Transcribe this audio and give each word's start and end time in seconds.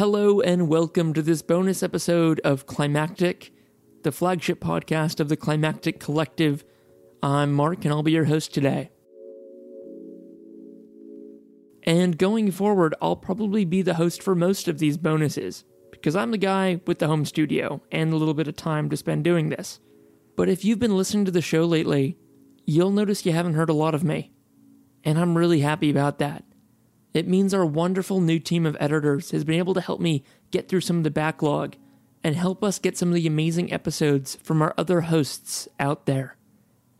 Hello, 0.00 0.40
and 0.40 0.66
welcome 0.66 1.12
to 1.12 1.20
this 1.20 1.42
bonus 1.42 1.82
episode 1.82 2.40
of 2.42 2.64
Climactic, 2.64 3.52
the 4.02 4.10
flagship 4.10 4.58
podcast 4.58 5.20
of 5.20 5.28
the 5.28 5.36
Climactic 5.36 6.00
Collective. 6.00 6.64
I'm 7.22 7.52
Mark, 7.52 7.84
and 7.84 7.92
I'll 7.92 8.02
be 8.02 8.12
your 8.12 8.24
host 8.24 8.54
today. 8.54 8.92
And 11.82 12.16
going 12.16 12.50
forward, 12.50 12.94
I'll 13.02 13.14
probably 13.14 13.66
be 13.66 13.82
the 13.82 13.92
host 13.92 14.22
for 14.22 14.34
most 14.34 14.68
of 14.68 14.78
these 14.78 14.96
bonuses, 14.96 15.64
because 15.90 16.16
I'm 16.16 16.30
the 16.30 16.38
guy 16.38 16.80
with 16.86 16.98
the 16.98 17.06
home 17.06 17.26
studio 17.26 17.82
and 17.92 18.10
a 18.10 18.16
little 18.16 18.32
bit 18.32 18.48
of 18.48 18.56
time 18.56 18.88
to 18.88 18.96
spend 18.96 19.22
doing 19.22 19.50
this. 19.50 19.80
But 20.34 20.48
if 20.48 20.64
you've 20.64 20.78
been 20.78 20.96
listening 20.96 21.26
to 21.26 21.30
the 21.30 21.42
show 21.42 21.66
lately, 21.66 22.16
you'll 22.64 22.90
notice 22.90 23.26
you 23.26 23.32
haven't 23.32 23.52
heard 23.52 23.68
a 23.68 23.74
lot 23.74 23.94
of 23.94 24.02
me. 24.02 24.32
And 25.04 25.18
I'm 25.18 25.36
really 25.36 25.60
happy 25.60 25.90
about 25.90 26.18
that. 26.20 26.44
It 27.12 27.26
means 27.26 27.52
our 27.52 27.66
wonderful 27.66 28.20
new 28.20 28.38
team 28.38 28.64
of 28.64 28.76
editors 28.78 29.32
has 29.32 29.44
been 29.44 29.58
able 29.58 29.74
to 29.74 29.80
help 29.80 30.00
me 30.00 30.22
get 30.50 30.68
through 30.68 30.82
some 30.82 30.98
of 30.98 31.04
the 31.04 31.10
backlog 31.10 31.76
and 32.22 32.36
help 32.36 32.62
us 32.62 32.78
get 32.78 32.96
some 32.96 33.08
of 33.08 33.14
the 33.14 33.26
amazing 33.26 33.72
episodes 33.72 34.36
from 34.42 34.62
our 34.62 34.74
other 34.78 35.02
hosts 35.02 35.66
out 35.80 36.06
there. 36.06 36.36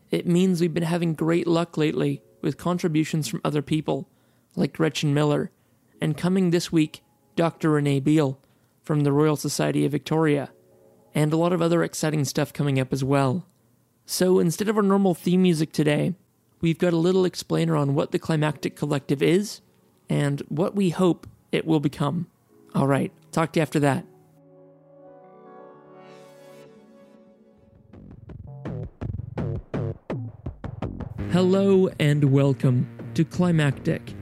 It 0.09 0.27
means 0.27 0.59
we've 0.59 0.73
been 0.73 0.83
having 0.83 1.13
great 1.13 1.47
luck 1.47 1.77
lately 1.77 2.21
with 2.41 2.57
contributions 2.57 3.27
from 3.27 3.41
other 3.45 3.61
people, 3.61 4.09
like 4.55 4.73
Gretchen 4.73 5.13
Miller, 5.13 5.51
and 6.01 6.17
coming 6.17 6.49
this 6.49 6.71
week, 6.71 7.01
Dr. 7.35 7.69
Renee 7.69 8.01
Beale 8.01 8.39
from 8.83 9.01
the 9.01 9.13
Royal 9.13 9.35
Society 9.37 9.85
of 9.85 9.91
Victoria, 9.91 10.51
and 11.13 11.31
a 11.31 11.37
lot 11.37 11.53
of 11.53 11.61
other 11.61 11.83
exciting 11.83 12.25
stuff 12.25 12.51
coming 12.51 12.79
up 12.79 12.91
as 12.91 13.03
well. 13.03 13.45
So 14.05 14.39
instead 14.39 14.67
of 14.67 14.75
our 14.75 14.83
normal 14.83 15.13
theme 15.13 15.43
music 15.43 15.71
today, 15.71 16.15
we've 16.59 16.79
got 16.79 16.93
a 16.93 16.97
little 16.97 17.23
explainer 17.23 17.77
on 17.77 17.93
what 17.93 18.11
the 18.11 18.19
Climactic 18.19 18.75
Collective 18.75 19.21
is 19.21 19.61
and 20.11 20.41
what 20.49 20.75
we 20.75 20.89
hope 20.89 21.25
it 21.53 21.65
will 21.65 21.79
become. 21.79 22.27
All 22.75 22.85
right, 22.85 23.13
talk 23.31 23.53
to 23.53 23.59
you 23.59 23.61
after 23.61 23.79
that. 23.79 24.05
Hello 31.31 31.89
and 31.97 32.25
welcome 32.25 32.89
to 33.13 33.23
Climactic, 33.23 34.13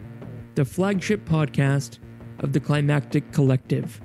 the 0.54 0.64
flagship 0.64 1.26
podcast 1.26 1.98
of 2.38 2.54
the 2.54 2.60
Climactic 2.60 3.32
Collective. 3.32 4.00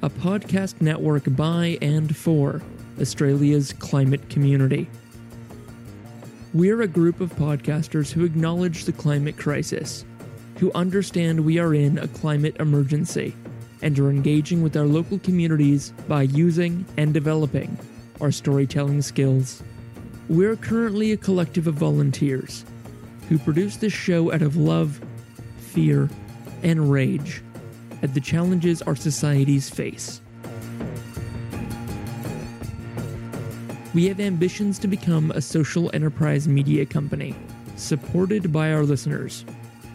A 0.00 0.08
podcast 0.08 0.80
network 0.80 1.24
by 1.36 1.76
and 1.82 2.16
for 2.16 2.62
Australia's 2.98 3.74
climate 3.74 4.30
community. 4.30 4.88
We're 6.54 6.82
a 6.82 6.86
group 6.86 7.20
of 7.20 7.34
podcasters 7.34 8.12
who 8.12 8.24
acknowledge 8.24 8.84
the 8.84 8.92
climate 8.92 9.36
crisis, 9.36 10.04
who 10.58 10.70
understand 10.72 11.40
we 11.44 11.58
are 11.58 11.74
in 11.74 11.98
a 11.98 12.06
climate 12.06 12.54
emergency, 12.60 13.34
and 13.82 13.98
are 13.98 14.08
engaging 14.08 14.62
with 14.62 14.76
our 14.76 14.86
local 14.86 15.18
communities 15.18 15.92
by 16.06 16.22
using 16.22 16.86
and 16.96 17.12
developing 17.12 17.76
our 18.20 18.30
storytelling 18.30 19.02
skills. 19.02 19.64
We're 20.28 20.54
currently 20.54 21.10
a 21.10 21.16
collective 21.16 21.66
of 21.66 21.74
volunteers 21.74 22.64
who 23.28 23.36
produce 23.38 23.78
this 23.78 23.92
show 23.92 24.32
out 24.32 24.42
of 24.42 24.54
love, 24.54 25.00
fear, 25.58 26.08
and 26.62 26.88
rage 26.88 27.42
at 28.00 28.14
the 28.14 28.20
challenges 28.20 28.80
our 28.82 28.94
societies 28.94 29.68
face. 29.68 30.20
We 33.94 34.06
have 34.08 34.18
ambitions 34.18 34.80
to 34.80 34.88
become 34.88 35.30
a 35.30 35.40
social 35.40 35.88
enterprise 35.94 36.48
media 36.48 36.84
company, 36.84 37.32
supported 37.76 38.52
by 38.52 38.72
our 38.72 38.82
listeners. 38.82 39.44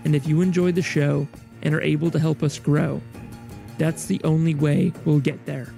And 0.06 0.16
if 0.16 0.26
you 0.26 0.40
enjoy 0.40 0.72
the 0.72 0.82
show 0.82 1.28
and 1.64 1.76
are 1.76 1.82
able 1.82 2.10
to 2.12 2.20
help 2.20 2.42
us 2.42 2.58
grow, 2.60 3.02
that's 3.78 4.06
the 4.06 4.22
only 4.24 4.56
way 4.56 4.94
we'll 5.04 5.20
get 5.20 5.46
there. 5.46 5.74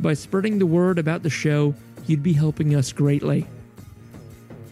By 0.00 0.14
spreading 0.14 0.58
the 0.58 0.64
word 0.64 0.98
about 0.98 1.22
the 1.22 1.28
show, 1.28 1.74
you'd 2.06 2.22
be 2.22 2.32
helping 2.32 2.74
us 2.74 2.92
greatly. 2.92 3.46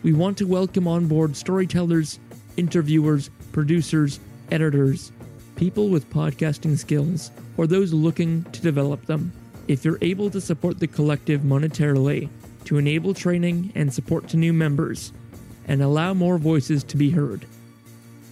We 0.03 0.15
want 0.15 0.39
to 0.39 0.47
welcome 0.47 0.89
on 0.89 1.07
board 1.07 1.37
storytellers, 1.37 2.19
interviewers, 2.57 3.29
producers, 3.53 4.19
editors, 4.51 5.13
people 5.57 5.91
with 5.91 6.09
podcasting 6.09 6.79
skills, 6.79 7.33
or 7.59 7.67
those 7.67 7.93
looking 7.93 8.45
to 8.45 8.63
develop 8.63 9.05
them. 9.05 9.31
If 9.69 9.85
you're 9.85 9.99
able 10.01 10.31
to 10.31 10.41
support 10.41 10.81
the 10.81 10.87
collective 10.87 11.43
monetarily, 11.43 12.31
to 12.65 12.79
enable 12.79 13.15
training 13.15 13.73
and 13.75 13.93
support 13.93 14.29
to 14.29 14.37
new 14.37 14.53
members, 14.53 15.13
and 15.67 15.83
allow 15.83 16.15
more 16.15 16.39
voices 16.39 16.85
to 16.85 16.97
be 16.97 17.11
heard. 17.11 17.47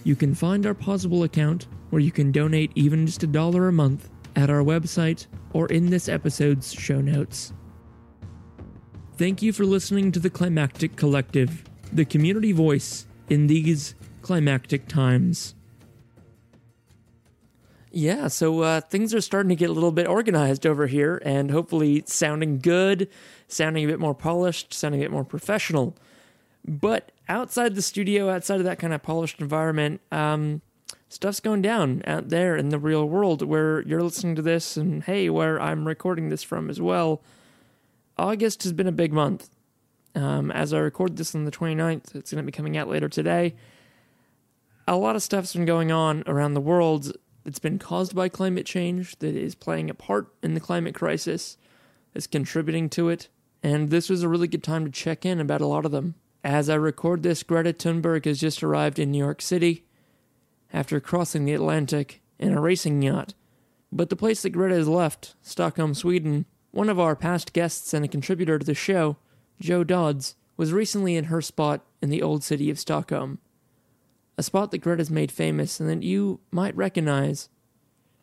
You 0.03 0.15
can 0.15 0.35
find 0.35 0.65
our 0.65 0.73
Pozible 0.73 1.23
account, 1.23 1.67
where 1.89 2.01
you 2.01 2.11
can 2.11 2.31
donate 2.31 2.71
even 2.75 3.05
just 3.05 3.23
a 3.23 3.27
dollar 3.27 3.67
a 3.67 3.71
month, 3.71 4.09
at 4.35 4.49
our 4.49 4.63
website 4.63 5.27
or 5.53 5.67
in 5.67 5.89
this 5.89 6.09
episode's 6.09 6.73
show 6.73 7.01
notes. 7.01 7.53
Thank 9.17 9.41
you 9.41 9.53
for 9.53 9.65
listening 9.65 10.11
to 10.13 10.19
the 10.19 10.29
Climactic 10.29 10.95
Collective, 10.95 11.63
the 11.91 12.05
community 12.05 12.51
voice 12.51 13.05
in 13.29 13.47
these 13.47 13.95
climactic 14.21 14.87
times. 14.87 15.53
Yeah, 17.95 18.27
so 18.27 18.61
uh, 18.61 18.81
things 18.81 19.13
are 19.13 19.21
starting 19.21 19.49
to 19.49 19.55
get 19.55 19.69
a 19.69 19.73
little 19.73 19.91
bit 19.91 20.07
organized 20.07 20.65
over 20.65 20.87
here 20.87 21.21
and 21.23 21.51
hopefully 21.51 22.03
sounding 22.07 22.57
good, 22.57 23.07
sounding 23.47 23.85
a 23.85 23.87
bit 23.87 23.99
more 23.99 24.15
polished, 24.15 24.73
sounding 24.73 25.01
a 25.01 25.03
bit 25.03 25.11
more 25.11 25.23
professional. 25.23 25.95
But 26.67 27.11
outside 27.29 27.75
the 27.75 27.83
studio, 27.83 28.31
outside 28.31 28.57
of 28.57 28.63
that 28.63 28.79
kind 28.79 28.95
of 28.95 29.03
polished 29.03 29.39
environment, 29.39 30.01
um, 30.11 30.63
stuff's 31.07 31.39
going 31.39 31.61
down 31.61 32.01
out 32.07 32.29
there 32.29 32.55
in 32.55 32.69
the 32.69 32.79
real 32.79 33.07
world 33.07 33.43
where 33.43 33.83
you're 33.83 34.01
listening 34.01 34.33
to 34.37 34.41
this 34.41 34.75
and 34.75 35.03
hey, 35.03 35.29
where 35.29 35.61
I'm 35.61 35.87
recording 35.87 36.29
this 36.29 36.41
from 36.41 36.71
as 36.71 36.81
well. 36.81 37.21
August 38.17 38.63
has 38.63 38.73
been 38.73 38.87
a 38.87 38.91
big 38.91 39.13
month. 39.13 39.51
Um, 40.15 40.49
as 40.49 40.73
I 40.73 40.79
record 40.79 41.17
this 41.17 41.35
on 41.35 41.45
the 41.45 41.51
29th, 41.51 42.15
it's 42.15 42.31
going 42.31 42.43
to 42.43 42.51
be 42.51 42.51
coming 42.51 42.75
out 42.75 42.87
later 42.87 43.07
today. 43.07 43.53
A 44.87 44.95
lot 44.95 45.15
of 45.15 45.21
stuff's 45.21 45.53
been 45.53 45.65
going 45.65 45.91
on 45.91 46.23
around 46.25 46.55
the 46.55 46.61
world 46.61 47.15
that's 47.43 47.59
been 47.59 47.79
caused 47.79 48.15
by 48.15 48.29
climate 48.29 48.65
change, 48.65 49.17
that 49.19 49.35
is 49.35 49.55
playing 49.55 49.89
a 49.89 49.93
part 49.93 50.33
in 50.41 50.53
the 50.53 50.59
climate 50.59 50.95
crisis, 50.95 51.57
is 52.13 52.27
contributing 52.27 52.89
to 52.89 53.09
it, 53.09 53.27
and 53.61 53.89
this 53.89 54.09
was 54.09 54.23
a 54.23 54.29
really 54.29 54.47
good 54.47 54.63
time 54.63 54.85
to 54.85 54.91
check 54.91 55.25
in 55.25 55.39
about 55.39 55.61
a 55.61 55.67
lot 55.67 55.85
of 55.85 55.91
them. 55.91 56.15
As 56.43 56.69
I 56.69 56.75
record 56.75 57.23
this, 57.23 57.43
Greta 57.43 57.73
Thunberg 57.73 58.25
has 58.25 58.39
just 58.39 58.63
arrived 58.63 58.99
in 58.99 59.11
New 59.11 59.17
York 59.17 59.41
City 59.41 59.85
after 60.73 60.99
crossing 60.99 61.45
the 61.45 61.53
Atlantic 61.53 62.21
in 62.39 62.53
a 62.53 62.61
racing 62.61 63.01
yacht. 63.01 63.33
But 63.91 64.09
the 64.09 64.15
place 64.15 64.41
that 64.41 64.49
Greta 64.49 64.75
has 64.75 64.87
left, 64.87 65.35
Stockholm, 65.41 65.93
Sweden, 65.93 66.45
one 66.71 66.89
of 66.89 66.99
our 66.99 67.15
past 67.15 67.53
guests 67.53 67.93
and 67.93 68.03
a 68.03 68.09
contributor 68.09 68.59
to 68.59 68.65
the 68.65 68.73
show, 68.73 69.17
Jo 69.61 69.83
Dodds, 69.83 70.35
was 70.57 70.73
recently 70.73 71.15
in 71.15 71.25
her 71.25 71.41
spot 71.41 71.85
in 72.01 72.09
the 72.09 72.21
old 72.21 72.43
city 72.43 72.69
of 72.69 72.79
Stockholm 72.79 73.39
a 74.37 74.43
spot 74.43 74.71
that 74.71 74.79
Greta's 74.79 75.09
made 75.09 75.31
famous 75.31 75.79
and 75.79 75.89
that 75.89 76.03
you 76.03 76.39
might 76.51 76.75
recognize 76.75 77.49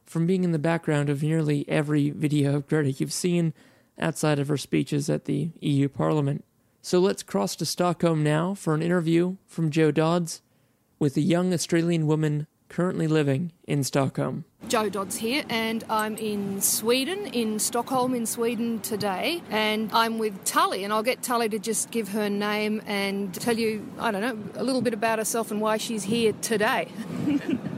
from 0.04 0.26
being 0.26 0.42
in 0.42 0.52
the 0.52 0.58
background 0.58 1.08
of 1.08 1.22
nearly 1.22 1.64
every 1.68 2.10
video 2.10 2.56
of 2.56 2.66
Greta 2.66 2.90
you've 2.90 3.12
seen 3.12 3.52
outside 3.98 4.38
of 4.38 4.48
her 4.48 4.56
speeches 4.56 5.08
at 5.08 5.26
the 5.26 5.50
EU 5.60 5.88
Parliament. 5.88 6.44
So 6.82 6.98
let's 6.98 7.22
cross 7.22 7.54
to 7.56 7.66
Stockholm 7.66 8.24
now 8.24 8.54
for 8.54 8.74
an 8.74 8.82
interview 8.82 9.36
from 9.46 9.70
Jo 9.70 9.90
Dodds 9.90 10.42
with 10.98 11.16
a 11.16 11.20
young 11.20 11.52
Australian 11.52 12.06
woman 12.06 12.46
currently 12.70 13.06
living 13.06 13.52
in 13.66 13.84
Stockholm. 13.84 14.44
Jo 14.68 14.88
Dodds 14.88 15.16
here, 15.16 15.42
and 15.48 15.84
I'm 15.90 16.16
in 16.16 16.60
Sweden, 16.60 17.26
in 17.26 17.58
Stockholm, 17.58 18.14
in 18.14 18.24
Sweden 18.24 18.78
today. 18.80 19.42
And 19.50 19.90
I'm 19.92 20.18
with 20.18 20.44
Tully, 20.44 20.84
and 20.84 20.92
I'll 20.92 21.02
get 21.02 21.22
Tully 21.22 21.48
to 21.48 21.58
just 21.58 21.90
give 21.90 22.08
her 22.10 22.30
name 22.30 22.80
and 22.86 23.34
tell 23.34 23.58
you, 23.58 23.86
I 23.98 24.12
don't 24.12 24.20
know, 24.22 24.60
a 24.60 24.62
little 24.62 24.80
bit 24.80 24.94
about 24.94 25.18
herself 25.18 25.50
and 25.50 25.60
why 25.60 25.76
she's 25.76 26.04
here 26.04 26.32
today. 26.40 26.88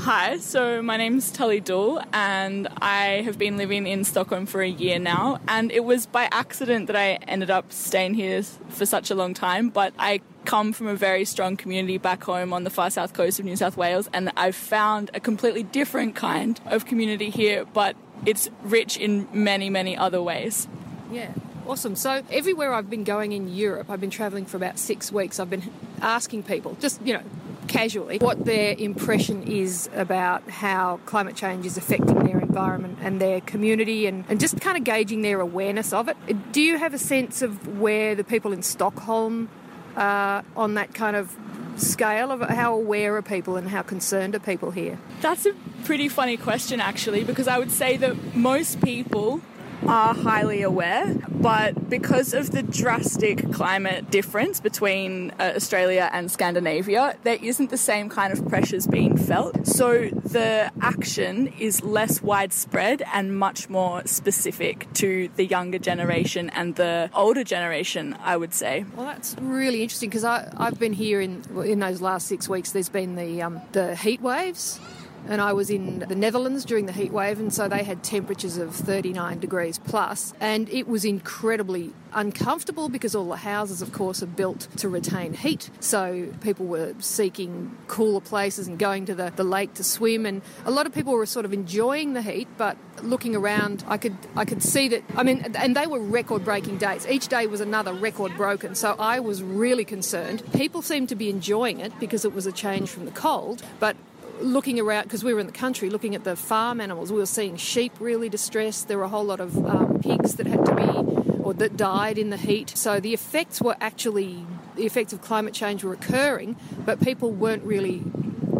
Hi, 0.00 0.38
so 0.38 0.82
my 0.82 0.96
name's 0.96 1.30
Tully 1.30 1.60
Dool, 1.60 2.02
and 2.12 2.68
I 2.82 3.22
have 3.22 3.38
been 3.38 3.56
living 3.56 3.86
in 3.86 4.04
Stockholm 4.04 4.44
for 4.44 4.60
a 4.60 4.68
year 4.68 4.98
now. 4.98 5.40
And 5.48 5.72
it 5.72 5.84
was 5.84 6.06
by 6.06 6.28
accident 6.32 6.86
that 6.88 6.96
I 6.96 7.12
ended 7.26 7.50
up 7.50 7.72
staying 7.72 8.14
here 8.14 8.42
for 8.42 8.84
such 8.84 9.10
a 9.10 9.14
long 9.14 9.32
time, 9.32 9.70
but 9.70 9.94
I 9.98 10.20
come 10.44 10.72
from 10.72 10.86
a 10.86 10.94
very 10.94 11.24
strong 11.24 11.56
community 11.56 11.98
back 11.98 12.22
home 12.24 12.52
on 12.52 12.64
the 12.64 12.70
far 12.70 12.90
south 12.90 13.12
coast 13.12 13.38
of 13.38 13.44
New 13.44 13.56
South 13.56 13.76
Wales, 13.76 14.08
and 14.12 14.32
I've 14.36 14.56
found 14.56 15.10
a 15.14 15.20
completely 15.20 15.62
different 15.62 16.14
kind 16.14 16.60
of 16.66 16.86
community 16.86 17.30
here, 17.30 17.64
but 17.64 17.96
it's 18.26 18.50
rich 18.62 18.96
in 18.96 19.28
many, 19.32 19.70
many 19.70 19.96
other 19.96 20.22
ways. 20.22 20.68
Yeah. 21.10 21.32
Awesome. 21.66 21.94
So, 21.94 22.22
everywhere 22.30 22.74
I've 22.74 22.90
been 22.90 23.04
going 23.04 23.32
in 23.32 23.54
Europe, 23.54 23.90
I've 23.90 24.00
been 24.00 24.10
traveling 24.10 24.44
for 24.44 24.56
about 24.56 24.78
six 24.78 25.12
weeks. 25.12 25.38
I've 25.38 25.50
been 25.50 25.70
asking 26.00 26.42
people, 26.44 26.76
just, 26.80 27.00
you 27.02 27.12
know, 27.12 27.22
casually, 27.68 28.18
what 28.18 28.44
their 28.44 28.74
impression 28.76 29.44
is 29.44 29.88
about 29.94 30.48
how 30.50 30.98
climate 31.06 31.36
change 31.36 31.64
is 31.66 31.76
affecting 31.76 32.24
their 32.24 32.40
environment 32.40 32.98
and 33.02 33.20
their 33.20 33.40
community 33.40 34.06
and, 34.06 34.24
and 34.28 34.40
just 34.40 34.60
kind 34.60 34.76
of 34.76 34.84
gauging 34.84 35.22
their 35.22 35.40
awareness 35.40 35.92
of 35.92 36.08
it. 36.08 36.16
Do 36.52 36.60
you 36.60 36.78
have 36.78 36.94
a 36.94 36.98
sense 36.98 37.42
of 37.42 37.78
where 37.78 38.14
the 38.16 38.24
people 38.24 38.52
in 38.52 38.62
Stockholm 38.62 39.48
uh, 39.96 40.42
on 40.56 40.74
that 40.74 40.94
kind 40.94 41.16
of 41.16 41.36
scale 41.76 42.30
of 42.30 42.40
how 42.42 42.74
aware 42.74 43.16
are 43.16 43.22
people 43.22 43.56
and 43.56 43.68
how 43.68 43.82
concerned 43.82 44.34
are 44.34 44.40
people 44.40 44.70
here? 44.70 44.98
That's 45.20 45.46
a 45.46 45.54
pretty 45.84 46.08
funny 46.08 46.36
question, 46.36 46.80
actually, 46.80 47.24
because 47.24 47.48
I 47.48 47.58
would 47.58 47.70
say 47.70 47.96
that 47.96 48.36
most 48.36 48.82
people 48.82 49.40
are 49.86 50.14
highly 50.14 50.62
aware, 50.62 51.14
but 51.30 51.88
because 51.88 52.34
of 52.34 52.50
the 52.50 52.62
drastic 52.62 53.52
climate 53.52 54.10
difference 54.10 54.60
between 54.60 55.30
uh, 55.32 55.52
Australia 55.56 56.08
and 56.12 56.30
Scandinavia, 56.30 57.16
there 57.24 57.38
isn't 57.42 57.70
the 57.70 57.78
same 57.78 58.08
kind 58.08 58.32
of 58.32 58.46
pressures 58.48 58.86
being 58.86 59.16
felt. 59.16 59.66
So 59.66 60.08
the 60.08 60.70
action 60.80 61.48
is 61.58 61.82
less 61.82 62.22
widespread 62.22 63.02
and 63.12 63.36
much 63.36 63.68
more 63.68 64.06
specific 64.06 64.86
to 64.94 65.28
the 65.36 65.44
younger 65.44 65.78
generation 65.78 66.50
and 66.50 66.76
the 66.76 67.10
older 67.14 67.44
generation, 67.44 68.16
I 68.20 68.36
would 68.36 68.54
say. 68.54 68.84
Well, 68.96 69.06
that's 69.06 69.34
really 69.40 69.82
interesting 69.82 70.10
because 70.10 70.24
I've 70.24 70.78
been 70.78 70.92
here 70.92 71.20
in 71.20 71.42
in 71.64 71.78
those 71.78 72.00
last 72.00 72.26
six 72.26 72.48
weeks. 72.48 72.72
There's 72.72 72.88
been 72.88 73.16
the 73.16 73.42
um, 73.42 73.60
the 73.72 73.96
heat 73.96 74.20
waves 74.20 74.78
and 75.28 75.40
I 75.40 75.52
was 75.52 75.70
in 75.70 76.00
the 76.00 76.14
Netherlands 76.14 76.64
during 76.64 76.86
the 76.86 76.92
heat 76.92 77.12
wave, 77.12 77.38
and 77.38 77.52
so 77.52 77.68
they 77.68 77.84
had 77.84 78.02
temperatures 78.02 78.56
of 78.56 78.74
39 78.74 79.38
degrees 79.40 79.78
plus, 79.78 80.32
and 80.40 80.68
it 80.70 80.88
was 80.88 81.04
incredibly 81.04 81.92
uncomfortable 82.12 82.88
because 82.88 83.14
all 83.14 83.28
the 83.28 83.36
houses, 83.36 83.82
of 83.82 83.92
course, 83.92 84.22
are 84.22 84.26
built 84.26 84.66
to 84.76 84.88
retain 84.88 85.32
heat. 85.32 85.70
So 85.80 86.28
people 86.40 86.66
were 86.66 86.94
seeking 86.98 87.76
cooler 87.86 88.20
places 88.20 88.66
and 88.66 88.78
going 88.78 89.06
to 89.06 89.14
the, 89.14 89.32
the 89.34 89.44
lake 89.44 89.74
to 89.74 89.84
swim, 89.84 90.26
and 90.26 90.42
a 90.64 90.70
lot 90.70 90.86
of 90.86 90.94
people 90.94 91.12
were 91.12 91.26
sort 91.26 91.44
of 91.44 91.52
enjoying 91.52 92.14
the 92.14 92.22
heat, 92.22 92.48
but 92.56 92.76
looking 93.02 93.34
around, 93.36 93.84
I 93.86 93.96
could 93.96 94.16
I 94.36 94.44
could 94.44 94.62
see 94.62 94.88
that. 94.88 95.02
I 95.16 95.22
mean, 95.22 95.52
and 95.54 95.76
they 95.76 95.86
were 95.86 96.00
record-breaking 96.00 96.78
days. 96.78 97.06
Each 97.06 97.28
day 97.28 97.46
was 97.46 97.60
another 97.60 97.92
record 97.92 98.36
broken. 98.36 98.74
So 98.74 98.94
I 98.98 99.20
was 99.20 99.42
really 99.42 99.84
concerned. 99.84 100.42
People 100.52 100.82
seemed 100.82 101.08
to 101.10 101.14
be 101.14 101.30
enjoying 101.30 101.80
it 101.80 101.98
because 101.98 102.24
it 102.24 102.34
was 102.34 102.46
a 102.46 102.52
change 102.52 102.90
from 102.90 103.04
the 103.04 103.10
cold, 103.10 103.62
but 103.78 103.96
looking 104.40 104.80
around 104.80 105.04
because 105.04 105.22
we 105.22 105.34
were 105.34 105.40
in 105.40 105.46
the 105.46 105.52
country 105.52 105.90
looking 105.90 106.14
at 106.14 106.24
the 106.24 106.36
farm 106.36 106.80
animals 106.80 107.12
we 107.12 107.18
were 107.18 107.26
seeing 107.26 107.56
sheep 107.56 107.92
really 108.00 108.28
distressed 108.28 108.88
there 108.88 108.98
were 108.98 109.04
a 109.04 109.08
whole 109.08 109.24
lot 109.24 109.40
of 109.40 109.56
um, 109.66 109.98
pigs 110.00 110.36
that 110.36 110.46
had 110.46 110.64
to 110.64 110.74
be 110.74 111.40
or 111.40 111.54
that 111.54 111.76
died 111.76 112.18
in 112.18 112.30
the 112.30 112.36
heat 112.36 112.70
so 112.70 113.00
the 113.00 113.14
effects 113.14 113.60
were 113.60 113.76
actually 113.80 114.44
the 114.76 114.84
effects 114.84 115.12
of 115.12 115.20
climate 115.20 115.54
change 115.54 115.84
were 115.84 115.92
occurring 115.92 116.56
but 116.84 117.00
people 117.00 117.30
weren't 117.30 117.62
really 117.64 118.02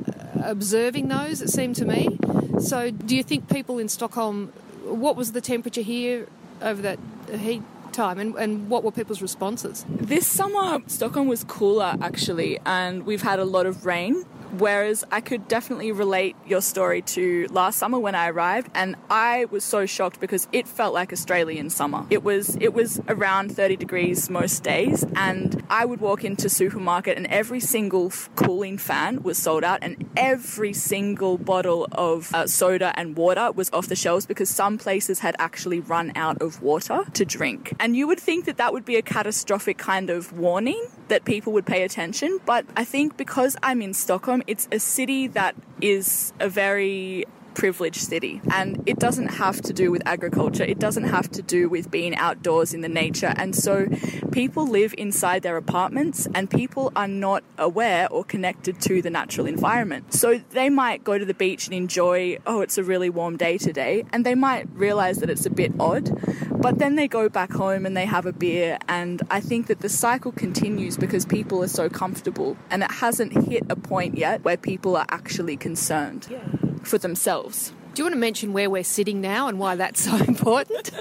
uh, 0.06 0.42
observing 0.42 1.08
those 1.08 1.40
it 1.40 1.48
seemed 1.48 1.76
to 1.76 1.84
me 1.84 2.18
so 2.60 2.90
do 2.90 3.16
you 3.16 3.22
think 3.22 3.48
people 3.48 3.78
in 3.78 3.88
stockholm 3.88 4.48
what 4.84 5.16
was 5.16 5.32
the 5.32 5.40
temperature 5.40 5.82
here 5.82 6.26
over 6.60 6.82
that 6.82 6.98
heat 7.38 7.62
time 7.92 8.18
and, 8.18 8.34
and 8.36 8.68
what 8.68 8.84
were 8.84 8.92
people's 8.92 9.22
responses? 9.22 9.84
This 9.88 10.26
summer, 10.26 10.78
Stockholm 10.86 11.28
was 11.28 11.44
cooler 11.44 11.96
actually, 12.00 12.58
and 12.64 13.04
we've 13.04 13.22
had 13.22 13.38
a 13.38 13.44
lot 13.44 13.66
of 13.66 13.84
rain. 13.84 14.24
Whereas 14.58 15.04
I 15.10 15.20
could 15.20 15.48
definitely 15.48 15.92
relate 15.92 16.36
your 16.46 16.60
story 16.60 17.02
to 17.02 17.46
last 17.50 17.78
summer 17.78 17.98
when 17.98 18.14
I 18.14 18.28
arrived, 18.28 18.70
and 18.74 18.96
I 19.08 19.46
was 19.50 19.64
so 19.64 19.86
shocked 19.86 20.20
because 20.20 20.48
it 20.52 20.66
felt 20.66 20.92
like 20.94 21.12
Australian 21.12 21.70
summer. 21.70 22.06
It 22.10 22.22
was 22.24 22.56
it 22.60 22.74
was 22.74 23.00
around 23.08 23.54
30 23.54 23.76
degrees 23.76 24.28
most 24.28 24.62
days, 24.62 25.04
and 25.14 25.62
I 25.70 25.84
would 25.84 26.00
walk 26.00 26.24
into 26.24 26.48
supermarket 26.48 27.16
and 27.16 27.26
every 27.28 27.60
single 27.60 28.10
cooling 28.34 28.78
fan 28.78 29.22
was 29.22 29.38
sold 29.38 29.64
out, 29.64 29.78
and 29.82 30.08
every 30.16 30.72
single 30.72 31.38
bottle 31.38 31.86
of 31.92 32.34
uh, 32.34 32.46
soda 32.46 32.92
and 32.96 33.16
water 33.16 33.52
was 33.52 33.70
off 33.72 33.86
the 33.86 33.96
shelves 33.96 34.26
because 34.26 34.50
some 34.50 34.78
places 34.78 35.20
had 35.20 35.36
actually 35.38 35.80
run 35.80 36.12
out 36.16 36.42
of 36.42 36.62
water 36.62 37.04
to 37.14 37.24
drink. 37.24 37.74
And 37.78 37.96
you 37.96 38.06
would 38.06 38.20
think 38.20 38.46
that 38.46 38.56
that 38.56 38.72
would 38.72 38.84
be 38.84 38.96
a 38.96 39.02
catastrophic 39.02 39.78
kind 39.78 40.10
of 40.10 40.32
warning 40.32 40.82
that 41.08 41.24
people 41.24 41.52
would 41.52 41.66
pay 41.66 41.82
attention, 41.82 42.40
but 42.46 42.64
I 42.76 42.84
think 42.84 43.16
because 43.16 43.56
I'm 43.62 43.82
in 43.82 43.94
Stockholm 43.94 44.39
it's 44.46 44.68
a 44.72 44.78
city 44.78 45.26
that 45.28 45.54
is 45.80 46.32
a 46.40 46.48
very 46.48 47.24
privileged 47.54 48.00
city. 48.00 48.40
And 48.50 48.82
it 48.86 48.98
doesn't 48.98 49.28
have 49.28 49.60
to 49.62 49.72
do 49.72 49.90
with 49.90 50.02
agriculture, 50.06 50.64
it 50.64 50.78
doesn't 50.78 51.04
have 51.04 51.30
to 51.32 51.42
do 51.42 51.68
with 51.68 51.90
being 51.90 52.14
outdoors 52.16 52.74
in 52.74 52.80
the 52.80 52.88
nature. 52.88 53.32
And 53.36 53.54
so 53.54 53.86
people 54.32 54.66
live 54.66 54.94
inside 54.96 55.42
their 55.42 55.56
apartments 55.56 56.28
and 56.34 56.50
people 56.50 56.92
are 56.96 57.08
not 57.08 57.42
aware 57.58 58.08
or 58.10 58.24
connected 58.24 58.80
to 58.82 59.02
the 59.02 59.10
natural 59.10 59.46
environment. 59.46 60.14
So 60.14 60.40
they 60.50 60.70
might 60.70 61.04
go 61.04 61.18
to 61.18 61.24
the 61.24 61.34
beach 61.34 61.66
and 61.66 61.74
enjoy, 61.74 62.38
oh, 62.46 62.60
it's 62.60 62.78
a 62.78 62.84
really 62.84 63.10
warm 63.10 63.36
day 63.36 63.58
today. 63.58 64.04
And 64.12 64.24
they 64.24 64.34
might 64.34 64.68
realize 64.72 65.18
that 65.18 65.30
it's 65.30 65.46
a 65.46 65.50
bit 65.50 65.72
odd. 65.78 66.10
But 66.50 66.78
then 66.78 66.94
they 66.96 67.08
go 67.08 67.28
back 67.28 67.52
home 67.52 67.86
and 67.86 67.96
they 67.96 68.06
have 68.06 68.26
a 68.26 68.32
beer. 68.32 68.78
And 68.88 69.22
I 69.30 69.40
think 69.40 69.66
that 69.68 69.80
the 69.80 69.88
cycle 69.88 70.32
continues 70.32 70.96
because 70.96 71.24
people 71.24 71.62
are 71.62 71.68
so 71.68 71.88
comfortable. 71.88 72.56
And 72.70 72.82
it 72.82 72.90
hasn't 72.90 73.32
hit 73.48 73.64
a 73.70 73.76
point 73.76 74.18
yet 74.18 74.44
where 74.44 74.56
people 74.56 74.96
are 74.96 75.06
actually 75.08 75.56
concerned. 75.56 76.26
Yeah 76.30 76.59
for 76.82 76.98
themselves. 76.98 77.72
Do 77.92 78.02
you 78.02 78.04
want 78.04 78.14
to 78.14 78.20
mention 78.20 78.52
where 78.52 78.70
we're 78.70 78.84
sitting 78.84 79.20
now 79.20 79.48
and 79.48 79.58
why 79.58 79.74
that's 79.74 80.04
so 80.04 80.16
important? 80.28 80.92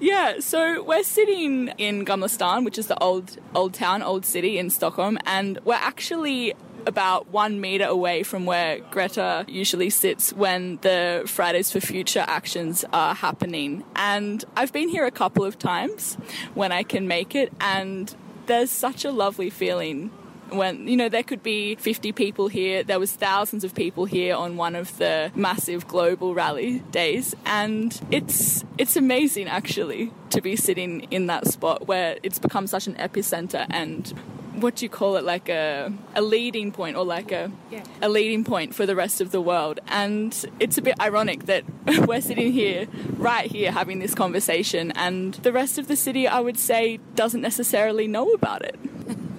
yeah, 0.00 0.40
so 0.40 0.82
we're 0.82 1.04
sitting 1.04 1.68
in 1.78 2.04
Gamla 2.04 2.28
stan, 2.28 2.64
which 2.64 2.78
is 2.78 2.88
the 2.88 3.00
old 3.00 3.38
old 3.54 3.74
town, 3.74 4.02
old 4.02 4.26
city 4.26 4.58
in 4.58 4.70
Stockholm, 4.70 5.18
and 5.24 5.58
we're 5.64 5.74
actually 5.74 6.54
about 6.84 7.28
one 7.28 7.60
meter 7.60 7.84
away 7.84 8.24
from 8.24 8.44
where 8.44 8.80
Greta 8.90 9.44
usually 9.46 9.88
sits 9.88 10.32
when 10.32 10.78
the 10.82 11.22
Fridays 11.26 11.70
for 11.70 11.80
Future 11.80 12.24
actions 12.26 12.84
are 12.92 13.14
happening. 13.14 13.84
And 13.94 14.44
I've 14.56 14.72
been 14.72 14.88
here 14.88 15.06
a 15.06 15.12
couple 15.12 15.44
of 15.44 15.60
times 15.60 16.16
when 16.54 16.72
I 16.72 16.82
can 16.82 17.06
make 17.06 17.36
it, 17.36 17.52
and 17.60 18.12
there's 18.46 18.70
such 18.70 19.04
a 19.04 19.12
lovely 19.12 19.48
feeling 19.48 20.10
when 20.56 20.86
you 20.86 20.96
know 20.96 21.08
there 21.08 21.22
could 21.22 21.42
be 21.42 21.74
50 21.76 22.12
people 22.12 22.48
here. 22.48 22.82
There 22.82 23.00
was 23.00 23.12
thousands 23.12 23.64
of 23.64 23.74
people 23.74 24.04
here 24.04 24.34
on 24.34 24.56
one 24.56 24.74
of 24.74 24.96
the 24.98 25.30
massive 25.34 25.88
global 25.88 26.34
rally 26.34 26.80
days. 26.90 27.34
And 27.46 27.98
it's 28.10 28.64
it's 28.78 28.96
amazing 28.96 29.48
actually 29.48 30.12
to 30.30 30.40
be 30.40 30.56
sitting 30.56 31.00
in 31.10 31.26
that 31.26 31.46
spot 31.46 31.86
where 31.86 32.18
it's 32.22 32.38
become 32.38 32.66
such 32.66 32.86
an 32.86 32.94
epicenter 32.94 33.66
and 33.70 34.08
what 34.54 34.76
do 34.76 34.84
you 34.84 34.88
call 34.90 35.16
it 35.16 35.24
like 35.24 35.48
a, 35.48 35.92
a 36.14 36.22
leading 36.22 36.70
point 36.70 36.96
or 36.96 37.04
like 37.04 37.32
a 37.32 37.50
yeah. 37.70 37.82
a 38.00 38.08
leading 38.08 38.44
point 38.44 38.74
for 38.74 38.86
the 38.86 38.94
rest 38.94 39.20
of 39.20 39.30
the 39.30 39.40
world. 39.40 39.80
And 39.88 40.32
it's 40.60 40.78
a 40.78 40.82
bit 40.82 41.00
ironic 41.00 41.46
that 41.46 41.64
we're 42.06 42.20
sitting 42.20 42.52
here 42.52 42.86
right 43.16 43.50
here 43.50 43.72
having 43.72 43.98
this 43.98 44.14
conversation 44.14 44.92
and 44.92 45.34
the 45.34 45.52
rest 45.52 45.78
of 45.78 45.88
the 45.88 45.96
city 45.96 46.28
I 46.28 46.40
would 46.40 46.58
say 46.58 46.98
doesn't 47.14 47.40
necessarily 47.40 48.06
know 48.06 48.32
about 48.32 48.62
it 48.62 48.78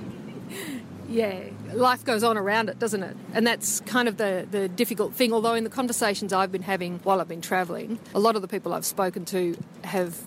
yeah, 1.13 1.39
life 1.73 2.03
goes 2.03 2.23
on 2.23 2.37
around 2.37 2.69
it, 2.69 2.79
doesn't 2.79 3.03
it? 3.03 3.15
And 3.33 3.45
that's 3.45 3.81
kind 3.81 4.07
of 4.07 4.17
the, 4.17 4.47
the 4.49 4.67
difficult 4.67 5.13
thing. 5.13 5.31
Although, 5.31 5.53
in 5.53 5.63
the 5.63 5.69
conversations 5.69 6.33
I've 6.33 6.51
been 6.51 6.63
having 6.63 6.99
while 6.99 7.21
I've 7.21 7.27
been 7.27 7.41
travelling, 7.41 7.99
a 8.15 8.19
lot 8.19 8.35
of 8.35 8.41
the 8.41 8.47
people 8.47 8.73
I've 8.73 8.85
spoken 8.85 9.23
to 9.25 9.55
have 9.83 10.19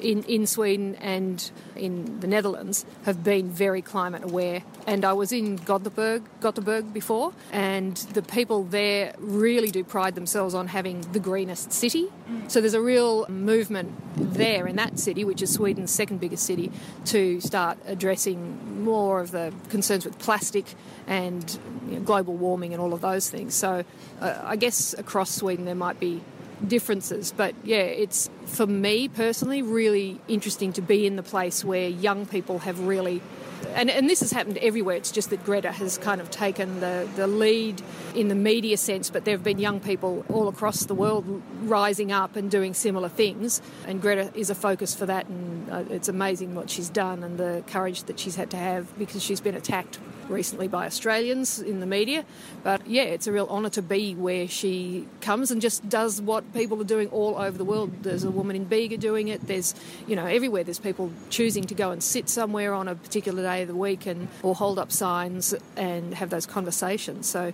in, 0.00 0.22
in 0.24 0.46
Sweden 0.46 0.96
and 0.96 1.50
in 1.76 2.20
the 2.20 2.26
Netherlands 2.26 2.84
have 3.04 3.22
been 3.22 3.50
very 3.50 3.82
climate 3.82 4.24
aware. 4.24 4.62
And 4.86 5.04
I 5.04 5.12
was 5.12 5.32
in 5.32 5.56
Gothenburg, 5.56 6.22
Gothenburg 6.40 6.92
before, 6.92 7.32
and 7.52 7.96
the 7.96 8.22
people 8.22 8.64
there 8.64 9.14
really 9.18 9.70
do 9.70 9.84
pride 9.84 10.14
themselves 10.14 10.54
on 10.54 10.68
having 10.68 11.00
the 11.12 11.20
greenest 11.20 11.72
city. 11.72 12.06
So 12.48 12.60
there's 12.60 12.74
a 12.74 12.80
real 12.80 13.26
movement 13.28 13.92
there 14.16 14.66
in 14.66 14.76
that 14.76 14.98
city, 14.98 15.24
which 15.24 15.42
is 15.42 15.52
Sweden's 15.52 15.90
second 15.90 16.20
biggest 16.20 16.44
city, 16.44 16.70
to 17.06 17.40
start 17.40 17.78
addressing 17.86 18.82
more 18.84 19.20
of 19.20 19.30
the 19.30 19.52
concerns 19.68 20.04
with 20.04 20.18
plastic 20.18 20.64
and 21.06 21.58
you 21.88 21.94
know, 21.94 22.00
global 22.00 22.34
warming 22.36 22.72
and 22.72 22.80
all 22.80 22.92
of 22.92 23.00
those 23.00 23.30
things. 23.30 23.54
So 23.54 23.84
uh, 24.20 24.38
I 24.42 24.56
guess 24.56 24.94
across 24.94 25.30
Sweden 25.30 25.64
there 25.64 25.74
might 25.74 26.00
be 26.00 26.20
differences. 26.66 27.32
But 27.36 27.54
yeah, 27.64 27.78
it's 27.78 28.30
for 28.46 28.66
me 28.66 29.08
personally 29.08 29.62
really 29.62 30.20
interesting 30.28 30.72
to 30.74 30.82
be 30.82 31.06
in 31.06 31.16
the 31.16 31.22
place 31.22 31.64
where 31.64 31.88
young 31.88 32.26
people 32.26 32.60
have 32.60 32.80
really. 32.80 33.22
And, 33.74 33.90
and 33.90 34.08
this 34.08 34.20
has 34.20 34.32
happened 34.32 34.56
everywhere. 34.58 34.96
It's 34.96 35.12
just 35.12 35.30
that 35.30 35.44
Greta 35.44 35.70
has 35.70 35.98
kind 35.98 36.20
of 36.20 36.30
taken 36.30 36.80
the, 36.80 37.08
the 37.14 37.26
lead 37.26 37.82
in 38.14 38.28
the 38.28 38.34
media 38.34 38.76
sense, 38.76 39.10
but 39.10 39.26
there 39.26 39.34
have 39.34 39.44
been 39.44 39.58
young 39.58 39.80
people 39.80 40.24
all 40.30 40.48
across 40.48 40.86
the 40.86 40.94
world 40.94 41.42
rising 41.62 42.10
up 42.10 42.36
and 42.36 42.50
doing 42.50 42.72
similar 42.72 43.10
things. 43.10 43.60
And 43.86 44.00
Greta 44.00 44.32
is 44.34 44.48
a 44.48 44.54
focus 44.54 44.94
for 44.94 45.06
that, 45.06 45.26
and 45.26 45.70
uh, 45.70 45.84
it's 45.90 46.08
amazing 46.08 46.54
what 46.54 46.70
she's 46.70 46.88
done 46.88 47.22
and 47.22 47.36
the 47.36 47.62
courage 47.66 48.04
that 48.04 48.18
she's 48.18 48.34
had 48.34 48.50
to 48.52 48.56
have 48.56 48.98
because 48.98 49.22
she's 49.22 49.40
been 49.40 49.54
attacked 49.54 49.98
recently 50.30 50.68
by 50.68 50.86
Australians 50.86 51.60
in 51.60 51.80
the 51.80 51.86
media. 51.86 52.24
But 52.62 52.86
yeah, 52.86 53.02
it's 53.02 53.26
a 53.26 53.32
real 53.32 53.46
honour 53.48 53.70
to 53.70 53.82
be 53.82 54.14
where 54.14 54.48
she 54.48 55.06
comes 55.20 55.50
and 55.50 55.60
just 55.60 55.88
does 55.88 56.20
what 56.22 56.54
people 56.54 56.80
are 56.80 56.84
doing 56.84 57.08
all 57.08 57.36
over 57.36 57.58
the 57.58 57.64
world. 57.64 58.02
There's 58.02 58.24
a 58.24 58.30
woman 58.30 58.56
in 58.56 58.64
Bega 58.64 58.96
doing 58.96 59.28
it. 59.28 59.46
There's, 59.46 59.74
you 60.06 60.16
know, 60.16 60.26
everywhere 60.26 60.64
there's 60.64 60.78
people 60.78 61.12
choosing 61.28 61.64
to 61.64 61.74
go 61.74 61.90
and 61.90 62.02
sit 62.02 62.28
somewhere 62.28 62.72
on 62.72 62.88
a 62.88 62.94
particular 62.94 63.42
day 63.42 63.62
of 63.62 63.68
the 63.68 63.74
week 63.74 64.06
and 64.06 64.28
or 64.42 64.54
hold 64.54 64.78
up 64.78 64.92
signs 64.92 65.54
and 65.76 66.14
have 66.14 66.30
those 66.30 66.46
conversations. 66.46 67.26
So 67.26 67.52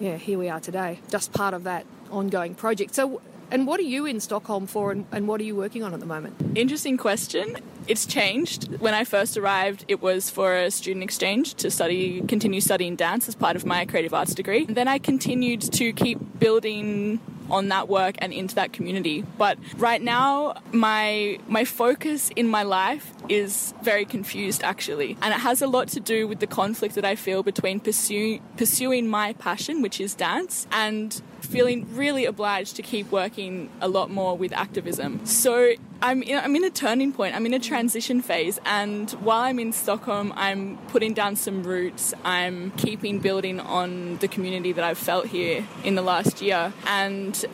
yeah, 0.00 0.16
here 0.16 0.38
we 0.38 0.48
are 0.48 0.60
today, 0.60 1.00
just 1.08 1.32
part 1.32 1.54
of 1.54 1.64
that 1.64 1.86
ongoing 2.10 2.54
project. 2.54 2.94
So 2.94 3.20
And 3.50 3.66
what 3.66 3.80
are 3.80 3.84
you 3.84 4.06
in 4.06 4.20
Stockholm 4.20 4.66
for 4.66 4.92
and, 4.92 5.06
and 5.12 5.28
what 5.28 5.40
are 5.40 5.44
you 5.44 5.56
working 5.56 5.82
on 5.82 5.94
at 5.94 6.00
the 6.00 6.06
moment? 6.06 6.34
Interesting 6.54 6.96
question. 6.96 7.56
It's 7.86 8.06
changed. 8.06 8.80
When 8.80 8.94
I 8.94 9.04
first 9.04 9.36
arrived, 9.36 9.84
it 9.88 10.00
was 10.00 10.30
for 10.30 10.54
a 10.54 10.70
student 10.70 11.02
exchange 11.02 11.54
to 11.54 11.70
study, 11.70 12.22
continue 12.22 12.60
studying 12.60 12.96
dance 12.96 13.28
as 13.28 13.34
part 13.34 13.56
of 13.56 13.66
my 13.66 13.84
creative 13.84 14.14
arts 14.14 14.34
degree. 14.34 14.64
And 14.66 14.76
then 14.76 14.88
I 14.88 14.98
continued 14.98 15.60
to 15.72 15.92
keep 15.92 16.18
building 16.38 17.20
on 17.50 17.68
that 17.68 17.88
work 17.88 18.14
and 18.18 18.32
into 18.32 18.54
that 18.54 18.72
community. 18.72 19.22
But 19.36 19.58
right 19.76 20.00
now, 20.00 20.54
my 20.72 21.38
my 21.46 21.64
focus 21.64 22.30
in 22.34 22.48
my 22.48 22.62
life 22.62 23.12
is 23.28 23.74
very 23.82 24.04
confused 24.04 24.62
actually, 24.62 25.16
and 25.22 25.34
it 25.34 25.40
has 25.40 25.62
a 25.62 25.66
lot 25.66 25.88
to 25.88 26.00
do 26.00 26.26
with 26.26 26.40
the 26.40 26.46
conflict 26.46 26.94
that 26.94 27.04
I 27.04 27.16
feel 27.16 27.42
between 27.42 27.80
pursuing 27.80 28.42
pursuing 28.56 29.08
my 29.08 29.34
passion, 29.34 29.82
which 29.82 30.00
is 30.00 30.14
dance, 30.14 30.66
and 30.72 31.20
feeling 31.44 31.86
really 31.94 32.24
obliged 32.24 32.76
to 32.76 32.82
keep 32.82 33.10
working 33.10 33.70
a 33.80 33.88
lot 33.88 34.10
more 34.10 34.36
with 34.36 34.52
activism. 34.52 35.24
So 35.26 35.72
I'm 36.02 36.22
in, 36.22 36.38
I'm 36.38 36.54
in 36.56 36.64
a 36.64 36.70
turning 36.70 37.12
point. 37.12 37.34
I'm 37.34 37.46
in 37.46 37.54
a 37.54 37.58
transition 37.58 38.20
phase, 38.20 38.60
and 38.64 39.10
while 39.12 39.40
I'm 39.40 39.58
in 39.58 39.72
Stockholm, 39.72 40.32
I'm 40.36 40.78
putting 40.88 41.14
down 41.14 41.36
some 41.36 41.62
roots. 41.62 42.14
I'm 42.24 42.70
keeping 42.72 43.20
building 43.20 43.60
on 43.60 44.18
the 44.18 44.28
community 44.28 44.72
that 44.72 44.84
I've 44.84 44.98
felt 44.98 45.26
here 45.26 45.64
in 45.82 45.94
the 45.94 46.02
last 46.02 46.42
year, 46.42 46.72
and 46.86 47.44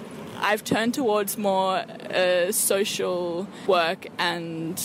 I've 0.40 0.64
turned 0.64 0.94
towards 0.94 1.36
more 1.36 1.76
uh, 1.78 2.50
social 2.52 3.46
work 3.66 4.06
and 4.18 4.82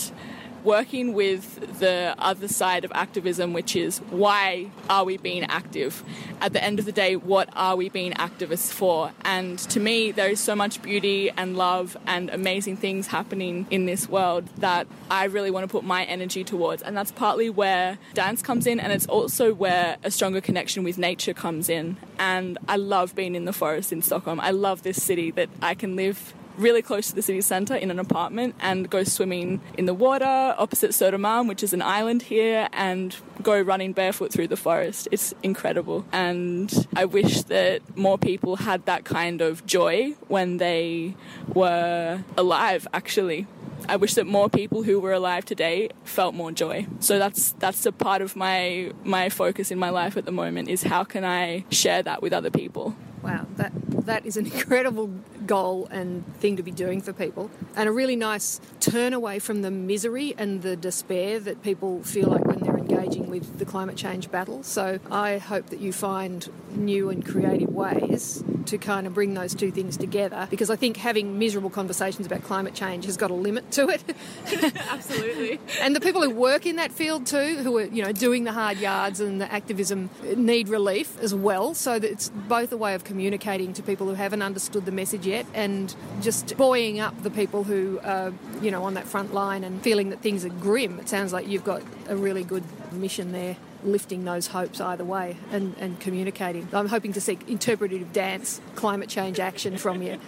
working 0.66 1.14
with 1.14 1.78
the 1.78 2.14
other 2.18 2.48
side 2.48 2.84
of 2.84 2.90
activism, 2.92 3.52
which 3.52 3.76
is 3.76 3.98
why 4.10 4.68
are 4.90 5.04
we 5.04 5.16
being 5.16 5.44
active? 5.44 6.02
At 6.40 6.52
the 6.52 6.62
end 6.62 6.80
of 6.80 6.84
the 6.84 6.92
day, 6.92 7.14
what 7.14 7.48
are 7.54 7.76
we 7.76 7.88
being 7.88 8.12
activists 8.14 8.72
for? 8.72 9.12
And 9.24 9.58
to 9.60 9.78
me, 9.78 10.10
there 10.10 10.28
is 10.28 10.40
so 10.40 10.56
much 10.56 10.82
beauty 10.82 11.30
and 11.30 11.56
love 11.56 11.96
and 12.06 12.28
amazing 12.30 12.76
things 12.78 13.06
happening 13.06 13.66
in 13.70 13.86
this 13.86 14.08
world 14.08 14.48
that 14.58 14.88
I 15.08 15.26
really 15.26 15.52
want 15.52 15.62
to 15.62 15.68
put 15.68 15.84
my 15.84 16.04
energy 16.04 16.42
towards. 16.42 16.82
And 16.82 16.96
that's 16.96 17.12
partly 17.12 17.48
where 17.48 17.98
dance 18.12 18.42
comes 18.42 18.66
in, 18.66 18.80
and 18.80 18.92
it's 18.92 19.06
also 19.06 19.54
where 19.54 19.96
a 20.02 20.10
stronger 20.10 20.40
connection 20.40 20.82
with 20.82 20.98
nature 20.98 21.32
comes 21.32 21.68
in. 21.68 21.96
And 22.18 22.58
I 22.68 22.76
love 22.76 23.14
being 23.14 23.36
in 23.36 23.44
the 23.44 23.52
forest 23.52 23.92
in 23.92 24.02
Stockholm. 24.02 24.40
I 24.40 24.50
love 24.50 24.82
this 24.82 25.00
city 25.00 25.30
that 25.30 25.48
I 25.62 25.74
can 25.74 25.94
live 25.94 26.34
really 26.58 26.82
close 26.82 27.08
to 27.08 27.14
the 27.14 27.22
city 27.22 27.40
centre 27.40 27.74
in 27.74 27.90
an 27.90 27.98
apartment 27.98 28.54
and 28.60 28.88
go 28.88 29.04
swimming 29.04 29.60
in 29.76 29.86
the 29.86 29.94
water 29.94 30.54
opposite 30.58 30.90
Södermalm, 30.90 31.48
which 31.48 31.62
is 31.62 31.72
an 31.72 31.82
island 31.82 32.22
here, 32.22 32.68
and 32.72 33.16
go 33.42 33.60
running 33.60 33.92
barefoot 33.92 34.32
through 34.32 34.48
the 34.48 34.56
forest. 34.56 35.08
It's 35.10 35.34
incredible. 35.42 36.04
And 36.12 36.86
I 36.94 37.04
wish 37.04 37.42
that 37.44 37.96
more 37.96 38.18
people 38.18 38.56
had 38.56 38.86
that 38.86 39.04
kind 39.04 39.40
of 39.40 39.66
joy 39.66 40.14
when 40.28 40.56
they 40.58 41.14
were 41.54 42.24
alive, 42.36 42.88
actually. 42.92 43.46
I 43.88 43.96
wish 43.96 44.14
that 44.14 44.26
more 44.26 44.48
people 44.48 44.82
who 44.82 44.98
were 44.98 45.12
alive 45.12 45.44
today 45.44 45.90
felt 46.04 46.34
more 46.34 46.50
joy. 46.50 46.86
So 47.00 47.18
that's 47.18 47.52
that's 47.52 47.84
a 47.86 47.92
part 47.92 48.22
of 48.22 48.34
my 48.34 48.92
my 49.04 49.28
focus 49.28 49.70
in 49.70 49.78
my 49.78 49.90
life 49.90 50.16
at 50.16 50.24
the 50.24 50.32
moment 50.32 50.68
is 50.68 50.82
how 50.82 51.04
can 51.04 51.24
I 51.24 51.64
share 51.70 52.02
that 52.02 52.22
with 52.22 52.32
other 52.32 52.50
people. 52.50 52.96
Wow, 53.22 53.46
that 53.56 53.72
that 54.06 54.26
is 54.26 54.36
an 54.36 54.46
incredible 54.52 55.10
goal 55.46 55.88
and 55.90 56.24
thing 56.36 56.56
to 56.56 56.62
be 56.62 56.70
doing 56.70 57.00
for 57.00 57.12
people, 57.12 57.50
and 57.74 57.88
a 57.88 57.92
really 57.92 58.16
nice 58.16 58.60
turn 58.80 59.12
away 59.12 59.38
from 59.38 59.62
the 59.62 59.70
misery 59.70 60.34
and 60.38 60.62
the 60.62 60.76
despair 60.76 61.40
that 61.40 61.62
people 61.62 62.02
feel 62.02 62.28
like 62.28 62.44
when 62.44 62.60
they're 62.60 62.76
engaging 62.76 63.30
with 63.30 63.58
the 63.58 63.64
climate 63.64 63.96
change 63.96 64.30
battle. 64.30 64.62
So 64.62 64.98
I 65.10 65.38
hope 65.38 65.66
that 65.66 65.80
you 65.80 65.92
find 65.92 66.48
new 66.74 67.10
and 67.10 67.24
creative 67.24 67.70
ways 67.70 68.42
to 68.66 68.78
kind 68.78 69.06
of 69.06 69.14
bring 69.14 69.34
those 69.34 69.54
two 69.54 69.70
things 69.70 69.96
together 69.96 70.46
because 70.50 70.70
I 70.70 70.76
think 70.76 70.96
having 70.96 71.38
miserable 71.38 71.70
conversations 71.70 72.26
about 72.26 72.42
climate 72.42 72.74
change 72.74 73.04
has 73.06 73.16
got 73.16 73.30
a 73.30 73.34
limit 73.34 73.70
to 73.72 73.88
it. 73.88 74.02
Absolutely. 74.90 75.58
and 75.80 75.94
the 75.94 76.00
people 76.00 76.22
who 76.22 76.30
work 76.30 76.66
in 76.66 76.76
that 76.76 76.92
field 76.92 77.26
too, 77.26 77.56
who 77.56 77.76
are 77.78 77.84
you 77.84 78.02
know 78.02 78.12
doing 78.12 78.44
the 78.44 78.52
hard 78.52 78.78
yards 78.78 79.20
and 79.20 79.40
the 79.40 79.52
activism, 79.52 80.10
need 80.36 80.68
relief 80.68 81.18
as 81.20 81.34
well. 81.34 81.74
So 81.74 81.98
that 81.98 82.10
it's 82.10 82.28
both 82.28 82.72
a 82.72 82.76
way 82.76 82.94
of 82.94 83.04
communicating 83.04 83.72
to 83.74 83.82
people 83.82 84.06
who 84.06 84.14
haven't 84.14 84.42
understood 84.42 84.84
the 84.84 84.92
message 84.92 85.26
yet 85.26 85.46
and 85.54 85.94
just 86.20 86.56
buoying 86.56 87.00
up 87.00 87.22
the 87.22 87.30
people 87.30 87.64
who 87.64 88.00
are 88.02 88.32
you 88.60 88.70
know 88.70 88.84
on 88.84 88.94
that 88.94 89.06
front 89.06 89.32
line 89.34 89.64
and 89.64 89.82
feeling 89.82 90.10
that 90.10 90.20
things 90.20 90.44
are 90.44 90.50
grim. 90.50 90.98
It 91.00 91.08
sounds 91.08 91.32
like 91.32 91.48
you've 91.48 91.64
got 91.64 91.82
a 92.08 92.16
really 92.16 92.44
good 92.44 92.64
mission 92.92 93.32
there 93.32 93.56
lifting 93.86 94.24
those 94.24 94.48
hopes 94.48 94.80
either 94.80 95.04
way 95.04 95.36
and, 95.50 95.74
and 95.78 95.98
communicating. 96.00 96.68
I'm 96.72 96.88
hoping 96.88 97.12
to 97.14 97.20
see 97.20 97.38
interpretive 97.46 98.12
dance, 98.12 98.60
climate 98.74 99.08
change 99.08 99.40
action 99.40 99.78
from 99.78 100.02
you. 100.02 100.18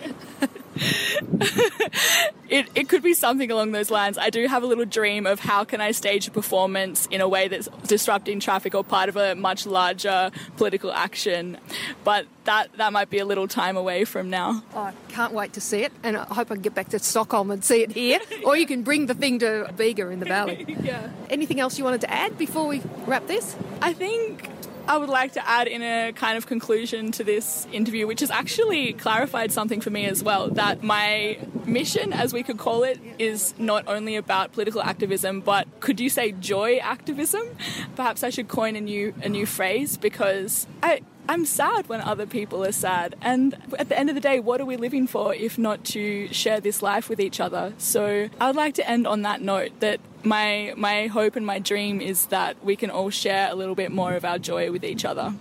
it, 2.49 2.69
it 2.75 2.89
could 2.89 3.03
be 3.03 3.15
something 3.15 3.51
along 3.51 3.73
those 3.73 3.91
lines. 3.91 4.19
I 4.19 4.31
do 4.31 4.47
have 4.47 4.63
a 4.63 4.67
little 4.67 4.85
dream 4.85 5.27
of 5.27 5.41
how 5.41 5.65
can 5.65 5.81
I 5.81 5.91
stage 5.91 6.29
a 6.29 6.31
performance 6.31 7.07
in 7.11 7.21
a 7.21 7.29
way 7.29 7.49
that's 7.49 7.69
disrupting 7.87 8.41
traffic 8.41 8.75
or 8.75 8.85
part 8.85 9.09
of 9.09 9.17
a 9.17 9.35
much 9.35 9.67
larger 9.67 10.31
political 10.57 10.93
action. 10.93 11.59
But 12.05 12.27
that, 12.45 12.73
that 12.77 12.93
might 12.93 13.11
be 13.11 13.19
a 13.19 13.25
little 13.25 13.49
time 13.49 13.77
away 13.77 14.05
from 14.05 14.31
now. 14.31 14.63
Oh, 14.75 14.81
I 14.81 14.93
can't 15.09 15.33
wait 15.33 15.53
to 15.55 15.61
see 15.61 15.83
it, 15.83 15.93
and 16.03 16.17
I 16.17 16.25
hope 16.25 16.51
I 16.51 16.55
can 16.55 16.63
get 16.63 16.75
back 16.75 16.89
to 16.91 16.99
Stockholm 16.99 17.51
and 17.51 17.65
see 17.65 17.83
it 17.83 17.93
here. 17.93 18.21
or 18.45 18.57
you 18.57 18.67
can 18.67 18.83
bring 18.83 19.07
the 19.07 19.15
thing 19.15 19.39
to 19.41 19.73
Bega 19.77 20.09
in 20.09 20.21
the 20.21 20.27
valley. 20.27 20.65
yeah. 20.83 21.11
Anything 21.31 21.61
else 21.61 21.79
you 21.79 21.85
wanted 21.85 22.01
to 22.03 22.11
add 22.11 22.39
before 22.39 22.67
we 22.67 22.83
wrap 23.07 23.27
this? 23.27 23.57
I 23.83 23.93
think 23.93 24.49
I 24.88 24.97
would 24.97 25.11
like 25.11 25.35
to 25.35 25.47
add 25.47 25.68
in 25.68 25.83
a 25.83 26.12
kind 26.14 26.38
of 26.38 26.47
conclusion 26.47 27.12
to 27.12 27.23
this 27.23 27.66
interview, 27.71 28.07
which 28.07 28.21
has 28.21 28.30
actually 28.30 28.95
clarified 28.95 29.52
something 29.52 29.83
for 29.83 29.90
me 29.90 30.07
as 30.07 30.25
well 30.25 30.49
that 30.49 30.83
my 30.83 31.37
mission, 31.66 32.14
as 32.14 32.33
we 32.33 32.42
could 32.42 32.57
call 32.57 32.85
it, 32.85 32.99
is 33.18 33.52
not 33.59 33.87
only 33.87 34.16
about 34.16 34.52
political 34.52 34.80
activism, 34.80 35.42
but 35.42 35.68
could 35.80 36.00
you 36.00 36.09
say 36.09 36.33
joy 36.33 36.78
activism? 36.78 37.47
Perhaps 37.97 38.25
I 38.25 38.30
should 38.30 38.49
coin 38.49 38.76
a 38.76 38.80
new 38.80 39.12
a 39.23 39.28
new 39.28 39.45
phrase 39.45 39.99
because 39.99 40.66
I 40.83 41.02
I'm 41.28 41.45
sad 41.45 41.90
when 41.90 42.00
other 42.00 42.25
people 42.25 42.64
are 42.64 42.73
sad. 42.73 43.14
And 43.21 43.59
at 43.78 43.90
the 43.90 43.99
end 43.99 44.09
of 44.09 44.14
the 44.14 44.21
day, 44.23 44.40
what 44.40 44.59
are 44.62 44.64
we 44.64 44.78
living 44.78 45.07
for 45.07 45.35
if 45.35 45.59
not 45.59 45.85
to 45.87 46.33
share 46.33 46.61
this 46.61 46.80
life 46.80 47.11
with 47.11 47.21
each 47.21 47.38
other? 47.38 47.75
So 47.76 48.30
I 48.40 48.47
would 48.47 48.57
like 48.57 48.75
to 48.76 48.88
end 48.88 49.07
on 49.07 49.21
that 49.23 49.42
note 49.42 49.78
that 49.80 50.00
my 50.25 50.75
my 50.77 51.07
hope 51.07 51.37
and 51.37 51.47
my 51.47 51.59
dream 51.59 52.01
is 52.01 52.27
that 52.27 52.63
we 52.65 52.77
can 52.77 52.91
all 52.91 53.11
share 53.11 53.51
a 53.51 53.55
little 53.55 53.75
bit 53.75 53.93
more 53.93 54.15
of 54.15 54.25
our 54.25 54.39
joy 54.39 54.71
with 54.71 54.85
each 54.85 55.05
other. 55.05 55.35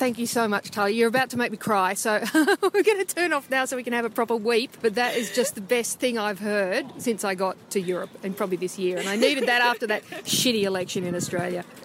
Thank 0.00 0.18
you 0.18 0.26
so 0.26 0.48
much, 0.48 0.70
Tully. 0.70 0.94
You're 0.94 1.08
about 1.08 1.28
to 1.30 1.36
make 1.36 1.50
me 1.50 1.58
cry, 1.58 1.92
so 1.92 2.24
we're 2.34 2.82
going 2.82 3.04
to 3.04 3.04
turn 3.04 3.34
off 3.34 3.50
now 3.50 3.66
so 3.66 3.76
we 3.76 3.82
can 3.82 3.92
have 3.92 4.06
a 4.06 4.10
proper 4.10 4.34
weep. 4.34 4.78
But 4.80 4.94
that 4.94 5.14
is 5.14 5.30
just 5.30 5.56
the 5.56 5.60
best 5.60 6.00
thing 6.00 6.16
I've 6.16 6.38
heard 6.38 6.86
since 6.96 7.22
I 7.22 7.34
got 7.34 7.58
to 7.72 7.80
Europe 7.82 8.08
and 8.22 8.34
probably 8.34 8.56
this 8.56 8.78
year. 8.78 8.96
And 8.96 9.06
I 9.10 9.16
needed 9.16 9.46
that 9.46 9.60
after 9.60 9.86
that 9.88 10.02
shitty 10.24 10.62
election 10.62 11.04
in 11.04 11.14
Australia. 11.14 11.64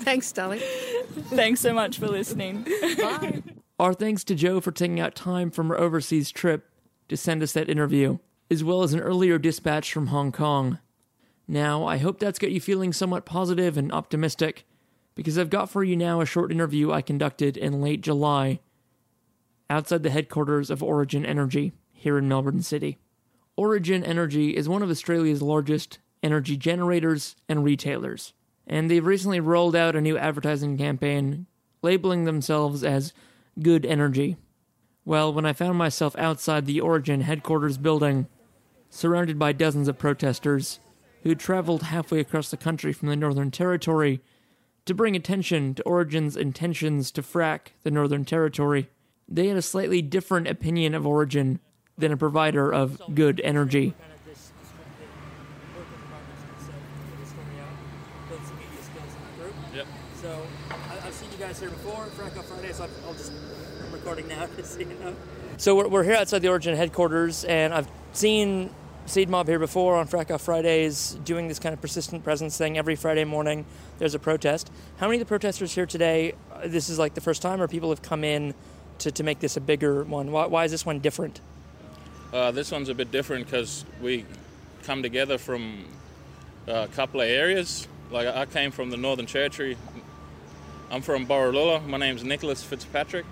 Thanks, 0.00 0.32
Tully. 0.32 0.58
Thanks 0.58 1.60
so 1.60 1.72
much 1.72 1.98
for 1.98 2.08
listening. 2.08 2.66
Bye. 2.98 3.44
Our 3.78 3.94
thanks 3.94 4.24
to 4.24 4.34
Jo 4.34 4.60
for 4.60 4.72
taking 4.72 4.98
out 4.98 5.14
time 5.14 5.52
from 5.52 5.68
her 5.68 5.78
overseas 5.78 6.32
trip 6.32 6.68
to 7.08 7.16
send 7.16 7.44
us 7.44 7.52
that 7.52 7.70
interview, 7.70 8.18
as 8.50 8.64
well 8.64 8.82
as 8.82 8.92
an 8.92 8.98
earlier 8.98 9.38
dispatch 9.38 9.92
from 9.92 10.08
Hong 10.08 10.32
Kong. 10.32 10.80
Now, 11.48 11.84
I 11.84 11.98
hope 11.98 12.18
that's 12.18 12.38
got 12.38 12.52
you 12.52 12.60
feeling 12.60 12.92
somewhat 12.92 13.24
positive 13.24 13.76
and 13.76 13.92
optimistic, 13.92 14.64
because 15.14 15.38
I've 15.38 15.50
got 15.50 15.68
for 15.68 15.84
you 15.84 15.96
now 15.96 16.20
a 16.20 16.26
short 16.26 16.50
interview 16.50 16.92
I 16.92 17.02
conducted 17.02 17.56
in 17.56 17.82
late 17.82 18.00
July 18.00 18.60
outside 19.68 20.02
the 20.02 20.10
headquarters 20.10 20.70
of 20.70 20.82
Origin 20.82 21.26
Energy 21.26 21.72
here 21.92 22.18
in 22.18 22.28
Melbourne 22.28 22.62
City. 22.62 22.98
Origin 23.56 24.04
Energy 24.04 24.56
is 24.56 24.68
one 24.68 24.82
of 24.82 24.90
Australia's 24.90 25.42
largest 25.42 25.98
energy 26.22 26.56
generators 26.56 27.36
and 27.48 27.64
retailers, 27.64 28.32
and 28.66 28.90
they've 28.90 29.04
recently 29.04 29.40
rolled 29.40 29.76
out 29.76 29.96
a 29.96 30.00
new 30.00 30.16
advertising 30.16 30.78
campaign 30.78 31.46
labeling 31.82 32.24
themselves 32.24 32.84
as 32.84 33.12
Good 33.60 33.84
Energy. 33.84 34.36
Well, 35.04 35.32
when 35.34 35.44
I 35.44 35.52
found 35.52 35.76
myself 35.76 36.16
outside 36.16 36.64
the 36.64 36.80
Origin 36.80 37.22
headquarters 37.22 37.76
building, 37.76 38.28
surrounded 38.88 39.38
by 39.38 39.52
dozens 39.52 39.88
of 39.88 39.98
protesters 39.98 40.78
who 41.22 41.34
traveled 41.34 41.84
halfway 41.84 42.20
across 42.20 42.50
the 42.50 42.56
country 42.56 42.92
from 42.92 43.08
the 43.08 43.16
Northern 43.16 43.50
Territory 43.50 44.20
to 44.84 44.94
bring 44.94 45.14
attention 45.14 45.74
to 45.74 45.82
Origin's 45.84 46.36
intentions 46.36 47.10
to 47.12 47.22
frack 47.22 47.68
the 47.84 47.90
Northern 47.90 48.24
Territory, 48.24 48.88
they 49.28 49.46
had 49.46 49.56
a 49.56 49.62
slightly 49.62 50.02
different 50.02 50.48
opinion 50.48 50.94
of 50.94 51.06
Origin 51.06 51.60
than 51.96 52.12
a 52.12 52.16
provider 52.16 52.72
of 52.72 53.00
good 53.14 53.40
energy. 53.44 53.94
So 60.20 60.46
I, 60.70 61.06
I've 61.06 61.14
seen 61.14 61.30
you 61.32 61.36
guys 61.36 61.58
here 61.58 61.70
before, 61.70 62.06
Friday, 62.06 62.72
so 62.72 62.88
I'll 63.06 63.14
just 63.14 63.32
I'm 63.84 63.92
recording 63.92 64.28
now 64.28 64.46
so 65.56 65.88
we're 65.88 66.02
here 66.02 66.14
outside 66.14 66.42
the 66.42 66.48
Origin 66.48 66.76
headquarters, 66.76 67.44
and 67.44 67.72
I've 67.72 67.88
seen 68.12 68.70
Seed 69.06 69.28
Mob 69.28 69.48
here 69.48 69.58
before 69.58 69.96
on 69.96 70.06
Frack 70.06 70.30
Off 70.32 70.42
Fridays 70.42 71.18
doing 71.24 71.48
this 71.48 71.58
kind 71.58 71.72
of 71.72 71.80
persistent 71.80 72.22
presence 72.24 72.56
thing 72.56 72.78
every 72.78 72.94
Friday 72.96 73.24
morning. 73.24 73.66
There's 73.98 74.14
a 74.14 74.18
protest. 74.18 74.70
How 74.98 75.06
many 75.06 75.16
of 75.20 75.26
the 75.26 75.28
protesters 75.28 75.74
here 75.74 75.86
today? 75.86 76.34
uh, 76.52 76.68
This 76.68 76.88
is 76.88 76.98
like 76.98 77.14
the 77.14 77.20
first 77.20 77.42
time, 77.42 77.60
or 77.60 77.68
people 77.68 77.90
have 77.90 78.00
come 78.00 78.24
in 78.24 78.54
to, 79.00 79.10
to 79.10 79.22
make 79.24 79.40
this 79.40 79.56
a 79.56 79.60
bigger 79.60 80.04
one? 80.04 80.30
Why, 80.30 80.46
why 80.46 80.64
is 80.64 80.70
this 80.70 80.86
one 80.86 81.00
different? 81.00 81.40
Uh, 82.32 82.52
this 82.52 82.70
one's 82.70 82.88
a 82.88 82.94
bit 82.94 83.10
different 83.10 83.46
because 83.46 83.84
we 84.00 84.24
come 84.84 85.02
together 85.02 85.36
from 85.36 85.84
a 86.66 86.86
couple 86.88 87.20
of 87.20 87.28
areas. 87.28 87.88
Like 88.10 88.28
I 88.28 88.46
came 88.46 88.70
from 88.70 88.90
the 88.90 88.96
Northern 88.96 89.26
Territory. 89.26 89.76
I'm 90.90 91.02
from 91.02 91.26
Borroloola. 91.26 91.84
My 91.86 91.98
name's 91.98 92.22
Nicholas 92.22 92.62
Fitzpatrick. 92.62 93.26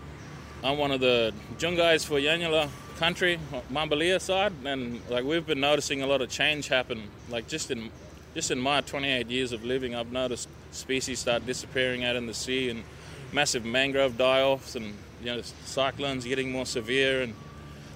I'm 0.64 0.76
one 0.78 0.90
of 0.90 1.00
the 1.00 1.32
Jungais 1.58 2.04
for 2.04 2.18
Yanyuwa 2.18 2.68
country, 3.00 3.40
Mambalia 3.72 4.20
side, 4.20 4.52
and 4.62 5.00
like 5.08 5.24
we've 5.24 5.46
been 5.46 5.60
noticing 5.60 6.02
a 6.02 6.06
lot 6.06 6.20
of 6.20 6.28
change 6.28 6.68
happen. 6.68 7.02
Like 7.30 7.48
just 7.48 7.70
in 7.70 7.90
just 8.34 8.50
in 8.50 8.60
my 8.60 8.82
28 8.82 9.26
years 9.28 9.52
of 9.52 9.64
living, 9.64 9.94
I've 9.94 10.12
noticed 10.12 10.50
species 10.70 11.18
start 11.18 11.46
disappearing 11.46 12.04
out 12.04 12.14
in 12.14 12.26
the 12.26 12.34
sea 12.34 12.68
and 12.68 12.84
massive 13.32 13.64
mangrove 13.64 14.18
die-offs 14.18 14.76
and 14.76 14.94
you 15.22 15.34
know 15.34 15.40
cyclones 15.64 16.26
getting 16.26 16.52
more 16.52 16.66
severe 16.66 17.22
and 17.22 17.32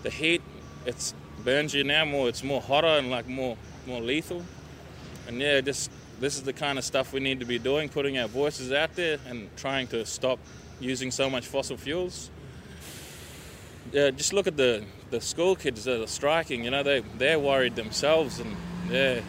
the 0.04 0.11
heat 0.11 0.40
it's 0.87 1.12
burns 1.44 1.75
you 1.75 1.84
now 1.84 2.06
more. 2.06 2.30
It's 2.30 2.42
more 2.42 2.62
hotter 2.62 2.96
and 3.00 3.11
like 3.11 3.28
more 3.28 3.58
more 3.87 4.00
lethal. 4.00 4.42
And 5.28 5.38
yeah, 5.38 5.61
just 5.61 5.90
this 6.18 6.37
is 6.37 6.44
the 6.44 6.54
kind 6.54 6.78
of 6.78 6.84
stuff 6.84 7.12
we 7.12 7.20
need 7.20 7.40
to 7.40 7.46
be 7.46 7.58
doing, 7.58 7.90
putting 7.90 8.16
our 8.16 8.28
voices 8.28 8.73
out 8.73 8.96
there 8.96 9.18
and 9.28 9.54
trying 9.58 9.87
to 9.88 10.06
stop 10.06 10.38
using 10.80 11.11
so 11.11 11.28
much 11.28 11.46
fossil 11.46 11.76
fuels. 11.76 12.30
Yeah, 13.92 14.10
just 14.10 14.32
look 14.32 14.46
at 14.46 14.56
the, 14.56 14.84
the 15.10 15.20
school 15.20 15.54
kids 15.54 15.84
that 15.84 16.02
are 16.02 16.06
striking. 16.06 16.64
You 16.64 16.70
know, 16.70 16.82
they 16.82 17.00
they're 17.18 17.38
worried 17.38 17.76
themselves, 17.76 18.40
and 18.40 18.56
yeah, 18.90 19.20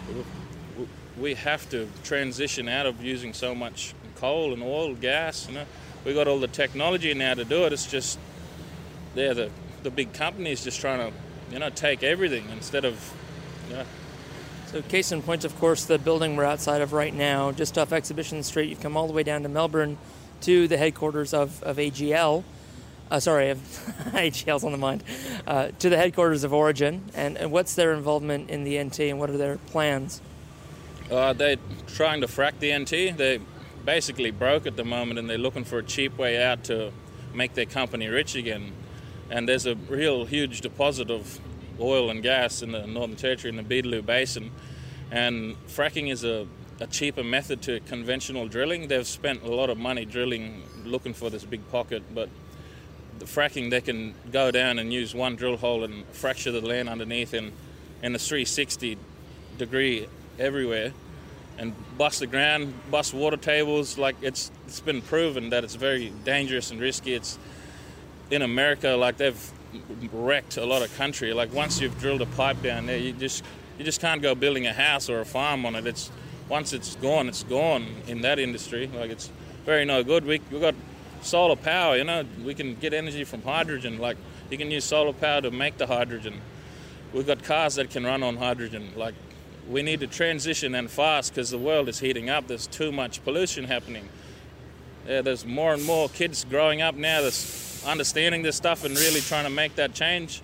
we 1.19 1.35
have 1.35 1.69
to 1.69 1.87
transition 2.03 2.67
out 2.67 2.85
of 2.85 3.03
using 3.03 3.33
so 3.33 3.53
much 3.53 3.93
coal 4.15 4.53
and 4.53 4.63
oil, 4.63 4.95
gas. 4.95 5.47
You 5.47 5.55
know, 5.55 5.65
we 6.03 6.13
got 6.13 6.27
all 6.27 6.39
the 6.39 6.47
technology 6.47 7.13
now 7.13 7.33
to 7.33 7.45
do 7.45 7.65
it. 7.65 7.73
It's 7.73 7.85
just 7.85 8.17
yeah, 9.13 9.33
the 9.33 9.51
the 9.83 9.91
big 9.91 10.13
companies 10.13 10.63
just 10.63 10.79
trying 10.79 11.11
to 11.11 11.15
you 11.51 11.59
know, 11.59 11.69
take 11.69 12.03
everything 12.03 12.45
instead 12.51 12.85
of, 12.85 13.13
yeah. 13.69 13.83
So, 14.67 14.81
case 14.81 15.11
in 15.11 15.21
point, 15.21 15.45
of 15.45 15.57
course, 15.59 15.85
the 15.85 15.97
building 15.97 16.35
we're 16.35 16.45
outside 16.45 16.81
of 16.81 16.91
right 16.93 17.13
now, 17.13 17.51
just 17.51 17.77
off 17.77 17.93
Exhibition 17.93 18.43
Street, 18.43 18.69
you've 18.69 18.81
come 18.81 18.97
all 18.97 19.07
the 19.07 19.13
way 19.13 19.23
down 19.23 19.43
to 19.43 19.49
Melbourne 19.49 19.97
to 20.41 20.67
the 20.67 20.77
headquarters 20.77 21.33
of, 21.33 21.61
of 21.63 21.77
AGL. 21.77 22.43
Uh, 23.11 23.19
sorry, 23.19 23.45
AGL's 24.13 24.63
on 24.63 24.71
the 24.71 24.77
mind. 24.77 25.03
Uh, 25.45 25.69
to 25.79 25.89
the 25.89 25.97
headquarters 25.97 26.43
of 26.43 26.53
Origin, 26.53 27.03
and, 27.13 27.37
and 27.37 27.51
what's 27.51 27.75
their 27.75 27.93
involvement 27.93 28.49
in 28.49 28.63
the 28.63 28.83
NT, 28.83 28.99
and 29.01 29.19
what 29.19 29.29
are 29.29 29.37
their 29.37 29.57
plans? 29.57 30.21
Uh, 31.11 31.33
they're 31.33 31.57
trying 31.87 32.21
to 32.21 32.27
frack 32.27 32.59
the 32.59 32.75
NT. 32.77 33.17
They're 33.17 33.39
basically 33.85 34.31
broke 34.31 34.65
at 34.65 34.75
the 34.75 34.85
moment, 34.85 35.19
and 35.19 35.29
they're 35.29 35.37
looking 35.37 35.63
for 35.63 35.77
a 35.79 35.83
cheap 35.83 36.17
way 36.17 36.41
out 36.41 36.63
to 36.65 36.91
make 37.33 37.53
their 37.53 37.65
company 37.65 38.07
rich 38.07 38.35
again 38.35 38.71
and 39.29 39.49
there's 39.49 39.65
a 39.65 39.75
real 39.75 40.25
huge 40.25 40.61
deposit 40.61 41.09
of 41.09 41.39
oil 41.79 42.09
and 42.09 42.21
gas 42.23 42.61
in 42.61 42.71
the 42.71 42.85
Northern 42.85 43.15
Territory 43.17 43.49
in 43.49 43.55
the 43.55 43.63
Beetaloo 43.63 44.05
Basin, 44.05 44.51
and 45.11 45.55
fracking 45.67 46.11
is 46.11 46.23
a, 46.23 46.47
a 46.79 46.87
cheaper 46.87 47.23
method 47.23 47.61
to 47.63 47.79
conventional 47.81 48.47
drilling. 48.47 48.87
They've 48.87 49.05
spent 49.05 49.43
a 49.43 49.53
lot 49.53 49.69
of 49.69 49.77
money 49.77 50.05
drilling, 50.05 50.63
looking 50.83 51.13
for 51.13 51.29
this 51.29 51.43
big 51.43 51.69
pocket, 51.71 52.03
but 52.13 52.29
fracking 53.25 53.69
they 53.69 53.81
can 53.81 54.13
go 54.31 54.51
down 54.51 54.79
and 54.79 54.93
use 54.93 55.13
one 55.13 55.35
drill 55.35 55.57
hole 55.57 55.83
and 55.83 56.05
fracture 56.07 56.51
the 56.51 56.61
land 56.61 56.89
underneath 56.89 57.33
in 57.33 57.51
in 58.01 58.15
a 58.15 58.19
360 58.19 58.97
degree 59.57 60.07
everywhere 60.37 60.91
and 61.57 61.73
bust 61.97 62.19
the 62.19 62.27
ground, 62.27 62.73
bust 62.91 63.13
water 63.13 63.37
tables. 63.37 63.97
Like 63.97 64.15
it's 64.21 64.51
it's 64.67 64.79
been 64.79 65.01
proven 65.01 65.49
that 65.49 65.63
it's 65.63 65.75
very 65.75 66.11
dangerous 66.23 66.71
and 66.71 66.79
risky. 66.79 67.13
It's 67.13 67.37
in 68.31 68.41
America, 68.41 68.89
like 68.89 69.17
they've 69.17 69.51
wrecked 70.11 70.57
a 70.57 70.65
lot 70.65 70.81
of 70.81 70.95
country. 70.97 71.33
Like 71.33 71.53
once 71.53 71.79
you've 71.79 71.97
drilled 71.99 72.21
a 72.21 72.25
pipe 72.27 72.61
down 72.61 72.85
there, 72.85 72.97
you 72.97 73.13
just 73.13 73.43
you 73.77 73.85
just 73.85 74.01
can't 74.01 74.21
go 74.21 74.35
building 74.35 74.67
a 74.67 74.73
house 74.73 75.09
or 75.09 75.21
a 75.21 75.25
farm 75.25 75.65
on 75.65 75.75
it. 75.75 75.85
It's 75.87 76.11
once 76.49 76.73
it's 76.73 76.95
gone, 76.97 77.27
it's 77.27 77.43
gone 77.43 77.87
in 78.07 78.21
that 78.21 78.39
industry. 78.39 78.87
Like 78.93 79.11
it's 79.11 79.31
very 79.65 79.85
no 79.85 80.03
good. 80.03 80.25
We 80.25 80.41
we 80.51 80.59
got 80.59 80.75
solar 81.25 81.55
power. 81.55 81.97
You 81.97 82.03
know, 82.03 82.23
we 82.43 82.53
can 82.53 82.75
get 82.75 82.93
energy 82.93 83.23
from 83.23 83.41
hydrogen. 83.41 83.97
Like 83.97 84.17
you 84.49 84.57
can 84.57 84.71
use 84.71 84.85
solar 84.85 85.13
power 85.13 85.41
to 85.41 85.51
make 85.51 85.77
the 85.77 85.87
hydrogen. 85.87 86.41
We've 87.13 87.27
got 87.27 87.43
cars 87.43 87.75
that 87.75 87.89
can 87.89 88.03
run 88.03 88.23
on 88.23 88.37
hydrogen. 88.37 88.91
Like 88.95 89.15
we 89.69 89.81
need 89.81 89.99
to 90.01 90.07
transition 90.07 90.75
and 90.75 90.89
fast 90.89 91.33
because 91.33 91.49
the 91.49 91.57
world 91.57 91.89
is 91.89 91.99
heating 91.99 92.29
up. 92.29 92.47
There's 92.47 92.67
too 92.67 92.91
much 92.91 93.23
pollution 93.23 93.65
happening. 93.65 94.09
Yeah, 95.07 95.21
there's 95.21 95.45
more 95.45 95.73
and 95.73 95.83
more 95.83 96.09
kids 96.09 96.45
growing 96.45 96.81
up 96.81 96.95
now. 96.95 97.21
There's 97.21 97.83
understanding 97.85 98.41
this 98.41 98.55
stuff 98.55 98.83
and 98.83 98.97
really 98.97 99.21
trying 99.21 99.43
to 99.43 99.49
make 99.49 99.75
that 99.75 99.93
change. 99.93 100.41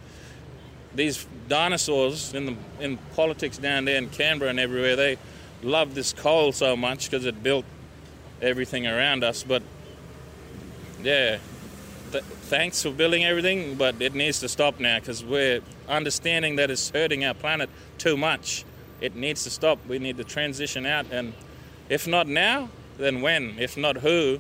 These 0.94 1.26
dinosaurs 1.48 2.34
in 2.34 2.46
the 2.46 2.56
in 2.80 2.98
politics 3.16 3.58
down 3.58 3.86
there 3.86 3.98
in 3.98 4.10
Canberra 4.10 4.50
and 4.50 4.60
everywhere, 4.60 4.96
they 4.96 5.18
love 5.64 5.96
this 5.96 6.14
coal 6.14 6.52
so 6.52 6.76
much 6.76 7.10
because 7.10 7.26
it 7.26 7.42
built 7.42 7.66
everything 8.42 8.88
around 8.88 9.24
us. 9.24 9.44
But 9.44 9.64
yeah, 11.04 11.38
th- 12.12 12.24
thanks 12.24 12.82
for 12.82 12.92
building 12.92 13.24
everything, 13.24 13.76
but 13.76 14.02
it 14.02 14.14
needs 14.14 14.40
to 14.40 14.50
stop 14.50 14.80
now 14.80 15.00
because 15.00 15.24
we're 15.24 15.62
understanding 15.88 16.56
that 16.58 16.70
it's 16.70 16.90
hurting 16.90 17.26
our 17.26 17.34
planet 17.34 17.70
too 17.98 18.18
much. 18.18 18.66
It 19.00 19.16
needs 19.16 19.44
to 19.44 19.50
stop. 19.50 19.80
We 19.88 20.00
need 20.00 20.18
to 20.18 20.24
transition 20.24 20.86
out, 20.86 21.08
and 21.12 21.34
if 21.90 22.08
not 22.08 22.28
now, 22.28 22.70
then 22.98 23.22
when? 23.22 23.58
If 23.60 23.78
not 23.78 23.98
who? 23.98 24.40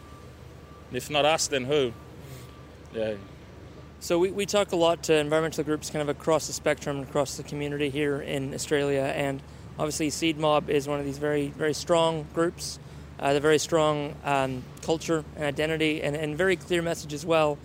If 0.91 1.09
not 1.09 1.25
us, 1.25 1.47
then 1.47 1.65
who? 1.65 1.93
Yeah. 2.93 3.15
So 3.99 4.17
we, 4.17 4.31
we 4.31 4.45
talk 4.45 4.71
a 4.71 4.75
lot 4.75 5.03
to 5.03 5.15
environmental 5.15 5.63
groups 5.63 5.89
kind 5.89 6.01
of 6.01 6.09
across 6.09 6.47
the 6.47 6.53
spectrum, 6.53 7.01
across 7.01 7.37
the 7.37 7.43
community 7.43 7.89
here 7.89 8.19
in 8.21 8.53
Australia, 8.53 9.13
and 9.15 9.41
obviously 9.77 10.09
Seed 10.09 10.37
Mob 10.37 10.69
is 10.69 10.87
one 10.87 10.99
of 10.99 11.05
these 11.05 11.17
very, 11.17 11.49
very 11.49 11.73
strong 11.73 12.25
groups. 12.33 12.79
Uh, 13.21 13.33
the 13.33 13.39
very 13.39 13.59
strong 13.59 14.15
um, 14.23 14.63
culture 14.81 15.23
and 15.35 15.45
identity 15.45 16.01
and, 16.01 16.15
and 16.15 16.35
very 16.35 16.55
clear 16.55 16.81
message 16.81 17.13
as 17.13 17.25
well. 17.25 17.57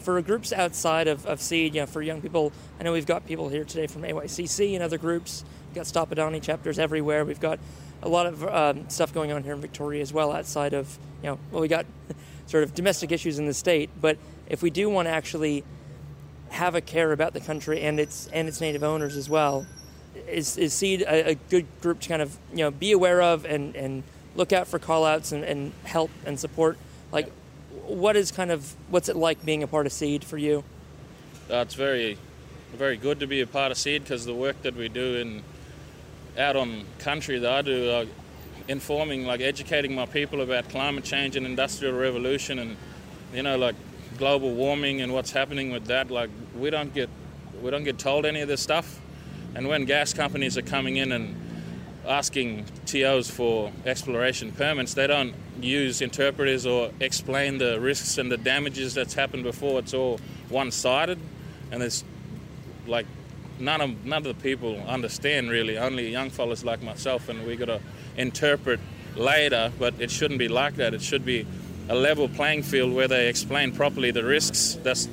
For 0.00 0.20
groups 0.22 0.52
outside 0.52 1.08
of, 1.08 1.24
of 1.26 1.40
Seed, 1.40 1.74
you 1.74 1.80
know, 1.80 1.86
for 1.86 2.02
young 2.02 2.20
people, 2.20 2.52
I 2.78 2.84
know 2.84 2.92
we've 2.92 3.06
got 3.06 3.26
people 3.26 3.48
here 3.48 3.64
today 3.64 3.86
from 3.86 4.02
AYCC 4.02 4.74
and 4.74 4.82
other 4.82 4.98
groups. 4.98 5.42
We've 5.68 5.76
got 5.76 5.86
Stop 5.86 6.10
Adani 6.10 6.42
chapters 6.42 6.78
everywhere. 6.78 7.24
We've 7.24 7.40
got 7.40 7.58
a 8.02 8.08
lot 8.08 8.26
of 8.26 8.44
um, 8.44 8.90
stuff 8.90 9.12
going 9.12 9.32
on 9.32 9.42
here 9.42 9.54
in 9.54 9.60
Victoria 9.60 10.02
as 10.02 10.12
well 10.12 10.32
outside 10.32 10.74
of, 10.74 10.98
you 11.22 11.30
know, 11.30 11.38
well, 11.50 11.62
we 11.62 11.68
got 11.68 11.86
sort 12.46 12.62
of 12.62 12.74
domestic 12.74 13.10
issues 13.10 13.38
in 13.38 13.46
the 13.46 13.54
state, 13.54 13.90
but 14.00 14.18
if 14.48 14.62
we 14.62 14.70
do 14.70 14.90
want 14.90 15.06
to 15.06 15.12
actually 15.12 15.64
have 16.50 16.74
a 16.74 16.80
care 16.80 17.12
about 17.12 17.32
the 17.32 17.40
country 17.40 17.80
and 17.80 18.00
its 18.00 18.26
and 18.28 18.48
its 18.48 18.60
native 18.60 18.82
owners 18.82 19.16
as 19.16 19.30
well, 19.30 19.66
is, 20.28 20.58
is 20.58 20.74
seed 20.74 21.02
a, 21.02 21.30
a, 21.30 21.34
good 21.34 21.66
group 21.80 22.00
to 22.00 22.08
kind 22.08 22.20
of 22.20 22.36
you 22.50 22.58
know 22.58 22.70
be 22.70 22.92
aware 22.92 23.22
of 23.22 23.44
and, 23.44 23.76
and 23.76 24.02
look 24.34 24.52
out 24.52 24.66
for 24.66 24.78
call 24.78 25.04
outs 25.04 25.32
and, 25.32 25.44
and 25.44 25.72
help 25.84 26.10
and 26.24 26.38
support 26.38 26.78
like 27.12 27.30
what 27.86 28.16
is 28.16 28.30
kind 28.30 28.50
of 28.50 28.74
what's 28.88 29.08
it 29.08 29.16
like 29.16 29.44
being 29.44 29.62
a 29.62 29.66
part 29.66 29.86
of 29.86 29.92
seed 29.92 30.24
for 30.24 30.38
you 30.38 30.64
uh, 31.50 31.56
it's 31.56 31.74
very 31.74 32.16
very 32.74 32.96
good 32.96 33.20
to 33.20 33.26
be 33.26 33.40
a 33.40 33.46
part 33.46 33.72
of 33.72 33.78
seed 33.78 34.02
because 34.02 34.24
the 34.24 34.34
work 34.34 34.60
that 34.62 34.74
we 34.76 34.88
do 34.88 35.16
in 35.16 35.42
out 36.38 36.56
on 36.56 36.84
country 36.98 37.38
that 37.38 37.52
i 37.52 37.62
do 37.62 37.90
uh, 37.90 38.06
informing 38.68 39.24
like 39.24 39.40
educating 39.40 39.94
my 39.94 40.06
people 40.06 40.40
about 40.42 40.68
climate 40.68 41.02
change 41.02 41.34
and 41.34 41.44
industrial 41.44 41.96
revolution 41.96 42.60
and 42.60 42.76
you 43.34 43.42
know 43.42 43.56
like 43.56 43.74
global 44.20 44.52
warming 44.52 45.00
and 45.00 45.12
what's 45.14 45.30
happening 45.30 45.70
with 45.70 45.86
that, 45.86 46.10
like 46.10 46.28
we 46.54 46.68
don't 46.68 46.92
get 46.92 47.08
we 47.62 47.70
don't 47.70 47.84
get 47.84 47.98
told 47.98 48.26
any 48.26 48.42
of 48.42 48.48
this 48.48 48.60
stuff. 48.60 49.00
And 49.54 49.66
when 49.66 49.86
gas 49.86 50.12
companies 50.12 50.56
are 50.56 50.62
coming 50.62 50.96
in 50.96 51.10
and 51.10 51.34
asking 52.06 52.64
TOs 52.86 53.30
for 53.30 53.72
exploration 53.84 54.52
permits, 54.52 54.94
they 54.94 55.06
don't 55.06 55.34
use 55.60 56.00
interpreters 56.00 56.66
or 56.66 56.90
explain 57.00 57.58
the 57.58 57.80
risks 57.80 58.18
and 58.18 58.30
the 58.30 58.36
damages 58.36 58.94
that's 58.94 59.14
happened 59.14 59.44
before. 59.44 59.78
It's 59.80 59.94
all 59.94 60.20
one-sided, 60.48 61.18
and 61.70 61.82
there's 61.82 62.04
like 62.86 63.06
none 63.58 63.80
of 63.80 64.04
none 64.04 64.26
of 64.26 64.36
the 64.36 64.42
people 64.42 64.80
understand 64.86 65.50
really. 65.50 65.78
Only 65.78 66.10
young 66.10 66.30
fellas 66.30 66.64
like 66.64 66.82
myself, 66.82 67.28
and 67.28 67.46
we 67.46 67.56
got 67.56 67.66
to 67.66 67.80
interpret 68.16 68.80
later. 69.16 69.72
But 69.78 69.94
it 69.98 70.10
shouldn't 70.10 70.38
be 70.38 70.48
like 70.48 70.76
that. 70.76 70.94
It 70.94 71.02
should 71.02 71.24
be 71.24 71.46
a 71.88 71.94
level 71.94 72.28
playing 72.28 72.62
field 72.62 72.92
where 72.92 73.08
they 73.08 73.28
explain 73.28 73.72
properly 73.72 74.10
the 74.10 74.24
risks 74.24 74.78
that 74.82 75.06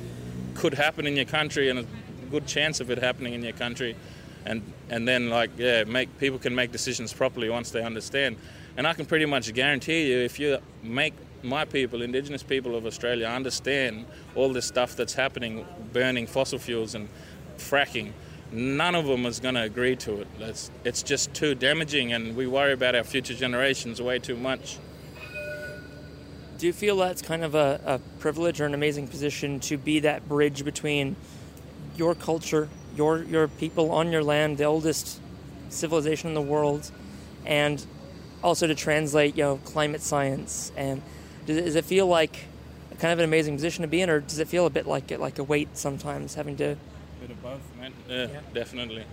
could 0.54 0.74
happen 0.74 1.06
in 1.06 1.16
your 1.16 1.24
country 1.24 1.68
and 1.68 1.80
a 1.80 1.86
good 2.30 2.46
chance 2.46 2.80
of 2.80 2.90
it 2.90 2.98
happening 2.98 3.34
in 3.34 3.42
your 3.42 3.52
country 3.52 3.96
and 4.48 4.62
and 4.90 5.06
then 5.06 5.30
like 5.30 5.50
yeah 5.56 5.84
make 5.84 6.08
people 6.18 6.38
can 6.38 6.54
make 6.54 6.72
decisions 6.72 7.12
properly 7.12 7.48
once 7.48 7.70
they 7.70 7.82
understand. 7.82 8.36
And 8.76 8.86
I 8.86 8.94
can 8.94 9.06
pretty 9.06 9.26
much 9.26 9.52
guarantee 9.54 10.10
you 10.10 10.18
if 10.18 10.38
you 10.38 10.58
make 10.82 11.14
my 11.42 11.64
people 11.64 12.02
indigenous 12.02 12.42
people 12.42 12.74
of 12.76 12.86
Australia 12.86 13.26
understand 13.26 14.06
all 14.34 14.52
this 14.52 14.66
stuff 14.66 14.96
that's 14.96 15.14
happening 15.14 15.64
burning 15.92 16.26
fossil 16.26 16.58
fuels 16.58 16.94
and 16.94 17.08
fracking 17.58 18.12
none 18.52 18.94
of 18.94 19.06
them 19.06 19.26
is 19.26 19.40
going 19.40 19.54
to 19.54 19.62
agree 19.62 19.96
to 19.96 20.22
it. 20.22 20.28
It's, 20.40 20.70
it's 20.84 21.02
just 21.02 21.34
too 21.34 21.54
damaging 21.54 22.12
and 22.12 22.36
we 22.36 22.46
worry 22.46 22.72
about 22.72 22.94
our 22.94 23.04
future 23.04 23.34
generations 23.34 24.00
way 24.00 24.18
too 24.18 24.36
much. 24.36 24.78
Do 26.58 26.66
you 26.66 26.72
feel 26.72 26.96
that's 26.96 27.22
kind 27.22 27.44
of 27.44 27.54
a, 27.54 27.80
a 27.84 27.98
privilege 28.20 28.60
or 28.60 28.66
an 28.66 28.74
amazing 28.74 29.08
position 29.08 29.60
to 29.60 29.76
be 29.76 30.00
that 30.00 30.28
bridge 30.28 30.64
between 30.64 31.14
your 31.96 32.14
culture, 32.14 32.68
your 32.98 33.22
your 33.22 33.48
people 33.48 33.90
on 33.92 34.12
your 34.12 34.22
land, 34.22 34.58
the 34.58 34.64
oldest 34.64 35.20
civilization 35.70 36.28
in 36.28 36.34
the 36.34 36.42
world, 36.42 36.90
and 37.46 37.86
also 38.42 38.66
to 38.66 38.74
translate 38.74 39.36
you 39.36 39.44
know 39.44 39.56
climate 39.64 40.02
science. 40.02 40.72
And 40.76 41.00
does 41.46 41.56
it, 41.56 41.64
does 41.64 41.74
it 41.76 41.84
feel 41.86 42.06
like 42.06 42.44
kind 42.98 43.12
of 43.12 43.20
an 43.20 43.24
amazing 43.24 43.54
position 43.54 43.82
to 43.82 43.88
be 43.88 44.02
in, 44.02 44.10
or 44.10 44.20
does 44.20 44.40
it 44.40 44.48
feel 44.48 44.66
a 44.66 44.70
bit 44.70 44.86
like 44.86 45.10
like 45.18 45.38
a 45.38 45.44
weight 45.44 45.78
sometimes 45.78 46.34
having 46.34 46.56
to? 46.56 46.76
Bit 47.20 47.30
of 47.30 47.42
both, 47.42 47.60
man. 47.80 47.92
Yeah, 48.08 48.26
Yeah. 48.26 48.40
definitely. 48.52 49.04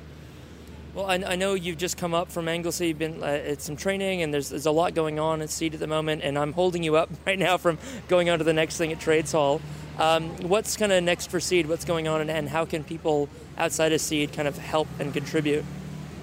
Well, 0.93 1.07
I, 1.07 1.15
I 1.15 1.35
know 1.35 1.55
you've 1.55 1.77
just 1.77 1.97
come 1.97 2.13
up 2.13 2.31
from 2.31 2.47
Anglesea, 2.47 2.87
you've 2.87 2.97
been 2.99 3.21
uh, 3.21 3.25
at 3.25 3.61
some 3.61 3.75
training, 3.75 4.21
and 4.21 4.33
there's 4.33 4.49
there's 4.49 4.65
a 4.65 4.71
lot 4.71 4.93
going 4.95 5.19
on 5.19 5.41
at 5.41 5.49
Seed 5.49 5.73
at 5.73 5.79
the 5.79 5.87
moment, 5.87 6.23
and 6.23 6.37
I'm 6.39 6.53
holding 6.53 6.83
you 6.83 6.95
up 6.95 7.09
right 7.27 7.37
now 7.37 7.57
from 7.57 7.77
going 8.07 8.29
on 8.29 8.37
to 8.39 8.43
the 8.45 8.53
next 8.53 8.77
thing 8.77 8.91
at 8.91 8.99
Trades 8.99 9.31
Hall. 9.33 9.61
Um, 9.99 10.29
what's 10.49 10.75
kind 10.77 10.91
of 10.91 11.03
next 11.03 11.29
for 11.29 11.39
Seed? 11.39 11.67
What's 11.67 11.85
going 11.85 12.07
on, 12.07 12.21
and, 12.21 12.29
and 12.31 12.49
how 12.49 12.65
can 12.65 12.83
people 12.83 13.29
outside 13.57 13.93
of 13.93 14.01
Seed 14.01 14.33
kind 14.33 14.47
of 14.47 14.57
help 14.57 14.87
and 14.99 15.13
contribute? 15.13 15.65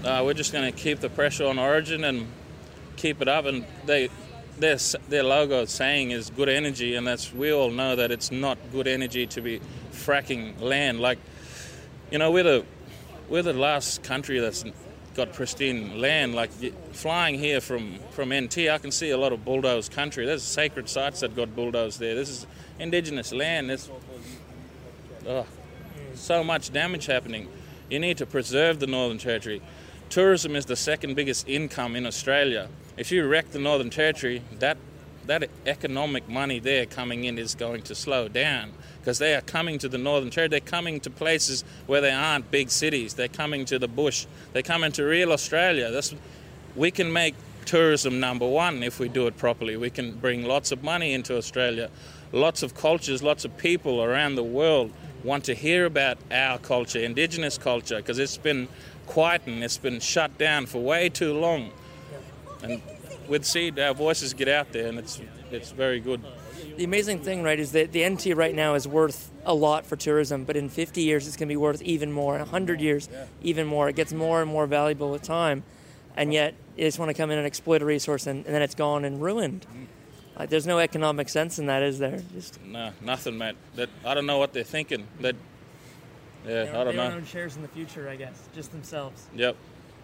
Uh, 0.05 0.23
we're 0.25 0.35
just 0.35 0.53
going 0.53 0.71
to 0.71 0.77
keep 0.77 1.01
the 1.01 1.09
pressure 1.09 1.47
on 1.47 1.59
Origin 1.59 2.05
and 2.05 2.27
keep 2.97 3.23
it 3.23 3.29
up. 3.29 3.45
And 3.45 3.65
they, 3.87 4.09
their 4.59 4.77
their 5.09 5.23
logo 5.23 5.65
saying 5.65 6.11
is 6.11 6.31
good 6.31 6.49
energy, 6.49 6.95
and 6.95 7.07
that's 7.07 7.33
we 7.33 7.53
all 7.53 7.71
know 7.71 7.97
that 7.97 8.11
it's 8.11 8.31
not 8.31 8.59
good 8.73 8.87
energy 8.87 9.27
to 9.29 9.41
be 9.41 9.61
fracking 9.93 10.61
land. 10.61 11.01
Like, 11.01 11.19
you 12.11 12.19
know, 12.19 12.31
we're 12.31 12.43
the 12.43 12.65
we're 13.29 13.43
the 13.43 13.53
last 13.53 14.03
country 14.03 14.41
that's 14.41 14.65
got 15.15 15.33
pristine 15.33 16.01
land. 16.01 16.35
Like 16.35 16.51
flying 16.93 17.39
here 17.39 17.61
from 17.61 17.99
from 18.11 18.33
NT, 18.33 18.69
I 18.71 18.79
can 18.79 18.91
see 18.91 19.11
a 19.11 19.19
lot 19.19 19.33
of 19.33 19.45
bulldozed 19.45 19.93
country. 19.93 20.27
There's 20.27 20.43
sacred 20.43 20.89
sites 20.89 21.21
that 21.21 21.35
got 21.35 21.55
bulldozed 21.55 21.99
there. 22.01 22.15
This 22.15 22.29
is 22.29 22.47
indigenous 22.79 23.33
land. 23.33 23.71
There's 23.71 23.91
oh, 25.27 25.47
so 26.15 26.43
much 26.45 26.73
damage 26.73 27.07
happening. 27.07 27.49
You 27.91 27.99
need 27.99 28.19
to 28.19 28.27
preserve 28.27 28.81
the 28.81 28.87
Northern 28.87 29.19
Territory. 29.19 29.63
Tourism 30.09 30.57
is 30.57 30.67
the 30.67 30.77
second 30.77 31.15
biggest 31.15 31.49
income 31.49 31.97
in 31.97 32.07
Australia. 32.07 32.69
If 32.97 33.11
you 33.11 33.27
wreck 33.27 33.51
the 33.51 33.59
Northern 33.59 33.91
Territory, 33.91 34.43
that 34.59 34.77
that 35.27 35.49
economic 35.67 36.29
money 36.29 36.59
there 36.59 36.87
coming 36.87 37.25
in 37.25 37.39
is 37.39 37.55
going 37.55 37.83
to 37.83 37.95
slow 37.95 38.29
down 38.29 38.73
because 39.01 39.19
they 39.19 39.35
are 39.35 39.41
coming 39.41 39.79
to 39.79 39.89
the 39.89 39.99
Northern 39.99 40.31
Territory. 40.31 40.61
They're 40.61 40.69
coming 40.69 41.01
to 41.01 41.11
places 41.11 41.65
where 41.87 42.01
they 42.01 42.11
aren't 42.11 42.51
big 42.51 42.71
cities. 42.71 43.15
They're 43.15 43.29
coming 43.29 43.65
to 43.67 43.79
the 43.79 43.89
bush. 43.89 44.27
They're 44.53 44.63
coming 44.63 44.93
to 44.93 45.05
real 45.05 45.33
Australia. 45.33 45.91
That's, 45.91 46.15
we 46.75 46.91
can 46.91 47.13
make 47.13 47.35
tourism 47.65 48.21
number 48.21 48.47
one 48.47 48.83
if 48.83 48.99
we 48.99 49.09
do 49.09 49.27
it 49.27 49.37
properly. 49.37 49.77
We 49.77 49.91
can 49.91 50.13
bring 50.13 50.45
lots 50.45 50.73
of 50.73 50.83
money 50.83 51.13
into 51.13 51.37
Australia. 51.37 51.91
Lots 52.33 52.63
of 52.63 52.75
cultures, 52.75 53.23
lots 53.23 53.45
of 53.45 53.57
people 53.57 54.03
around 54.03 54.35
the 54.35 54.43
world 54.43 54.91
want 55.25 55.45
to 55.45 55.55
hear 55.55 55.87
about 55.87 56.19
our 56.31 56.59
culture, 56.59 56.99
Indigenous 56.99 57.59
culture, 57.59 57.97
because 57.97 58.19
it's 58.19 58.37
been 58.37 58.69
quietened, 59.07 59.63
it's 59.63 59.79
been 59.79 60.01
shut 60.01 60.37
down 60.39 60.67
for 60.67 60.83
way 60.83 61.09
too 61.09 61.35
long. 61.35 61.71
And 62.63 62.81
with 63.29 63.45
Seed, 63.45 63.79
our 63.79 63.95
voices 63.95 64.35
get 64.35 64.49
out 64.49 64.73
there, 64.73 64.89
and 64.89 64.99
it's 64.99 65.21
it's 65.51 65.71
very 65.71 66.01
good. 66.01 66.23
The 66.77 66.85
amazing 66.85 67.21
thing, 67.21 67.43
right, 67.43 67.59
is 67.59 67.73
that 67.73 67.93
the 67.93 68.09
NT 68.09 68.35
right 68.35 68.55
now 68.55 68.75
is 68.75 68.89
worth 68.89 69.31
a 69.45 69.55
lot 69.55 69.85
for 69.85 69.97
tourism, 69.97 70.45
but 70.45 70.57
in 70.57 70.69
50 70.69 71.03
years 71.03 71.27
it's 71.27 71.37
going 71.37 71.49
to 71.49 71.53
be 71.53 71.57
worth 71.57 71.83
even 71.83 72.13
more. 72.13 72.35
In 72.35 72.41
100 72.41 72.81
years, 72.81 73.09
even 73.43 73.67
more. 73.67 73.89
It 73.89 73.97
gets 73.97 74.13
more 74.13 74.41
and 74.41 74.51
more 74.51 74.67
valuable 74.67 75.11
with 75.11 75.23
time, 75.23 75.65
and 76.17 76.33
yet 76.33 76.55
you 76.77 76.85
just 76.85 76.99
want 76.99 77.11
to 77.11 77.15
come 77.15 77.31
in 77.31 77.39
and 77.39 77.47
exploit 77.47 77.83
a 77.83 77.85
resource, 77.85 78.27
and, 78.27 78.47
and 78.47 78.55
then 78.55 78.63
it's 78.63 78.75
gone 78.75 79.05
and 79.05 79.23
ruined. 79.23 79.67
Mm. 79.75 79.87
Like, 80.39 80.49
there's 80.49 80.67
no 80.67 80.79
economic 80.79 81.29
sense 81.29 81.59
in 81.59 81.67
that, 81.67 81.83
is 81.83 81.99
there? 81.99 82.23
Just 82.35 82.61
No, 82.63 82.93
nothing, 83.01 83.37
mate. 83.39 83.57
That 83.77 83.91
I 84.05 84.15
don't 84.15 84.27
know 84.27 84.39
what 84.39 84.53
they're 84.53 84.65
thinking. 84.65 85.07
That 85.21 85.37
yeah, 86.47 86.71
I 86.75 86.85
don't 86.85 86.97
know. 86.97 87.05
own 87.05 87.25
shares 87.27 87.55
in 87.57 87.63
the 87.63 87.69
future, 87.69 88.09
I 88.09 88.17
guess, 88.17 88.49
just 88.55 88.73
themselves. 88.73 89.23
Yep. 89.35 89.57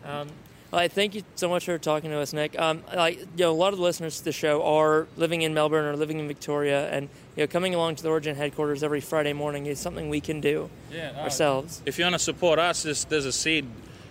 Um, 0.05 0.29
well, 0.71 0.83
I 0.83 0.89
thank 0.89 1.15
you 1.15 1.23
so 1.35 1.49
much 1.49 1.65
for 1.65 1.79
talking 1.79 2.11
to 2.11 2.19
us, 2.19 2.35
Nick. 2.35 2.59
Um, 2.61 2.85
like, 2.95 3.19
you 3.19 3.27
know, 3.39 3.51
a 3.51 3.53
lot 3.53 3.73
of 3.73 3.79
the 3.79 3.83
listeners 3.83 4.19
to 4.19 4.25
the 4.25 4.33
show 4.33 4.63
are 4.63 5.09
living 5.17 5.41
in 5.43 5.55
Melbourne 5.55 5.87
or 5.87 5.97
living 5.97 6.19
in 6.19 6.29
Victoria, 6.29 6.89
and 6.91 7.09
you 7.37 7.43
know, 7.43 7.47
coming 7.47 7.75
along 7.75 7.97
to 7.97 8.03
the 8.03 8.11
Origin 8.11 8.37
headquarters 8.37 8.83
every 8.83 9.01
Friday 9.01 9.33
morning 9.33 9.65
is 9.67 9.81
something 9.81 10.11
we 10.11 10.21
can 10.21 10.41
do 10.43 10.69
Yeah. 10.93 11.13
no, 11.13 11.21
ourselves. 11.21 11.81
If 11.87 11.99
you 11.99 12.05
want 12.05 12.15
to 12.17 12.19
support 12.19 12.59
us, 12.59 12.83
there's, 12.83 13.05
there's 13.07 13.25
a 13.25 13.33
Seed 13.33 13.67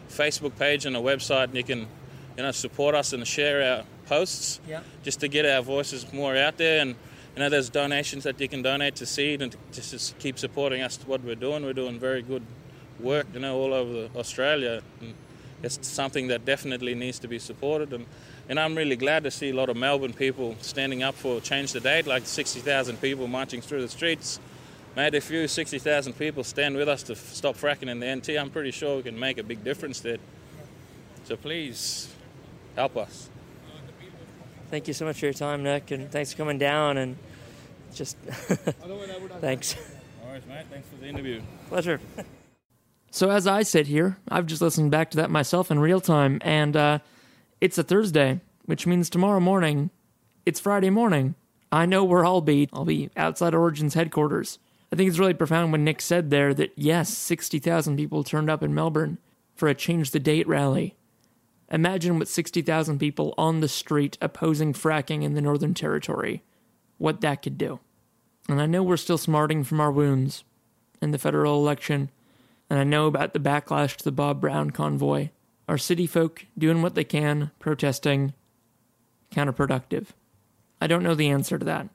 Facebook 0.09 0.57
page 0.57 0.85
and 0.87 0.97
a 0.97 0.99
website, 0.99 1.45
and 1.45 1.55
you 1.55 1.63
can, 1.63 1.81
you 2.35 2.43
know, 2.43 2.51
support 2.51 2.95
us 2.95 3.13
and 3.13 3.25
share 3.27 3.61
our 3.77 3.83
posts. 4.07 4.59
Yeah. 4.67 4.81
Just 5.03 5.19
to 5.21 5.27
get 5.27 5.45
our 5.45 5.61
voices 5.61 6.11
more 6.11 6.35
out 6.35 6.57
there, 6.57 6.81
and 6.81 6.95
you 7.35 7.43
know, 7.43 7.49
there's 7.49 7.69
donations 7.69 8.23
that 8.23 8.39
you 8.41 8.47
can 8.47 8.61
donate 8.61 8.95
to 8.95 9.05
Seed 9.05 9.41
and 9.41 9.51
to 9.51 9.57
just, 9.71 10.17
keep 10.19 10.39
supporting 10.39 10.81
us. 10.81 10.97
What 11.05 11.21
we're 11.23 11.35
doing, 11.35 11.63
we're 11.63 11.73
doing 11.73 11.99
very 11.99 12.21
good 12.21 12.43
work, 12.99 13.27
you 13.33 13.39
know, 13.39 13.57
all 13.57 13.73
over 13.73 14.09
Australia. 14.17 14.81
And 15.01 15.13
it's 15.61 15.87
something 15.87 16.27
that 16.27 16.45
definitely 16.45 16.95
needs 16.95 17.19
to 17.19 17.27
be 17.27 17.39
supported, 17.39 17.93
and 17.93 18.05
and 18.49 18.59
I'm 18.59 18.75
really 18.75 18.95
glad 18.95 19.23
to 19.25 19.31
see 19.31 19.49
a 19.49 19.53
lot 19.53 19.69
of 19.69 19.75
Melbourne 19.75 20.13
people 20.13 20.55
standing 20.61 21.03
up 21.03 21.15
for 21.15 21.41
change 21.41 21.73
the 21.73 21.81
date, 21.81 22.07
like 22.07 22.25
60,000 22.25 23.01
people 23.01 23.27
marching 23.27 23.61
through 23.61 23.81
the 23.81 23.89
streets. 23.89 24.39
Mate, 24.95 25.13
if 25.13 25.29
you 25.29 25.47
60,000 25.47 26.13
people 26.13 26.43
stand 26.43 26.77
with 26.77 26.87
us 26.87 27.03
to 27.03 27.13
f- 27.13 27.33
stop 27.33 27.57
fracking 27.57 27.89
in 27.89 27.99
the 27.99 28.15
NT, 28.15 28.29
I'm 28.39 28.49
pretty 28.49 28.71
sure 28.71 28.97
we 28.97 29.03
can 29.03 29.19
make 29.19 29.37
a 29.37 29.43
big 29.43 29.63
difference 29.63 29.99
there. 29.99 30.17
So 31.25 31.35
please, 31.35 32.13
help 32.75 32.95
us. 32.95 33.29
Thank 34.69 34.87
you 34.87 34.93
so 34.93 35.05
much 35.05 35.19
for 35.19 35.25
your 35.25 35.33
time, 35.33 35.63
Nick, 35.63 35.91
and 35.91 36.11
thanks 36.11 36.33
for 36.33 36.37
coming 36.37 36.57
down. 36.57 36.97
And 36.97 37.17
just 37.93 38.17
thanks. 39.39 39.75
All 40.25 40.33
right, 40.33 40.45
mate. 40.47 40.65
Thanks 40.69 40.89
for 40.89 40.97
the 40.97 41.07
interview. 41.07 41.41
Pleasure. 41.69 42.01
So 43.09 43.29
as 43.31 43.47
I 43.47 43.63
sit 43.63 43.87
here, 43.87 44.17
I've 44.27 44.45
just 44.45 44.61
listened 44.61 44.91
back 44.91 45.11
to 45.11 45.17
that 45.17 45.31
myself 45.31 45.71
in 45.71 45.79
real 45.79 46.01
time, 46.01 46.39
and 46.41 46.75
uh, 46.75 46.99
it's 47.61 47.77
a 47.77 47.83
Thursday, 47.83 48.41
which 48.65 48.85
means 48.85 49.09
tomorrow 49.09 49.39
morning, 49.39 49.89
it's 50.45 50.59
Friday 50.59 50.89
morning. 50.89 51.35
I 51.71 51.85
know 51.85 52.03
where 52.03 52.25
I'll 52.25 52.41
be. 52.41 52.67
I'll 52.73 52.85
be 52.85 53.09
outside 53.15 53.55
Origin's 53.55 53.93
headquarters. 53.93 54.59
I 54.91 54.97
think 54.97 55.07
it's 55.07 55.19
really 55.19 55.33
profound 55.33 55.71
when 55.71 55.85
Nick 55.85 56.01
said 56.01 56.29
there 56.29 56.53
that 56.53 56.73
yes, 56.75 57.09
sixty 57.09 57.59
thousand 57.59 57.95
people 57.95 58.25
turned 58.25 58.49
up 58.49 58.61
in 58.61 58.75
Melbourne 58.75 59.17
for 59.55 59.69
a 59.69 59.75
change 59.75 60.11
the 60.11 60.19
date 60.19 60.47
rally. 60.47 60.96
Imagine 61.69 62.25
sixty 62.25 62.61
thousand 62.61 62.99
people 62.99 63.33
on 63.37 63.59
the 63.59 63.67
street 63.67 64.17
opposing 64.21 64.73
fracking 64.73 65.23
in 65.23 65.33
the 65.33 65.41
Northern 65.41 65.73
Territory, 65.73 66.43
what 66.97 67.21
that 67.21 67.41
could 67.41 67.57
do. 67.57 67.79
And 68.47 68.61
I 68.61 68.65
know 68.65 68.83
we're 68.83 68.97
still 68.97 69.17
smarting 69.17 69.63
from 69.63 69.81
our 69.81 69.91
wounds 69.91 70.43
in 71.01 71.11
the 71.11 71.17
federal 71.17 71.55
election 71.55 72.09
and 72.69 72.79
I 72.79 72.83
know 72.83 73.07
about 73.07 73.33
the 73.33 73.39
backlash 73.39 73.95
to 73.97 74.03
the 74.03 74.11
Bob 74.11 74.41
Brown 74.41 74.71
convoy. 74.71 75.29
Our 75.67 75.77
city 75.77 76.07
folk 76.07 76.45
doing 76.57 76.81
what 76.81 76.95
they 76.95 77.03
can, 77.03 77.51
protesting, 77.59 78.33
counterproductive? 79.31 80.07
I 80.81 80.87
don't 80.87 81.03
know 81.03 81.15
the 81.15 81.29
answer 81.29 81.57
to 81.57 81.65
that. 81.65 81.89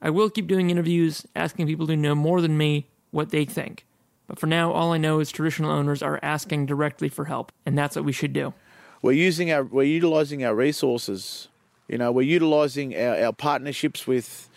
I 0.00 0.10
will 0.10 0.30
keep 0.30 0.46
doing 0.46 0.70
interviews, 0.70 1.26
asking 1.34 1.66
people 1.66 1.86
who 1.86 1.96
know 1.96 2.14
more 2.14 2.40
than 2.40 2.56
me 2.56 2.86
what 3.10 3.30
they 3.30 3.44
think. 3.44 3.86
But 4.26 4.38
for 4.38 4.46
now, 4.46 4.72
all 4.72 4.92
I 4.92 4.98
know 4.98 5.20
is 5.20 5.30
traditional 5.30 5.70
owners 5.70 6.02
are 6.02 6.18
asking 6.22 6.66
directly 6.66 7.08
for 7.08 7.26
help, 7.26 7.52
and 7.66 7.76
that's 7.76 7.96
what 7.96 8.04
we 8.04 8.12
should 8.12 8.32
do. 8.32 8.54
We're 9.02 9.12
using 9.12 9.50
our 9.52 9.64
we're 9.64 9.82
utilizing 9.82 10.44
our 10.44 10.54
resources 10.54 11.48
you 11.88 11.98
know 11.98 12.10
we're 12.12 12.22
utilizing 12.22 12.96
our, 12.96 13.26
our 13.26 13.32
partnerships 13.32 14.06
with 14.06 14.48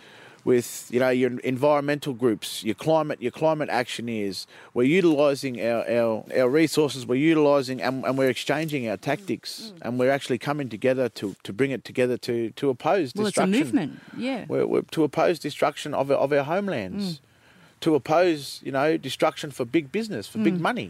with 0.45 0.88
you 0.91 0.99
know 0.99 1.10
your 1.10 1.39
environmental 1.39 2.13
groups 2.13 2.63
your 2.63 2.75
climate 2.75 3.19
your 3.21 3.31
climate 3.31 3.69
actioneers. 3.69 4.45
We're 4.75 4.84
utilizing 4.84 5.60
our, 5.60 5.81
our, 5.89 6.23
our 6.38 6.49
resources 6.49 7.08
we're 7.08 7.15
utilizing 7.15 7.81
and, 7.81 8.05
and 8.05 8.17
we're 8.17 8.29
exchanging 8.29 8.88
our 8.88 8.97
tactics 8.97 9.71
mm, 9.73 9.79
mm. 9.79 9.81
and 9.81 9.99
we're 9.99 10.12
actually 10.12 10.38
coming 10.38 10.69
together 10.69 11.10
to, 11.10 11.36
to 11.43 11.51
bring 11.51 11.71
it 11.71 11.84
together 11.84 12.17
to, 12.19 12.51
to 12.51 12.69
oppose 12.69 13.13
Well, 13.15 13.25
it's 13.25 13.38
a 13.38 13.45
destruction. 13.47 13.60
movement. 13.60 13.99
Yeah. 14.15 14.45
we're, 14.47 14.67
we're, 14.67 14.81
to 14.84 15.03
oppose 15.03 15.39
destruction 15.39 15.93
of 15.95 16.12
our, 16.12 16.17
of 16.17 16.31
our 16.31 16.43
homelands. 16.43 17.15
Mm. 17.15 17.19
To 17.81 17.93
oppose 17.95 18.62
you 18.63 18.71
know 18.71 18.97
destruction 18.97 19.51
for 19.51 19.65
big 19.65 19.91
business 19.91 20.27
for 20.27 20.38
big 20.39 20.60
money. 20.60 20.89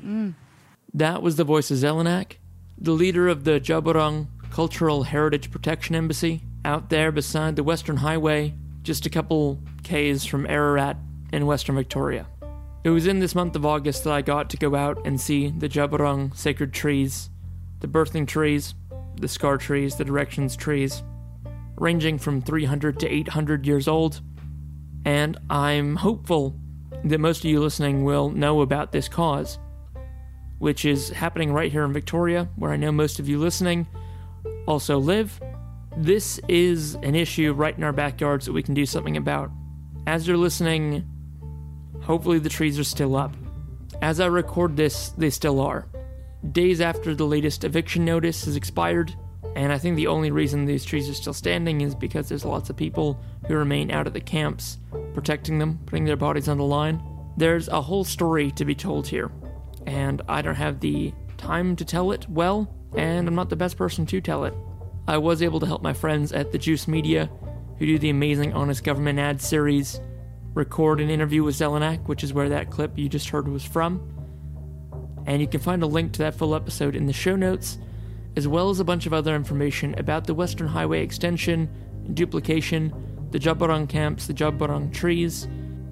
That 0.94 1.22
was 1.22 1.36
the 1.36 1.44
voice 1.44 1.70
of 1.72 1.78
Zellanach, 1.78 2.34
the 2.78 2.92
leader 2.92 3.28
of 3.28 3.44
the 3.44 3.60
Djab 3.60 3.84
Wurrung 3.84 4.28
Cultural 4.50 5.04
Heritage 5.04 5.52
Protection 5.52 5.96
Embassy, 5.96 6.44
out 6.64 6.90
there 6.90 7.12
beside 7.12 7.56
the 7.56 7.64
Western 7.64 7.98
Highway, 7.98 8.54
just 8.84 9.06
a 9.06 9.10
couple 9.10 9.60
Ks 9.84 10.26
from 10.26 10.46
Ararat 10.48 10.98
in 11.32 11.46
Western 11.46 11.76
Victoria. 11.76 12.28
It 12.84 12.90
was 12.90 13.08
in 13.08 13.20
this 13.20 13.36
month 13.36 13.56
of 13.56 13.66
August 13.66 14.04
that 14.04 14.14
I 14.14 14.22
got 14.22 14.50
to 14.50 14.58
go 14.58 14.76
out 14.76 15.06
and 15.06 15.20
see 15.20 15.50
the 15.50 15.70
Djab 15.70 15.90
Wurrung 15.92 16.36
sacred 16.36 16.74
trees, 16.74 17.30
the 17.80 17.88
birthing 17.88 18.28
trees, 18.28 18.76
the 19.16 19.28
scar 19.28 19.58
trees, 19.58 19.96
the 19.96 20.06
directions 20.06 20.56
trees, 20.56 21.02
ranging 21.78 22.18
from 22.18 22.42
300 22.42 23.00
to 23.00 23.08
800 23.08 23.66
years 23.66 23.88
old. 23.88 24.22
And 25.06 25.38
I'm 25.50 25.96
hopeful 25.96 26.60
that 27.04 27.20
most 27.20 27.40
of 27.40 27.46
you 27.46 27.60
listening 27.60 28.04
will 28.04 28.30
know 28.30 28.62
about 28.62 28.92
this 28.92 29.08
cause 29.08 29.60
which 30.60 30.86
is 30.86 31.10
happening 31.10 31.52
right 31.52 31.72
here 31.72 31.84
in 31.84 31.94
Victoria, 31.94 32.50
where 32.56 32.72
I 32.72 32.78
know 32.78 32.92
most 32.92 33.20
of 33.20 33.28
you 33.28 33.40
listening 33.40 33.88
also 34.68 34.98
live. 34.98 35.40
This 35.98 36.40
is 36.48 36.96
an 36.96 37.16
issue 37.16 37.54
right 37.54 37.78
in 37.78 37.84
our 37.84 37.94
backyards 37.94 38.46
that 38.46 38.54
we 38.54 38.64
can 38.64 38.74
do 38.74 38.86
something 38.86 39.18
about. 39.18 39.52
As 40.08 40.28
you're 40.28 40.38
listening, 40.38 41.08
hopefully 42.02 42.40
the 42.40 42.50
trees 42.50 42.78
are 42.78 42.84
still 42.84 43.16
up. 43.16 43.34
As 44.02 44.20
I 44.20 44.26
record 44.26 44.76
this, 44.76 45.10
they 45.10 45.30
still 45.30 45.60
are. 45.62 45.88
Days 46.52 46.82
after 46.82 47.16
the 47.16 47.26
latest 47.26 47.64
eviction 47.64 48.06
notice 48.06 48.46
has 48.46 48.56
expired, 48.56 49.16
and 49.56 49.72
I 49.72 49.78
think 49.78 49.96
the 49.96 50.08
only 50.08 50.32
reason 50.32 50.66
these 50.66 50.84
trees 50.86 51.10
are 51.10 51.14
still 51.14 51.34
standing 51.34 51.82
is 51.82 51.96
because 51.96 52.28
there's 52.28 52.46
lots 52.46 52.70
of 52.70 52.76
people 52.76 53.20
who 53.48 53.56
remain 53.56 53.90
out 53.90 54.06
at 54.06 54.14
the 54.14 54.20
camps, 54.20 54.78
protecting 55.14 55.60
them, 55.60 55.80
putting 55.86 56.06
their 56.06 56.18
bodies 56.18 56.50
on 56.50 56.58
the 56.58 56.64
line. 56.64 57.02
There's 57.38 57.68
a 57.70 57.82
whole 57.82 58.04
story 58.04 58.52
to 58.52 58.66
be 58.66 58.76
told 58.76 59.08
here, 59.08 59.32
and 59.86 60.22
I 60.28 60.42
don't 60.42 60.56
have 60.56 60.80
the 60.80 61.14
time 61.38 61.76
to 61.76 61.86
tell 61.86 62.12
it 62.12 62.28
well, 62.30 62.74
and 62.96 63.28
I'm 63.28 63.36
not 63.36 63.50
the 63.50 63.56
best 63.56 63.78
person 63.78 64.06
to 64.08 64.22
tell 64.22 64.46
it. 64.46 64.54
I 65.08 65.18
was 65.18 65.42
able 65.42 65.60
to 65.60 65.66
help 65.66 65.82
my 65.82 65.94
friends 65.94 66.32
at 66.32 66.52
the 66.52 66.58
Juice 66.58 66.88
Media, 66.88 67.30
who 67.78 67.86
do 67.86 68.00
the 68.00 68.10
amazing 68.10 68.54
Honest 68.54 68.84
Government 68.84 69.20
ad 69.20 69.42
series, 69.42 70.00
record 70.54 71.02
an 71.02 71.10
interview 71.10 71.44
with 71.44 71.56
Zellanach, 71.56 72.08
which 72.08 72.24
is 72.24 72.34
where 72.34 72.50
that 72.50 72.72
clip 72.72 72.98
you 72.98 73.10
just 73.10 73.30
heard 73.30 73.48
was 73.48 73.64
from. 73.64 74.12
And 75.28 75.42
you 75.42 75.48
can 75.48 75.60
find 75.60 75.84
a 75.84 75.88
link 75.88 76.14
to 76.14 76.20
that 76.20 76.36
full 76.36 76.56
episode 76.56 76.96
in 76.96 77.06
the 77.06 77.14
show 77.14 77.36
notes, 77.36 77.78
as 78.36 78.48
well 78.48 78.70
as 78.70 78.80
a 78.80 78.86
bunch 78.86 79.06
of 79.06 79.14
other 79.14 79.36
information 79.36 79.94
about 79.98 80.26
the 80.26 80.34
Western 80.34 80.68
Highway 80.68 81.04
extension, 81.04 81.70
duplication, 82.14 82.94
the 83.32 83.40
Djab 83.40 83.58
Wurrung 83.58 83.90
camps, 83.90 84.28
the 84.28 84.34
Djab 84.34 84.58
Wurrung 84.58 84.94
trees. 84.94 85.48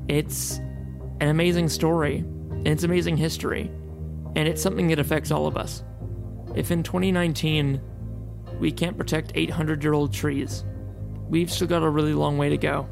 It's 0.07 0.57
an 1.19 1.29
amazing 1.29 1.69
story, 1.69 2.17
and 2.17 2.67
it's 2.67 2.83
amazing 2.83 3.17
history, 3.17 3.69
and 4.35 4.47
it's 4.47 4.61
something 4.61 4.87
that 4.87 4.99
affects 4.99 5.31
all 5.31 5.47
of 5.47 5.57
us. 5.57 5.83
If 6.55 6.71
in 6.71 6.83
2019 6.83 7.81
we 8.59 8.71
can't 8.71 8.97
protect 8.97 9.31
800 9.35 9.83
year 9.83 9.93
old 9.93 10.13
trees, 10.13 10.63
we've 11.27 11.51
still 11.51 11.67
got 11.67 11.83
a 11.83 11.89
really 11.89 12.13
long 12.13 12.37
way 12.37 12.49
to 12.49 12.57
go. 12.57 12.87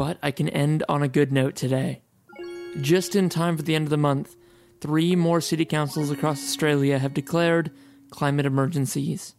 But 0.00 0.16
I 0.22 0.30
can 0.30 0.48
end 0.48 0.82
on 0.88 1.02
a 1.02 1.08
good 1.08 1.30
note 1.30 1.56
today. 1.56 2.00
Just 2.80 3.14
in 3.14 3.28
time 3.28 3.58
for 3.58 3.62
the 3.62 3.74
end 3.74 3.84
of 3.84 3.90
the 3.90 3.98
month, 3.98 4.34
three 4.80 5.14
more 5.14 5.42
city 5.42 5.66
councils 5.66 6.10
across 6.10 6.42
Australia 6.42 6.98
have 6.98 7.12
declared 7.12 7.70
climate 8.08 8.46
emergencies. 8.46 9.34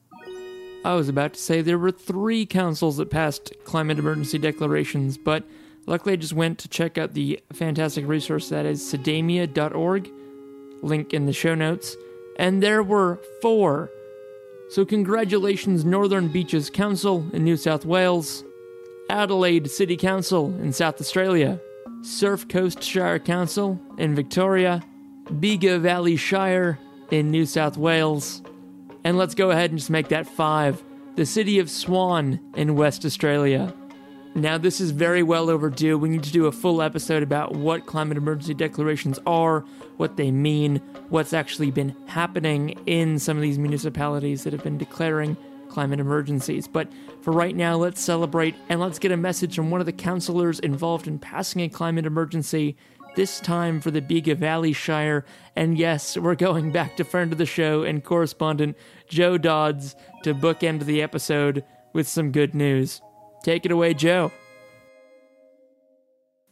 I 0.86 0.94
was 0.94 1.10
about 1.10 1.34
to 1.34 1.40
say 1.40 1.62
there 1.62 1.80
were 1.80 1.90
three 1.90 2.46
councils 2.46 2.98
that 2.98 3.10
passed 3.10 3.52
climate 3.66 3.98
emergency 3.98 4.38
declarations, 4.38 5.18
but 5.18 5.46
luckily 5.88 6.14
I 6.14 6.18
just 6.18 6.34
went 6.34 6.60
to 6.60 6.70
check 6.70 6.96
out 6.96 7.16
the 7.16 7.40
fantastic 7.52 8.06
resource 8.06 8.50
that 8.50 8.68
is 8.68 8.84
cedamia.org, 8.84 10.12
link 10.84 11.12
in 11.12 11.26
the 11.26 11.34
show 11.34 11.56
notes, 11.56 11.98
and 12.38 12.62
there 12.62 12.84
were 12.84 13.20
four. 13.42 13.90
So, 14.70 14.86
congratulations, 14.86 15.84
Northern 15.84 16.28
Beaches 16.28 16.70
Council 16.70 17.26
in 17.34 17.44
New 17.44 17.58
South 17.58 17.84
Wales, 17.84 18.44
Adelaide 19.10 19.70
City 19.70 19.98
Council 19.98 20.48
in 20.62 20.72
South 20.72 21.02
Australia, 21.02 21.60
Surf 22.02 22.48
Coast 22.48 22.82
Shire 22.82 23.20
Council 23.20 23.80
in 23.98 24.16
Victoria, 24.16 24.84
Bega 25.40 25.80
Valley 25.80 26.16
Shire 26.16 26.80
in 27.12 27.32
New 27.32 27.46
South 27.46 27.78
Wales, 27.78 28.42
and 29.04 29.18
let's 29.18 29.36
go 29.36 29.52
ahead 29.52 29.72
and 29.72 29.80
just 29.80 29.90
make 29.90 30.10
that 30.10 30.28
five 30.28 30.84
the 31.16 31.26
city 31.26 31.60
of 31.60 31.70
Swan 31.70 32.40
in 32.56 32.76
West 32.76 33.04
Australia. 33.04 33.74
Now, 34.34 34.58
this 34.58 34.80
is 34.80 34.92
very 34.92 35.24
well 35.24 35.50
overdue. 35.50 35.98
We 35.98 36.08
need 36.08 36.24
to 36.24 36.32
do 36.32 36.46
a 36.46 36.54
full 36.54 36.82
episode 36.82 37.22
about 37.22 37.54
what 37.54 37.86
climate 37.86 38.18
emergency 38.18 38.54
declarations 38.54 39.20
are, 39.28 39.66
what 39.98 40.16
they 40.16 40.32
mean, 40.32 40.78
what's 41.10 41.34
actually 41.34 41.70
been 41.70 41.94
happening 42.08 42.80
in 42.86 43.20
some 43.20 43.36
of 43.36 43.42
these 43.44 43.60
municipalities 43.60 44.46
that 44.46 44.54
have 44.54 44.64
been 44.64 44.78
declaring 44.78 45.36
climate 45.72 46.00
emergencies. 46.00 46.68
But 46.68 46.92
for 47.22 47.32
right 47.32 47.56
now, 47.56 47.78
let's 47.78 48.00
celebrate 48.02 48.56
and 48.70 48.80
let's 48.80 49.00
get 49.00 49.12
a 49.12 49.18
message 49.18 49.56
from 49.56 49.72
one 49.72 49.80
of 49.80 49.86
the 49.86 49.94
councillors 49.94 50.60
involved 50.60 51.08
in 51.08 51.18
passing 51.18 51.62
a 51.62 51.70
climate 51.70 52.06
emergency, 52.06 52.78
this 53.16 53.40
time 53.40 53.82
for 53.82 53.90
the 53.90 54.02
Bega 54.02 54.36
Valley 54.36 54.74
Shire. 54.74 55.26
And 55.56 55.78
yes, 55.78 56.18
we're 56.18 56.36
going 56.36 56.72
back 56.72 56.98
to 56.98 57.04
friend 57.04 57.32
of 57.32 57.38
the 57.38 57.46
show 57.46 57.84
and 57.84 58.04
correspondent 58.04 58.78
Jo 59.08 59.38
Dodds 59.38 59.96
to 60.24 60.36
bookend 60.36 60.86
the 60.86 61.02
episode 61.02 61.64
with 61.94 62.08
some 62.08 62.32
good 62.32 62.54
news. 62.54 63.02
Take 63.44 63.66
it 63.66 63.72
away, 63.72 63.94
Jo. 63.94 64.32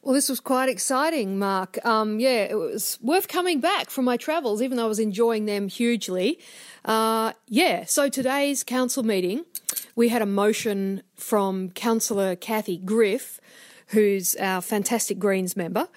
Well, 0.01 0.13
this 0.13 0.29
was 0.29 0.39
quite 0.39 0.69
exciting, 0.69 1.37
Mark. 1.37 1.83
Um, 1.85 2.21
yeah, 2.21 2.43
it 2.43 2.57
was 2.57 2.97
worth 3.01 3.27
coming 3.27 3.59
back 3.59 3.89
from 3.89 4.05
my 4.05 4.15
travels, 4.15 4.61
even 4.61 4.77
though 4.77 4.85
I 4.85 4.87
was 4.87 4.99
enjoying 4.99 5.45
them 5.45 5.67
hugely. 5.67 6.39
Uh, 6.85 7.33
yeah, 7.47 7.83
so 7.83 8.07
today's 8.07 8.63
council 8.63 9.03
meeting, 9.03 9.43
we 9.97 10.07
had 10.07 10.21
a 10.21 10.25
motion 10.25 11.03
from 11.15 11.71
Councillor 11.71 12.37
Cathy 12.37 12.77
Griff, 12.77 13.41
who's 13.87 14.35
our 14.37 14.61
fantastic 14.61 15.19
Greens 15.19 15.57
member, 15.57 15.89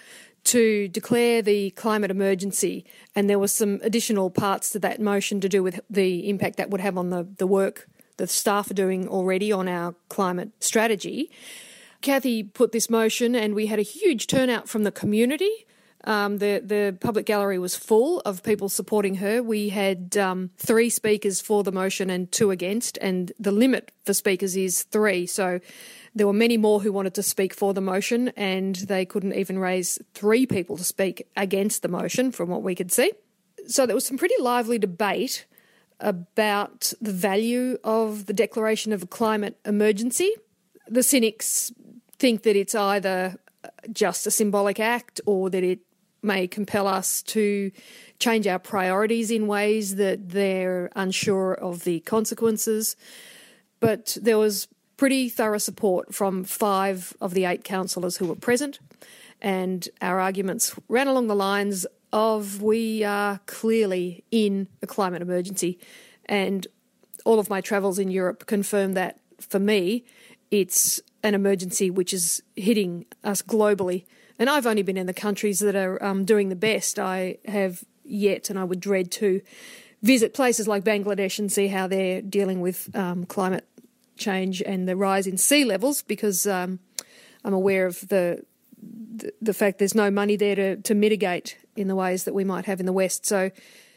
to 0.45 0.89
declare 0.89 1.41
the 1.41 1.71
climate 1.71 2.11
emergency. 2.11 2.85
And 3.15 3.31
there 3.31 3.39
were 3.39 3.47
some 3.47 3.79
additional 3.85 4.31
parts 4.31 4.71
to 4.71 4.81
that 4.81 5.01
motion 5.01 5.41
to 5.41 5.49
do 5.49 5.63
with 5.63 5.79
the 5.89 6.29
impact 6.29 6.57
that 6.57 6.71
would 6.71 6.81
have 6.81 6.99
on 6.99 7.11
the, 7.11 7.29
the 7.39 7.47
work 7.47 7.87
the 8.17 8.27
staff 8.27 8.71
are 8.71 8.75
doing 8.75 9.09
already 9.09 9.53
on 9.53 9.69
our 9.69 9.95
climate 10.09 10.51
strategy. 10.61 11.31
Cathy 12.03 12.43
put 12.43 12.73
this 12.73 12.91
motion, 12.91 13.35
and 13.35 13.55
we 13.55 13.67
had 13.67 13.79
a 13.79 13.83
huge 13.83 14.27
turnout 14.27 14.69
from 14.69 14.85
the 14.85 14.93
community. 14.93 15.67
Um, 16.05 16.39
the 16.39 16.61
the 16.65 16.97
public 17.01 17.27
gallery 17.27 17.61
was 17.61 17.77
full 17.77 18.21
of 18.21 18.43
people 18.43 18.69
supporting 18.69 19.17
her. 19.17 19.41
We 19.41 19.69
had 19.69 20.17
um, 20.17 20.51
three 20.57 20.91
speakers 20.91 21.41
for 21.41 21.63
the 21.63 21.71
motion 21.71 22.11
and 22.11 22.31
two 22.31 22.51
against, 22.51 22.99
and 23.01 23.33
the 23.39 23.53
limit 23.53 23.93
for 24.05 24.13
speakers 24.13 24.57
is 24.57 24.83
three. 24.83 25.27
So 25.27 25.61
there 26.15 26.27
were 26.27 26.33
many 26.33 26.57
more 26.57 26.81
who 26.81 26.93
wanted 26.93 27.15
to 27.15 27.23
speak 27.23 27.55
for 27.55 27.73
the 27.73 27.81
motion, 27.81 28.29
and 28.31 28.75
they 28.77 29.07
couldn't 29.07 29.35
even 29.35 29.59
raise 29.59 29.99
three 30.13 30.45
people 30.45 30.77
to 30.77 30.85
speak 30.85 31.29
against 31.37 31.83
the 31.83 31.89
motion, 31.89 32.33
from 32.33 32.49
what 32.49 32.63
we 32.63 32.75
could 32.75 32.91
see. 32.91 33.13
So 33.69 33.87
there 33.87 33.95
was 33.95 34.07
some 34.07 34.19
pretty 34.19 34.35
lively 34.41 34.79
debate 34.79 35.47
about 36.01 36.93
the 37.01 37.13
value 37.13 37.79
of 37.85 38.27
the 38.27 38.33
declaration 38.33 38.93
of 38.93 39.05
a 39.05 39.07
climate 39.07 39.57
emergency. 39.65 40.35
The 40.89 41.05
cynics 41.05 41.71
think 42.23 42.45
that 42.45 42.55
it's 42.55 42.77
either 42.77 43.35
uh, 43.65 43.69
just 43.91 44.29
a 44.29 44.31
symbolic 44.31 44.79
act 44.79 45.21
or 45.27 45.51
that 45.51 45.65
it 45.65 45.81
may 46.23 46.47
compel 46.47 46.87
us 46.87 47.21
to 47.21 47.73
change 48.21 48.47
our 48.47 48.61
priorities 48.61 49.29
in 49.29 49.49
ways 49.49 49.97
that 49.97 50.29
they're 50.29 50.89
unsure 50.95 51.53
of 51.53 51.83
the 51.83 51.99
consequences. 52.15 52.95
But 53.81 54.17
there 54.23 54.39
was 54.39 54.69
pretty 54.97 55.29
thorough 55.29 55.59
support 55.59 56.15
from 56.15 56.45
five 56.45 57.13
of 57.21 57.35
the 57.35 57.45
eight 57.45 57.65
councillors 57.65 58.19
who 58.19 58.27
were 58.29 58.37
present, 58.37 58.79
and 59.41 59.89
our 60.01 60.21
arguments 60.21 60.77
ran 60.89 61.09
along 61.09 61.27
the 61.27 61.35
lines 61.35 61.87
of 62.13 62.63
we 62.63 63.03
are 63.03 63.41
clearly 63.47 64.23
in 64.31 64.69
a 64.81 64.87
climate 64.87 65.23
emergency. 65.23 65.77
And 66.27 66.69
all 67.25 67.41
of 67.41 67.51
my 67.51 67.61
travels 67.61 67.99
in 67.99 68.13
Europe 68.13 68.47
confirm 68.47 68.93
that 68.93 69.19
for 69.41 69.59
me, 69.59 70.05
it's 70.53 71.01
an 71.23 71.35
emergency 71.35 71.91
which 71.91 72.13
is 72.13 72.43
hitting 72.57 73.07
us 73.23 73.43
globally. 73.43 74.05
And 74.39 74.51
I've 74.51 74.67
only 74.67 74.83
been 74.83 74.97
in 74.97 75.07
the 75.07 75.15
countries 75.15 75.61
that 75.61 75.77
are 75.77 76.03
um, 76.03 76.25
doing 76.25 76.49
the 76.49 76.57
best. 76.57 76.99
I 76.99 77.39
have 77.47 77.85
yet, 78.05 78.51
and 78.51 78.59
I 78.59 78.65
would 78.65 78.81
dread 78.81 79.11
to 79.13 79.41
visit 80.03 80.35
places 80.35 80.67
like 80.67 80.85
Bangladesh 80.85 81.39
and 81.39 81.51
see 81.51 81.69
how 81.69 81.87
they're 81.87 82.21
dealing 82.21 82.61
with 82.61 82.95
um, 82.97 83.25
climate 83.25 83.67
change 84.17 84.61
and 84.63 84.89
the 84.89 84.97
rise 84.97 85.27
in 85.27 85.39
sea 85.39 85.65
levels 85.65 86.03
because 86.03 86.47
um, 86.47 86.81
I'm 87.45 87.55
aware 87.55 87.87
of 87.87 88.09
the, 88.09 88.45
the, 89.41 89.55
fact 89.55 89.79
there's 89.79 89.95
no 89.95 90.11
money 90.11 90.37
there 90.37 90.55
to, 90.55 90.77
to 90.77 90.95
mitigate 90.95 91.57
in 91.77 91.89
the 91.89 91.97
ways 91.97 92.25
that 92.25 92.35
we 92.35 92.45
might 92.45 92.67
have 92.67 92.81
in 92.81 92.87
the 92.87 92.93
West. 92.93 93.27
So, 93.27 93.51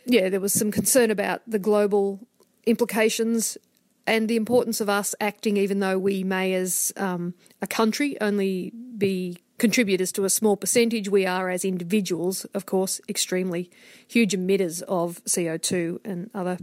yeah, 0.06 0.30
there 0.30 0.40
was 0.40 0.54
some 0.54 0.72
concern 0.72 1.12
about 1.12 1.42
the 1.48 1.60
global 1.60 2.20
implications 2.66 3.58
and 4.08 4.28
the 4.30 4.36
importance 4.36 4.82
of 4.82 4.90
us 4.90 5.16
acting, 5.20 5.58
even 5.58 5.80
though 5.80 5.98
we 5.98 6.24
may, 6.24 6.54
as 6.54 6.94
um, 6.98 7.34
a 7.62 7.68
country, 7.68 8.20
only 8.22 8.72
be 8.98 9.38
contributors 9.58 10.12
to 10.14 10.26
a 10.26 10.30
small 10.30 10.56
percentage. 10.58 11.10
We 11.10 11.26
are, 11.26 11.50
as 11.50 11.66
individuals, 11.66 12.46
of 12.54 12.66
course, 12.66 13.02
extremely 13.10 13.72
huge 14.08 14.34
emitters 14.34 14.82
of 14.84 15.24
CO2 15.26 16.00
and 16.06 16.30
other 16.36 16.58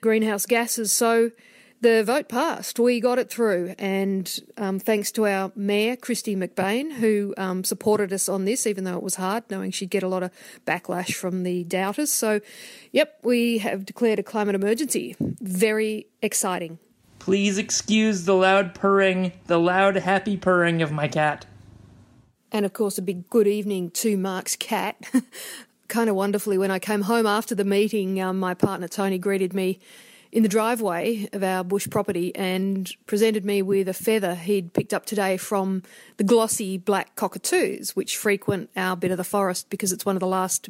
greenhouse 0.00 0.46
gases. 0.46 0.92
So 0.92 1.32
the 1.80 2.02
vote 2.04 2.28
passed. 2.28 2.78
We 2.78 3.00
got 3.00 3.18
it 3.18 3.30
through, 3.30 3.74
and 3.78 4.40
um, 4.56 4.78
thanks 4.78 5.10
to 5.12 5.26
our 5.26 5.52
mayor, 5.54 5.96
Kristy 5.96 6.36
McBain, 6.36 6.94
who 6.94 7.34
um, 7.36 7.64
supported 7.64 8.12
us 8.12 8.28
on 8.28 8.44
this, 8.44 8.66
even 8.66 8.84
though 8.84 8.96
it 8.96 9.02
was 9.02 9.16
hard, 9.16 9.44
knowing 9.50 9.70
she'd 9.70 9.90
get 9.90 10.02
a 10.02 10.08
lot 10.08 10.22
of 10.22 10.30
backlash 10.66 11.14
from 11.14 11.42
the 11.42 11.64
doubters. 11.64 12.12
So, 12.12 12.40
yep, 12.92 13.18
we 13.22 13.58
have 13.58 13.84
declared 13.84 14.18
a 14.18 14.22
climate 14.22 14.54
emergency. 14.54 15.16
Very 15.20 16.06
exciting. 16.22 16.78
Please 17.18 17.58
excuse 17.58 18.24
the 18.24 18.34
loud 18.34 18.74
purring, 18.74 19.32
the 19.46 19.58
loud, 19.58 19.96
happy 19.96 20.36
purring 20.36 20.82
of 20.82 20.92
my 20.92 21.08
cat. 21.08 21.44
And 22.52 22.64
of 22.64 22.72
course, 22.72 22.98
a 22.98 23.02
big 23.02 23.28
good 23.28 23.46
evening 23.46 23.90
to 23.90 24.16
Mark's 24.16 24.56
cat. 24.56 24.96
kind 25.88 26.08
of 26.08 26.16
wonderfully, 26.16 26.58
when 26.58 26.70
I 26.70 26.78
came 26.78 27.02
home 27.02 27.26
after 27.26 27.54
the 27.54 27.64
meeting, 27.64 28.20
um, 28.20 28.38
my 28.38 28.54
partner 28.54 28.88
Tony 28.88 29.18
greeted 29.18 29.52
me 29.52 29.78
in 30.32 30.42
the 30.42 30.48
driveway 30.48 31.28
of 31.32 31.42
our 31.42 31.64
bush 31.64 31.88
property 31.88 32.34
and 32.34 32.90
presented 33.06 33.44
me 33.44 33.62
with 33.62 33.88
a 33.88 33.94
feather 33.94 34.34
he'd 34.34 34.72
picked 34.72 34.92
up 34.92 35.06
today 35.06 35.36
from 35.36 35.82
the 36.16 36.24
glossy 36.24 36.78
black 36.78 37.14
cockatoos, 37.16 37.94
which 37.94 38.16
frequent 38.16 38.70
our 38.76 38.96
bit 38.96 39.10
of 39.10 39.16
the 39.16 39.24
forest 39.24 39.70
because 39.70 39.92
it's 39.92 40.04
one 40.06 40.16
of 40.16 40.20
the 40.20 40.26
last 40.26 40.68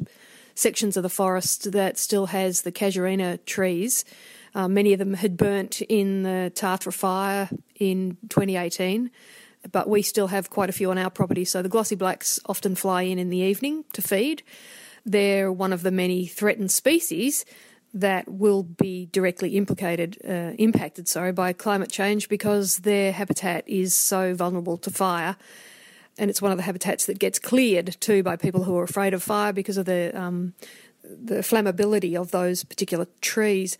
sections 0.55 0.97
of 0.97 1.03
the 1.03 1.09
forest 1.09 1.71
that 1.71 1.97
still 1.97 2.27
has 2.27 2.63
the 2.63 2.71
casuarina 2.71 3.37
trees. 3.45 4.03
Uh, 4.55 4.67
many 4.67 4.93
of 4.93 4.99
them 4.99 5.13
had 5.13 5.37
burnt 5.37 5.81
in 5.81 6.23
the 6.23 6.51
Tathra 6.55 6.93
fire 6.93 7.49
in 7.75 8.17
2018, 8.29 9.11
but 9.71 9.87
we 9.87 10.01
still 10.01 10.27
have 10.27 10.49
quite 10.49 10.69
a 10.69 10.73
few 10.73 10.89
on 10.89 10.97
our 10.97 11.09
property. 11.09 11.45
So 11.45 11.61
the 11.61 11.69
glossy 11.69 11.95
blacks 11.95 12.39
often 12.47 12.75
fly 12.75 13.03
in 13.03 13.19
in 13.19 13.29
the 13.29 13.37
evening 13.37 13.85
to 13.93 14.01
feed. 14.01 14.41
They're 15.05 15.51
one 15.51 15.71
of 15.71 15.83
the 15.83 15.91
many 15.91 16.25
threatened 16.25 16.71
species 16.71 17.45
that 18.01 18.27
will 18.27 18.63
be 18.63 19.07
directly 19.11 19.57
implicated, 19.57 20.17
uh, 20.27 20.53
impacted, 20.57 21.07
sorry, 21.07 21.31
by 21.31 21.53
climate 21.53 21.91
change 21.91 22.29
because 22.29 22.79
their 22.79 23.11
habitat 23.11 23.67
is 23.67 23.93
so 23.93 24.33
vulnerable 24.33 24.77
to 24.77 24.91
fire. 24.91 25.35
And 26.17 26.29
it's 26.29 26.41
one 26.41 26.51
of 26.51 26.57
the 26.57 26.63
habitats 26.63 27.05
that 27.05 27.19
gets 27.19 27.39
cleared 27.39 27.99
too 27.99 28.23
by 28.23 28.35
people 28.35 28.63
who 28.63 28.77
are 28.77 28.83
afraid 28.83 29.13
of 29.13 29.21
fire 29.21 29.53
because 29.53 29.77
of 29.77 29.85
the 29.85 30.11
um, 30.19 30.53
the 31.03 31.35
flammability 31.35 32.19
of 32.19 32.31
those 32.31 32.63
particular 32.63 33.07
trees. 33.21 33.77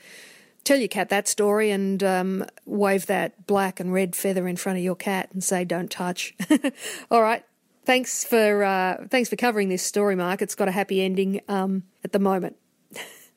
Tell 0.63 0.77
your 0.77 0.87
cat 0.87 1.09
that 1.09 1.27
story 1.27 1.71
and 1.71 2.03
um, 2.03 2.45
wave 2.65 3.05
that 3.07 3.47
black 3.47 3.79
and 3.79 3.91
red 3.93 4.15
feather 4.15 4.47
in 4.47 4.55
front 4.55 4.77
of 4.77 4.83
your 4.83 4.95
cat 4.95 5.29
and 5.33 5.43
say, 5.43 5.65
"Don't 5.65 5.89
touch." 5.89 6.35
All 7.11 7.21
right. 7.21 7.43
Thanks 7.85 8.23
for 8.23 8.63
uh, 8.63 9.07
thanks 9.09 9.29
for 9.29 9.35
covering 9.35 9.69
this 9.69 9.81
story, 9.81 10.15
Mark. 10.15 10.41
It's 10.41 10.55
got 10.55 10.67
a 10.67 10.71
happy 10.71 11.01
ending 11.01 11.41
um, 11.47 11.83
at 12.03 12.11
the 12.11 12.19
moment. 12.19 12.57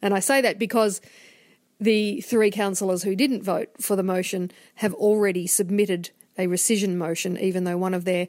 And 0.03 0.15
I 0.15 0.21
say 0.21 0.41
that 0.41 0.59
because 0.59 1.01
the 1.81 2.21
three 2.21 2.51
councillors 2.51 3.03
who 3.03 3.17
didn't 3.17 3.43
vote 3.43 3.71
for 3.81 3.97
the 3.97 4.03
motion 4.03 4.51
have 4.77 4.95
already 4.95 5.47
submitted 5.47 6.11
a 6.37 6.47
rescission 6.47 6.97
motion, 6.97 7.39
even 7.39 7.65
though 7.65 7.79
one 7.79 7.95
of 7.95 8.05
their 8.05 8.29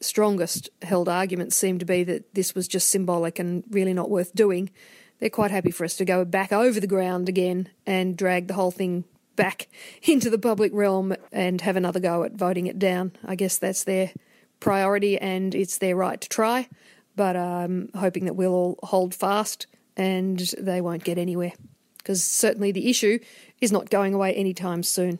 strongest 0.00 0.68
held 0.82 1.08
arguments 1.08 1.56
seemed 1.56 1.80
to 1.80 1.86
be 1.86 2.04
that 2.04 2.34
this 2.34 2.54
was 2.54 2.68
just 2.68 2.88
symbolic 2.88 3.38
and 3.38 3.64
really 3.70 3.94
not 3.94 4.10
worth 4.10 4.34
doing. 4.34 4.70
They're 5.18 5.30
quite 5.30 5.50
happy 5.50 5.70
for 5.70 5.84
us 5.84 5.96
to 5.96 6.04
go 6.04 6.24
back 6.24 6.52
over 6.52 6.78
the 6.78 6.86
ground 6.86 7.28
again 7.28 7.70
and 7.86 8.16
drag 8.16 8.48
the 8.48 8.54
whole 8.54 8.70
thing 8.70 9.04
back 9.34 9.68
into 10.02 10.30
the 10.30 10.38
public 10.38 10.72
realm 10.74 11.14
and 11.32 11.60
have 11.62 11.76
another 11.76 12.00
go 12.00 12.22
at 12.24 12.32
voting 12.32 12.66
it 12.66 12.78
down. 12.78 13.12
I 13.24 13.34
guess 13.34 13.58
that's 13.58 13.84
their 13.84 14.12
priority 14.60 15.18
and 15.18 15.54
it's 15.54 15.78
their 15.78 15.96
right 15.96 16.20
to 16.20 16.28
try, 16.28 16.68
but 17.14 17.36
I'm 17.36 17.90
hoping 17.94 18.26
that 18.26 18.34
we'll 18.34 18.54
all 18.54 18.78
hold 18.82 19.14
fast 19.14 19.66
and 19.96 20.38
they 20.58 20.80
won't 20.80 21.04
get 21.04 21.18
anywhere 21.18 21.52
because 21.98 22.22
certainly 22.22 22.70
the 22.70 22.88
issue 22.88 23.18
is 23.60 23.72
not 23.72 23.90
going 23.90 24.14
away 24.14 24.32
anytime 24.34 24.82
soon. 24.82 25.18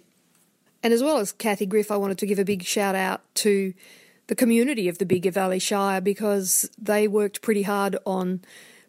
And 0.82 0.92
as 0.92 1.02
well 1.02 1.18
as 1.18 1.32
Cathy 1.32 1.66
Griff, 1.66 1.90
I 1.90 1.96
wanted 1.96 2.18
to 2.18 2.26
give 2.26 2.38
a 2.38 2.44
big 2.44 2.62
shout 2.62 2.94
out 2.94 3.22
to 3.36 3.74
the 4.28 4.36
community 4.36 4.88
of 4.88 4.98
the 4.98 5.06
Bega 5.06 5.32
Valley 5.32 5.58
Shire 5.58 6.00
because 6.00 6.70
they 6.78 7.08
worked 7.08 7.42
pretty 7.42 7.62
hard 7.62 7.96
on 8.06 8.40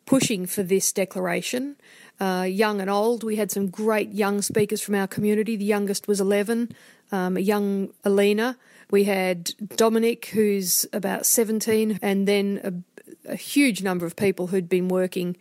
pushing 0.06 0.46
for 0.46 0.62
this 0.62 0.92
declaration. 0.92 1.76
Uh, 2.20 2.46
young 2.48 2.82
and 2.82 2.90
old, 2.90 3.24
we 3.24 3.36
had 3.36 3.52
some 3.52 3.68
great 3.68 4.12
young 4.12 4.44
speakers 4.44 4.82
from 4.82 4.94
our 4.94 5.08
community. 5.08 5.56
The 5.56 5.66
youngest 5.66 6.08
was 6.08 6.22
11, 6.22 6.72
um, 7.12 7.38
a 7.38 7.40
young 7.42 7.90
Alina. 8.04 8.58
We 8.92 9.06
had 9.06 9.54
Dominic, 9.76 10.28
who's 10.28 10.86
about 10.94 11.26
17, 11.26 12.00
and 12.02 12.28
then 12.28 12.84
a, 13.28 13.32
a 13.34 13.36
huge 13.36 13.82
number 13.82 14.06
of 14.06 14.16
people 14.16 14.48
who'd 14.48 14.70
been 14.70 14.88
working 14.88 15.36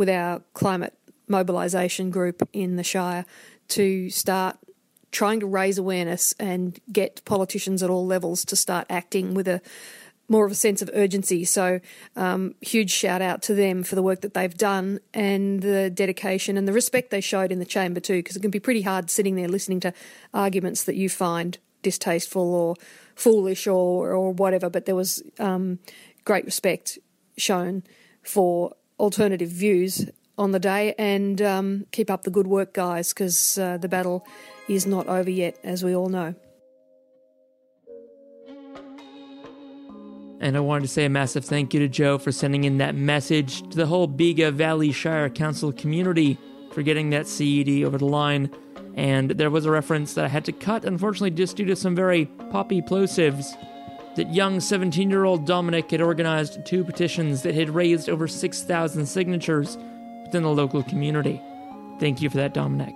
with 0.00 0.08
our 0.08 0.40
climate 0.54 0.94
mobilisation 1.28 2.10
group 2.10 2.48
in 2.54 2.76
the 2.76 2.82
Shire 2.82 3.26
to 3.68 4.08
start 4.08 4.56
trying 5.12 5.40
to 5.40 5.46
raise 5.46 5.76
awareness 5.76 6.32
and 6.40 6.80
get 6.90 7.22
politicians 7.26 7.82
at 7.82 7.90
all 7.90 8.06
levels 8.06 8.42
to 8.46 8.56
start 8.56 8.86
acting 8.88 9.34
with 9.34 9.46
a 9.46 9.60
more 10.26 10.46
of 10.46 10.52
a 10.52 10.54
sense 10.54 10.80
of 10.80 10.88
urgency. 10.94 11.44
So, 11.44 11.80
um, 12.16 12.54
huge 12.62 12.90
shout 12.90 13.20
out 13.20 13.42
to 13.42 13.54
them 13.54 13.82
for 13.82 13.94
the 13.94 14.02
work 14.02 14.22
that 14.22 14.32
they've 14.32 14.56
done 14.56 15.00
and 15.12 15.60
the 15.60 15.90
dedication 15.90 16.56
and 16.56 16.66
the 16.66 16.72
respect 16.72 17.10
they 17.10 17.20
showed 17.20 17.52
in 17.52 17.58
the 17.58 17.66
chamber 17.66 18.00
too, 18.00 18.20
because 18.20 18.36
it 18.36 18.40
can 18.40 18.50
be 18.50 18.58
pretty 18.58 18.80
hard 18.80 19.10
sitting 19.10 19.34
there 19.34 19.48
listening 19.48 19.80
to 19.80 19.92
arguments 20.32 20.84
that 20.84 20.96
you 20.96 21.10
find 21.10 21.58
distasteful 21.82 22.54
or 22.54 22.74
foolish 23.14 23.66
or 23.66 24.12
or 24.12 24.32
whatever. 24.32 24.70
But 24.70 24.86
there 24.86 24.96
was 24.96 25.22
um, 25.38 25.78
great 26.24 26.46
respect 26.46 26.98
shown 27.36 27.82
for 28.22 28.72
alternative 29.00 29.48
views 29.48 30.08
on 30.38 30.52
the 30.52 30.60
day 30.60 30.94
and 30.98 31.42
um, 31.42 31.86
keep 31.90 32.10
up 32.10 32.22
the 32.22 32.30
good 32.30 32.46
work, 32.46 32.74
guys, 32.74 33.12
because 33.12 33.58
uh, 33.58 33.78
the 33.78 33.88
battle 33.88 34.26
is 34.68 34.86
not 34.86 35.06
over 35.08 35.30
yet, 35.30 35.58
as 35.64 35.82
we 35.82 35.94
all 35.94 36.08
know. 36.08 36.34
And 40.42 40.56
I 40.56 40.60
wanted 40.60 40.82
to 40.82 40.88
say 40.88 41.04
a 41.04 41.10
massive 41.10 41.44
thank 41.44 41.74
you 41.74 41.80
to 41.80 41.88
Jo 41.88 42.16
for 42.16 42.32
sending 42.32 42.64
in 42.64 42.78
that 42.78 42.94
message 42.94 43.68
to 43.68 43.76
the 43.76 43.86
whole 43.86 44.06
Bega 44.06 44.50
Valley 44.50 44.90
Shire 44.90 45.28
Council 45.28 45.70
community 45.70 46.38
for 46.72 46.82
getting 46.82 47.10
that 47.10 47.26
CED 47.26 47.84
over 47.84 47.98
the 47.98 48.06
line. 48.06 48.50
And 48.94 49.32
there 49.32 49.50
was 49.50 49.66
a 49.66 49.70
reference 49.70 50.14
that 50.14 50.24
I 50.24 50.28
had 50.28 50.46
to 50.46 50.52
cut, 50.52 50.86
unfortunately, 50.86 51.32
just 51.32 51.56
due 51.56 51.66
to 51.66 51.76
some 51.76 51.94
very 51.94 52.26
poppy 52.50 52.80
plosives 52.80 53.54
that 54.16 54.34
young 54.34 54.60
17 54.60 55.10
year 55.10 55.24
old 55.24 55.46
Dominic 55.46 55.90
had 55.90 56.00
organized 56.00 56.64
two 56.64 56.84
petitions 56.84 57.42
that 57.42 57.54
had 57.54 57.70
raised 57.70 58.08
over 58.08 58.26
6,000 58.26 59.06
signatures 59.06 59.76
within 60.24 60.42
the 60.42 60.50
local 60.50 60.82
community. 60.82 61.40
Thank 61.98 62.22
you 62.22 62.30
for 62.30 62.38
that, 62.38 62.54
Dominic. 62.54 62.94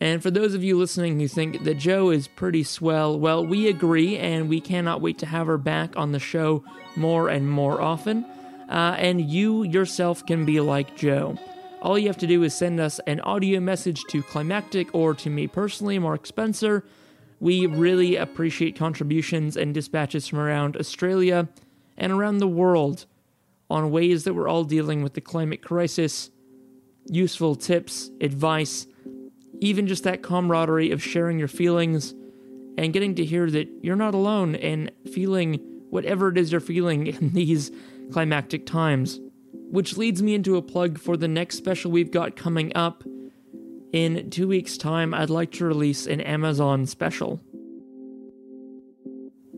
And 0.00 0.22
for 0.22 0.30
those 0.30 0.54
of 0.54 0.62
you 0.62 0.78
listening 0.78 1.18
who 1.18 1.26
think 1.26 1.64
that 1.64 1.74
Jo 1.74 2.10
is 2.10 2.28
pretty 2.28 2.62
swell, 2.62 3.18
well, 3.18 3.44
we 3.44 3.68
agree, 3.68 4.16
and 4.16 4.48
we 4.48 4.60
cannot 4.60 5.00
wait 5.00 5.18
to 5.18 5.26
have 5.26 5.48
her 5.48 5.58
back 5.58 5.96
on 5.96 6.12
the 6.12 6.20
show 6.20 6.64
more 6.96 7.28
and 7.28 7.50
more 7.50 7.80
often. 7.80 8.24
Uh, 8.68 8.94
and 8.98 9.20
you 9.20 9.64
yourself 9.64 10.24
can 10.24 10.44
be 10.44 10.60
like 10.60 10.96
Jo. 10.96 11.36
All 11.80 11.96
you 11.96 12.08
have 12.08 12.18
to 12.18 12.26
do 12.26 12.42
is 12.42 12.54
send 12.54 12.80
us 12.80 12.98
an 13.06 13.20
audio 13.20 13.60
message 13.60 14.02
to 14.08 14.20
Climactic 14.22 14.92
or 14.92 15.14
to 15.14 15.30
me 15.30 15.46
personally, 15.46 15.98
Mark 16.00 16.26
Spencer. 16.26 16.84
We 17.38 17.66
really 17.66 18.16
appreciate 18.16 18.76
contributions 18.76 19.56
and 19.56 19.72
dispatches 19.72 20.26
from 20.26 20.40
around 20.40 20.76
Australia 20.76 21.48
and 21.96 22.12
around 22.12 22.38
the 22.38 22.48
world 22.48 23.06
on 23.70 23.92
ways 23.92 24.24
that 24.24 24.34
we're 24.34 24.48
all 24.48 24.64
dealing 24.64 25.04
with 25.04 25.14
the 25.14 25.20
climate 25.20 25.62
crisis, 25.62 26.30
useful 27.06 27.54
tips, 27.54 28.10
advice, 28.20 28.88
even 29.60 29.86
just 29.86 30.02
that 30.02 30.22
camaraderie 30.22 30.90
of 30.90 31.00
sharing 31.00 31.38
your 31.38 31.48
feelings 31.48 32.12
and 32.76 32.92
getting 32.92 33.14
to 33.14 33.24
hear 33.24 33.48
that 33.50 33.68
you're 33.82 33.94
not 33.94 34.14
alone 34.14 34.56
in 34.56 34.90
feeling 35.12 35.60
whatever 35.90 36.28
it 36.28 36.38
is 36.38 36.50
you're 36.50 36.60
feeling 36.60 37.06
in 37.06 37.30
these 37.34 37.70
climactic 38.10 38.66
times. 38.66 39.20
Which 39.70 39.96
leads 39.96 40.22
me 40.22 40.34
into 40.34 40.56
a 40.56 40.62
plug 40.62 40.98
for 40.98 41.16
the 41.16 41.28
next 41.28 41.56
special 41.56 41.90
we've 41.90 42.10
got 42.10 42.36
coming 42.36 42.72
up. 42.74 43.04
In 43.92 44.30
two 44.30 44.48
weeks' 44.48 44.76
time, 44.76 45.14
I'd 45.14 45.30
like 45.30 45.52
to 45.52 45.64
release 45.64 46.06
an 46.06 46.20
Amazon 46.20 46.86
special. 46.86 47.40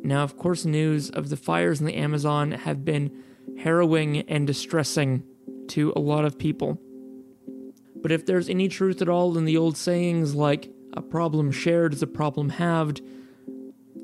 Now, 0.03 0.22
of 0.22 0.37
course, 0.37 0.64
news 0.64 1.11
of 1.11 1.28
the 1.28 1.37
fires 1.37 1.80
in 1.80 1.87
the 1.87 1.95
Amazon 1.95 2.53
have 2.53 2.84
been 2.84 3.22
harrowing 3.59 4.18
and 4.22 4.47
distressing 4.47 5.22
to 5.68 5.93
a 5.95 6.01
lot 6.01 6.24
of 6.24 6.39
people. 6.39 6.80
But 8.03 8.11
if 8.11 8.26
there's 8.26 8.49
any 8.49 8.68
truth 8.68 9.03
at 9.03 9.09
all 9.09 9.37
in 9.37 9.45
the 9.45 9.57
old 9.57 9.76
sayings 9.76 10.34
like, 10.34 10.70
a 10.93 11.03
problem 11.03 11.53
shared 11.53 11.93
is 11.93 12.03
a 12.03 12.07
problem 12.07 12.49
halved, 12.51 13.01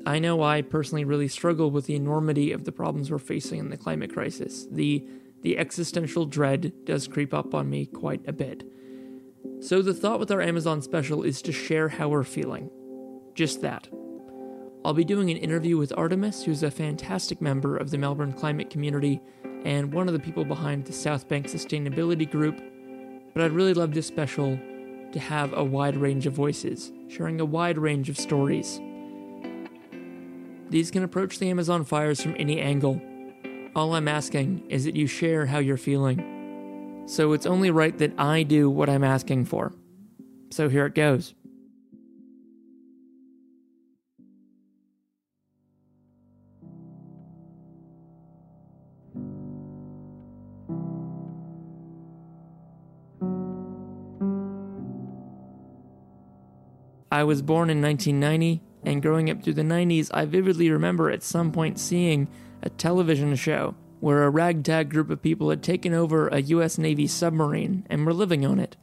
I 0.05 0.19
know 0.19 0.41
I 0.41 0.61
personally 0.61 1.03
really 1.03 1.27
struggle 1.27 1.69
with 1.69 1.85
the 1.85 1.95
enormity 1.95 2.51
of 2.51 2.63
the 2.63 2.71
problems 2.71 3.11
we're 3.11 3.17
facing 3.17 3.59
in 3.59 3.69
the 3.69 3.77
climate 3.77 4.13
crisis. 4.13 4.67
The 4.71 5.05
the 5.41 5.57
existential 5.57 6.25
dread 6.25 6.73
does 6.85 7.07
creep 7.07 7.33
up 7.33 7.53
on 7.53 7.69
me 7.69 7.85
quite 7.85 8.27
a 8.27 8.33
bit. 8.33 8.63
So, 9.59 9.81
the 9.81 9.93
thought 9.93 10.19
with 10.19 10.31
our 10.31 10.41
Amazon 10.41 10.81
special 10.81 11.23
is 11.23 11.41
to 11.43 11.51
share 11.51 11.89
how 11.89 12.09
we're 12.09 12.23
feeling. 12.23 12.69
Just 13.33 13.61
that. 13.61 13.87
I'll 14.85 14.93
be 14.93 15.03
doing 15.03 15.29
an 15.29 15.37
interview 15.37 15.77
with 15.77 15.93
Artemis, 15.97 16.43
who's 16.43 16.63
a 16.63 16.71
fantastic 16.71 17.41
member 17.41 17.75
of 17.75 17.91
the 17.91 17.97
Melbourne 17.97 18.33
climate 18.33 18.69
community 18.69 19.19
and 19.65 19.93
one 19.93 20.07
of 20.07 20.13
the 20.13 20.19
people 20.19 20.45
behind 20.45 20.85
the 20.85 20.93
South 20.93 21.27
Bank 21.27 21.47
Sustainability 21.47 22.29
Group. 22.29 22.61
But 23.33 23.43
I'd 23.43 23.51
really 23.51 23.73
love 23.73 23.93
this 23.93 24.07
special 24.07 24.57
to 25.11 25.19
have 25.19 25.53
a 25.53 25.63
wide 25.63 25.97
range 25.97 26.25
of 26.25 26.33
voices, 26.33 26.91
sharing 27.07 27.41
a 27.41 27.45
wide 27.45 27.77
range 27.77 28.09
of 28.09 28.17
stories. 28.17 28.79
These 30.69 30.91
can 30.91 31.03
approach 31.03 31.39
the 31.39 31.49
Amazon 31.49 31.83
fires 31.83 32.21
from 32.21 32.35
any 32.37 32.59
angle. 32.59 33.01
All 33.77 33.93
I'm 33.93 34.07
asking 34.07 34.63
is 34.69 34.85
that 34.85 34.95
you 34.95 35.05
share 35.05 35.45
how 35.45 35.59
you're 35.59 35.77
feeling. 35.77 37.03
So 37.05 37.33
it's 37.33 37.45
only 37.45 37.69
right 37.69 37.95
that 37.99 38.11
I 38.17 38.41
do 38.41 38.71
what 38.71 38.89
I'm 38.89 39.03
asking 39.03 39.45
for. 39.45 39.71
So 40.49 40.67
here 40.67 40.87
it 40.87 40.95
goes. 40.95 41.35
I 57.11 57.23
was 57.23 57.43
born 57.43 57.69
in 57.69 57.79
1990, 57.79 58.63
and 58.83 59.01
growing 59.01 59.29
up 59.29 59.43
through 59.43 59.53
the 59.53 59.61
90s, 59.61 60.09
I 60.13 60.25
vividly 60.25 60.69
remember 60.69 61.09
at 61.09 61.23
some 61.23 61.51
point 61.51 61.79
seeing 61.79 62.27
a 62.61 62.69
television 62.69 63.35
show 63.35 63.75
where 63.99 64.23
a 64.23 64.29
ragtag 64.29 64.89
group 64.89 65.09
of 65.09 65.21
people 65.21 65.49
had 65.49 65.63
taken 65.63 65.93
over 65.93 66.27
a 66.27 66.41
US 66.41 66.77
Navy 66.77 67.07
submarine 67.07 67.85
and 67.89 68.05
were 68.05 68.13
living 68.13 68.45
on 68.45 68.59
it. 68.59 68.75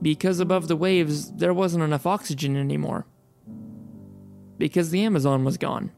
Because 0.00 0.40
above 0.40 0.68
the 0.68 0.76
waves, 0.76 1.32
there 1.32 1.52
wasn't 1.52 1.84
enough 1.84 2.06
oxygen 2.06 2.56
anymore. 2.56 3.06
Because 4.56 4.90
the 4.90 5.04
Amazon 5.04 5.44
was 5.44 5.58
gone. 5.58 5.90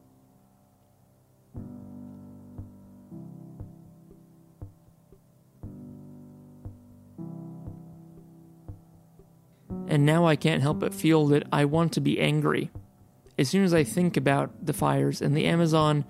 And 9.93 10.07
now 10.07 10.27
I 10.27 10.37
can't 10.37 10.63
help 10.63 10.81
but 10.81 10.95
feel 10.95 11.27
that 11.27 11.47
I 11.53 11.67
want 11.67 11.93
to 11.93 12.01
be 12.01 12.19
angry. 12.19 12.71
As 13.39 13.51
soon 13.51 13.63
as 13.63 13.75
I 13.75 13.85
think 13.85 14.17
about 14.17 14.65
the 14.65 14.73
fires 14.73 15.21
and 15.21 15.37
the 15.37 15.45
Amazon, 15.45 16.07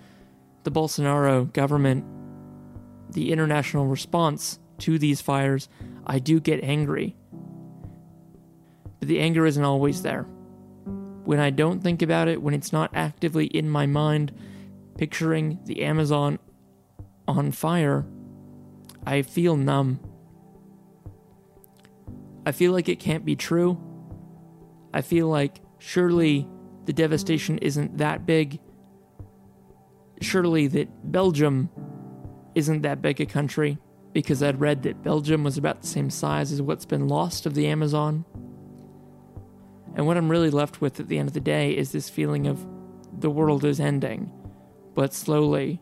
the 0.62 0.70
Bolsonaro 0.70 1.53
government, 1.53 2.05
the 3.11 3.33
international 3.33 3.87
response 3.87 4.61
to 4.78 5.01
these 5.01 5.20
fires, 5.20 5.68
I 6.07 6.20
do 6.20 6.39
get 6.39 6.62
angry. 6.62 7.16
But 9.01 9.09
the 9.09 9.18
anger 9.18 9.47
isn't 9.47 9.64
always 9.64 10.03
there. 10.03 10.28
When 11.24 11.41
I 11.41 11.51
don't 11.51 11.83
think 11.83 12.03
about 12.03 12.28
it, 12.28 12.41
when 12.41 12.55
it's 12.55 12.72
not 12.72 12.93
actively 12.95 13.47
in 13.47 13.68
my 13.68 13.87
mind, 13.87 14.30
picturing 14.97 15.59
the 15.64 15.83
Amazon 15.83 16.39
on 17.26 17.51
fire, 17.51 18.07
I 19.05 19.22
feel 19.22 19.57
numb. 19.57 19.99
I 22.45 22.53
feel 22.53 22.72
like 22.72 22.88
it 22.88 22.99
can't 22.99 23.24
be 23.24 23.36
true. 23.36 23.80
I 24.93 25.01
feel 25.01 25.28
like 25.28 25.61
surely 25.78 26.49
the 26.84 26.93
devastation 26.93 27.59
isn't 27.59 27.99
that 27.99 28.26
big. 28.26 28.61
Surely 30.20 30.66
that 30.68 31.11
Belgium 31.11 31.70
isn't 32.55 32.82
that 32.82 33.01
big 33.01 33.20
a 33.20 33.26
country 33.26 33.78
because 34.12 34.43
I'd 34.43 34.61
read 34.61 34.82
that 34.82 35.03
Belgium 35.03 35.45
was 35.45 35.57
about 35.57 35.82
the 35.82 35.86
same 35.86 36.11
size 36.11 36.53
as 36.53 36.61
what's 36.61 36.84
been 36.84 37.09
lost 37.09 37.47
of 37.47 37.55
the 37.55 37.66
Amazon. 37.66 38.24
And 39.95 40.07
what 40.07 40.16
I'm 40.16 40.30
really 40.30 40.51
left 40.51 40.80
with 40.80 41.01
at 41.01 41.09
the 41.09 41.18
end 41.18 41.28
of 41.28 41.34
the 41.34 41.40
day 41.40 41.76
is 41.76 41.93
this 41.93 42.11
feeling 42.11 42.47
of 42.47 42.66
the 43.18 43.30
world 43.30 43.64
is 43.64 43.80
ending, 43.80 44.32
but 44.95 45.14
slowly 45.14 45.80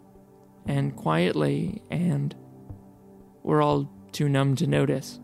and 0.66 0.94
quietly, 0.94 1.82
and 1.90 2.34
we're 3.42 3.62
all 3.62 3.90
too 4.12 4.28
numb 4.28 4.56
to 4.56 4.66
notice. 4.66 5.20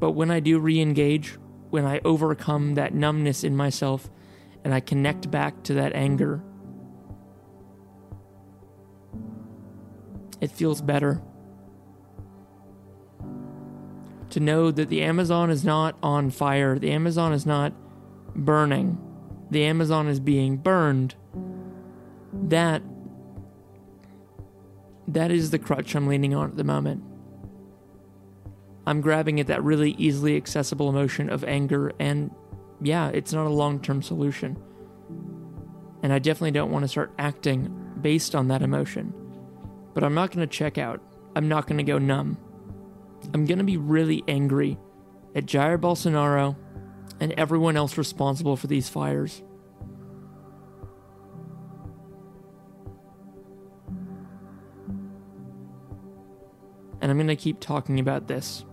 But 0.00 0.12
when 0.12 0.30
I 0.30 0.40
do 0.40 0.58
re 0.58 0.80
engage, 0.80 1.36
when 1.68 1.84
I 1.84 2.00
overcome 2.04 2.74
that 2.74 2.94
numbness 2.94 3.44
in 3.44 3.54
myself 3.54 4.10
and 4.64 4.74
I 4.74 4.80
connect 4.80 5.30
back 5.30 5.62
to 5.64 5.74
that 5.74 5.92
anger, 5.94 6.42
it 10.40 10.50
feels 10.50 10.80
better. 10.80 11.22
To 14.30 14.40
know 14.40 14.70
that 14.70 14.88
the 14.88 15.02
Amazon 15.02 15.50
is 15.50 15.64
not 15.64 15.96
on 16.02 16.30
fire, 16.30 16.78
the 16.78 16.92
Amazon 16.92 17.32
is 17.32 17.44
not 17.44 17.74
burning, 18.34 18.98
the 19.50 19.64
Amazon 19.64 20.08
is 20.08 20.18
being 20.18 20.56
burned. 20.56 21.14
That 22.32 22.82
that 25.08 25.30
is 25.32 25.50
the 25.50 25.58
crutch 25.58 25.96
I'm 25.96 26.06
leaning 26.06 26.34
on 26.34 26.50
at 26.50 26.56
the 26.56 26.64
moment. 26.64 27.02
I'm 28.86 29.00
grabbing 29.00 29.40
at 29.40 29.46
that 29.48 29.62
really 29.62 29.92
easily 29.92 30.36
accessible 30.36 30.88
emotion 30.88 31.30
of 31.30 31.44
anger, 31.44 31.92
and 31.98 32.30
yeah, 32.80 33.08
it's 33.08 33.32
not 33.32 33.46
a 33.46 33.50
long 33.50 33.80
term 33.80 34.02
solution. 34.02 34.56
And 36.02 36.12
I 36.12 36.18
definitely 36.18 36.52
don't 36.52 36.70
want 36.70 36.84
to 36.84 36.88
start 36.88 37.12
acting 37.18 37.74
based 38.00 38.34
on 38.34 38.48
that 38.48 38.62
emotion. 38.62 39.12
But 39.92 40.02
I'm 40.02 40.14
not 40.14 40.30
going 40.30 40.46
to 40.46 40.52
check 40.52 40.78
out. 40.78 41.02
I'm 41.36 41.48
not 41.48 41.66
going 41.66 41.78
to 41.78 41.84
go 41.84 41.98
numb. 41.98 42.38
I'm 43.34 43.44
going 43.44 43.58
to 43.58 43.64
be 43.64 43.76
really 43.76 44.24
angry 44.26 44.78
at 45.34 45.44
Jair 45.44 45.78
Bolsonaro 45.78 46.56
and 47.20 47.32
everyone 47.32 47.76
else 47.76 47.98
responsible 47.98 48.56
for 48.56 48.66
these 48.66 48.88
fires. 48.88 49.42
And 57.02 57.10
I'm 57.10 57.16
going 57.16 57.28
to 57.28 57.36
keep 57.36 57.60
talking 57.60 58.00
about 58.00 58.26
this. 58.26 58.64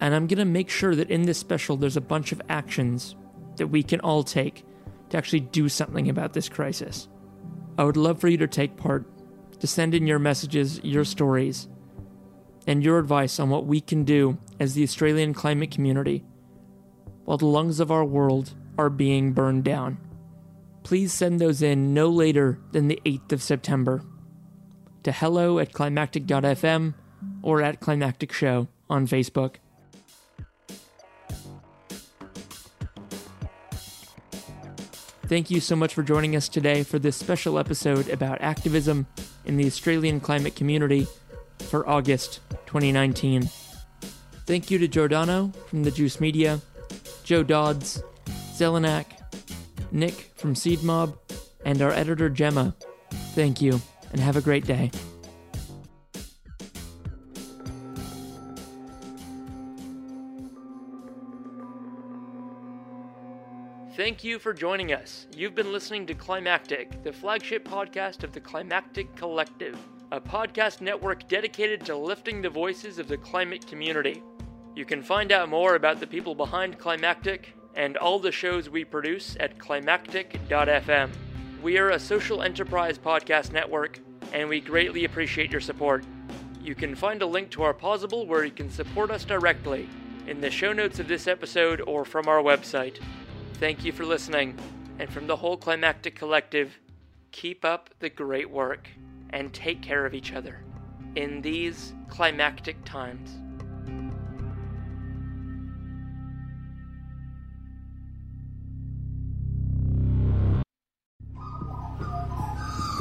And 0.00 0.14
I'm 0.14 0.26
going 0.26 0.38
to 0.38 0.44
make 0.44 0.70
sure 0.70 0.94
that 0.94 1.10
in 1.10 1.22
this 1.22 1.38
special, 1.38 1.76
there's 1.76 1.96
a 1.96 2.00
bunch 2.00 2.32
of 2.32 2.40
actions 2.48 3.14
that 3.56 3.68
we 3.68 3.82
can 3.82 4.00
all 4.00 4.22
take 4.22 4.64
to 5.10 5.18
actually 5.18 5.40
do 5.40 5.68
something 5.68 6.08
about 6.08 6.32
this 6.32 6.48
crisis. 6.48 7.08
I 7.76 7.84
would 7.84 7.96
love 7.96 8.20
for 8.20 8.28
you 8.28 8.38
to 8.38 8.46
take 8.46 8.76
part, 8.76 9.06
to 9.60 9.66
send 9.66 9.94
in 9.94 10.06
your 10.06 10.18
messages, 10.18 10.80
your 10.82 11.04
stories, 11.04 11.68
and 12.66 12.82
your 12.82 12.98
advice 12.98 13.38
on 13.38 13.50
what 13.50 13.66
we 13.66 13.80
can 13.80 14.04
do 14.04 14.38
as 14.58 14.74
the 14.74 14.82
Australian 14.82 15.34
climate 15.34 15.70
community 15.70 16.24
while 17.24 17.38
the 17.38 17.46
lungs 17.46 17.80
of 17.80 17.90
our 17.90 18.04
world 18.04 18.54
are 18.78 18.90
being 18.90 19.32
burned 19.32 19.64
down. 19.64 19.98
Please 20.82 21.12
send 21.12 21.38
those 21.38 21.62
in 21.62 21.92
no 21.94 22.08
later 22.08 22.58
than 22.72 22.88
the 22.88 23.00
8th 23.04 23.32
of 23.32 23.42
September 23.42 24.02
to 25.02 25.12
hello 25.12 25.58
at 25.58 25.72
climactic.fm 25.72 26.94
or 27.42 27.62
at 27.62 27.80
Climactic 27.80 28.32
Show 28.32 28.68
on 28.88 29.06
Facebook. 29.06 29.56
Thank 35.30 35.48
you 35.48 35.60
so 35.60 35.76
much 35.76 35.94
for 35.94 36.02
joining 36.02 36.34
us 36.34 36.48
today 36.48 36.82
for 36.82 36.98
this 36.98 37.16
special 37.16 37.56
episode 37.56 38.08
about 38.08 38.40
activism 38.40 39.06
in 39.44 39.56
the 39.56 39.64
Australian 39.64 40.18
climate 40.18 40.56
community 40.56 41.06
for 41.68 41.88
August 41.88 42.40
2019. 42.66 43.48
Thank 44.46 44.72
you 44.72 44.78
to 44.80 44.88
Giordano 44.88 45.52
from 45.68 45.84
the 45.84 45.92
Juice 45.92 46.18
Media, 46.18 46.60
Jo 47.22 47.44
Dodds, 47.44 48.02
Zellanach, 48.56 49.06
Nick 49.92 50.32
from 50.34 50.56
Seed 50.56 50.82
Mob, 50.82 51.16
and 51.64 51.80
our 51.80 51.92
editor 51.92 52.28
Gemma. 52.28 52.74
Thank 53.36 53.62
you, 53.62 53.80
and 54.10 54.20
have 54.20 54.36
a 54.36 54.40
great 54.40 54.64
day. 54.64 54.90
Thank 63.96 64.22
you 64.22 64.38
for 64.38 64.54
joining 64.54 64.92
us. 64.92 65.26
You've 65.36 65.56
been 65.56 65.72
listening 65.72 66.06
to 66.06 66.14
Climactic, 66.14 67.02
the 67.02 67.12
flagship 67.12 67.66
podcast 67.66 68.22
of 68.22 68.32
the 68.32 68.40
Climactic 68.40 69.16
Collective, 69.16 69.76
a 70.12 70.20
podcast 70.20 70.80
network 70.80 71.26
dedicated 71.26 71.84
to 71.86 71.96
lifting 71.96 72.40
the 72.40 72.48
voices 72.48 73.00
of 73.00 73.08
the 73.08 73.16
climate 73.16 73.66
community. 73.66 74.22
You 74.76 74.84
can 74.84 75.02
find 75.02 75.32
out 75.32 75.48
more 75.48 75.74
about 75.74 75.98
the 75.98 76.06
people 76.06 76.36
behind 76.36 76.78
Climactic 76.78 77.52
and 77.74 77.96
all 77.96 78.20
the 78.20 78.30
shows 78.30 78.70
we 78.70 78.84
produce 78.84 79.36
at 79.40 79.58
climactic.fm. 79.58 81.10
We 81.60 81.76
are 81.76 81.90
a 81.90 81.98
social 81.98 82.42
enterprise 82.42 82.96
podcast 82.96 83.50
network, 83.52 83.98
and 84.32 84.48
we 84.48 84.60
greatly 84.60 85.04
appreciate 85.04 85.50
your 85.50 85.60
support. 85.60 86.04
You 86.62 86.76
can 86.76 86.94
find 86.94 87.22
a 87.22 87.26
link 87.26 87.50
to 87.50 87.64
our 87.64 87.74
Pozible 87.74 88.28
where 88.28 88.44
you 88.44 88.52
can 88.52 88.70
support 88.70 89.10
us 89.10 89.24
directly 89.24 89.88
in 90.28 90.40
the 90.40 90.50
show 90.50 90.72
notes 90.72 91.00
of 91.00 91.08
this 91.08 91.26
episode 91.26 91.80
or 91.80 92.04
from 92.04 92.28
our 92.28 92.40
website. 92.40 93.00
Thank 93.60 93.84
you 93.84 93.92
for 93.92 94.06
listening, 94.06 94.58
and 94.98 95.12
from 95.12 95.26
the 95.26 95.36
whole 95.36 95.58
Climactic 95.58 96.14
Collective, 96.14 96.78
keep 97.30 97.62
up 97.62 97.90
the 97.98 98.08
great 98.08 98.48
work 98.48 98.88
and 99.34 99.52
take 99.52 99.82
care 99.82 100.06
of 100.06 100.14
each 100.14 100.32
other 100.32 100.64
in 101.14 101.42
these 101.42 101.92
climactic 102.08 102.82
times. 102.86 103.38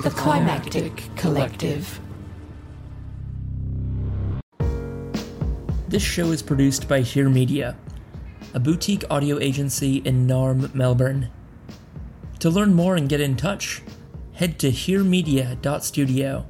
The 0.04 0.10
Climactic 0.10 1.04
Collective. 1.16 2.02
This 5.88 6.04
show 6.04 6.32
is 6.34 6.42
produced 6.42 6.90
by 6.90 7.00
Here 7.00 7.30
Media, 7.30 7.78
a 8.54 8.60
boutique 8.60 9.04
audio 9.10 9.40
agency 9.40 9.98
in 9.98 10.28
Narm, 10.28 10.74
Melbourne. 10.74 11.30
To 12.40 12.50
learn 12.50 12.74
more 12.74 12.96
and 12.96 13.10
get 13.10 13.22
in 13.22 13.36
touch, 13.36 13.82
head 14.34 14.60
to 14.60 14.72
heremedia.studio. 14.72 16.46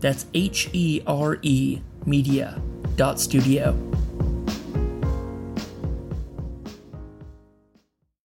That's 0.00 0.26
H 0.34 0.70
E 0.72 1.02
R 1.06 1.38
E 1.42 1.80
media.studio. 2.04 4.05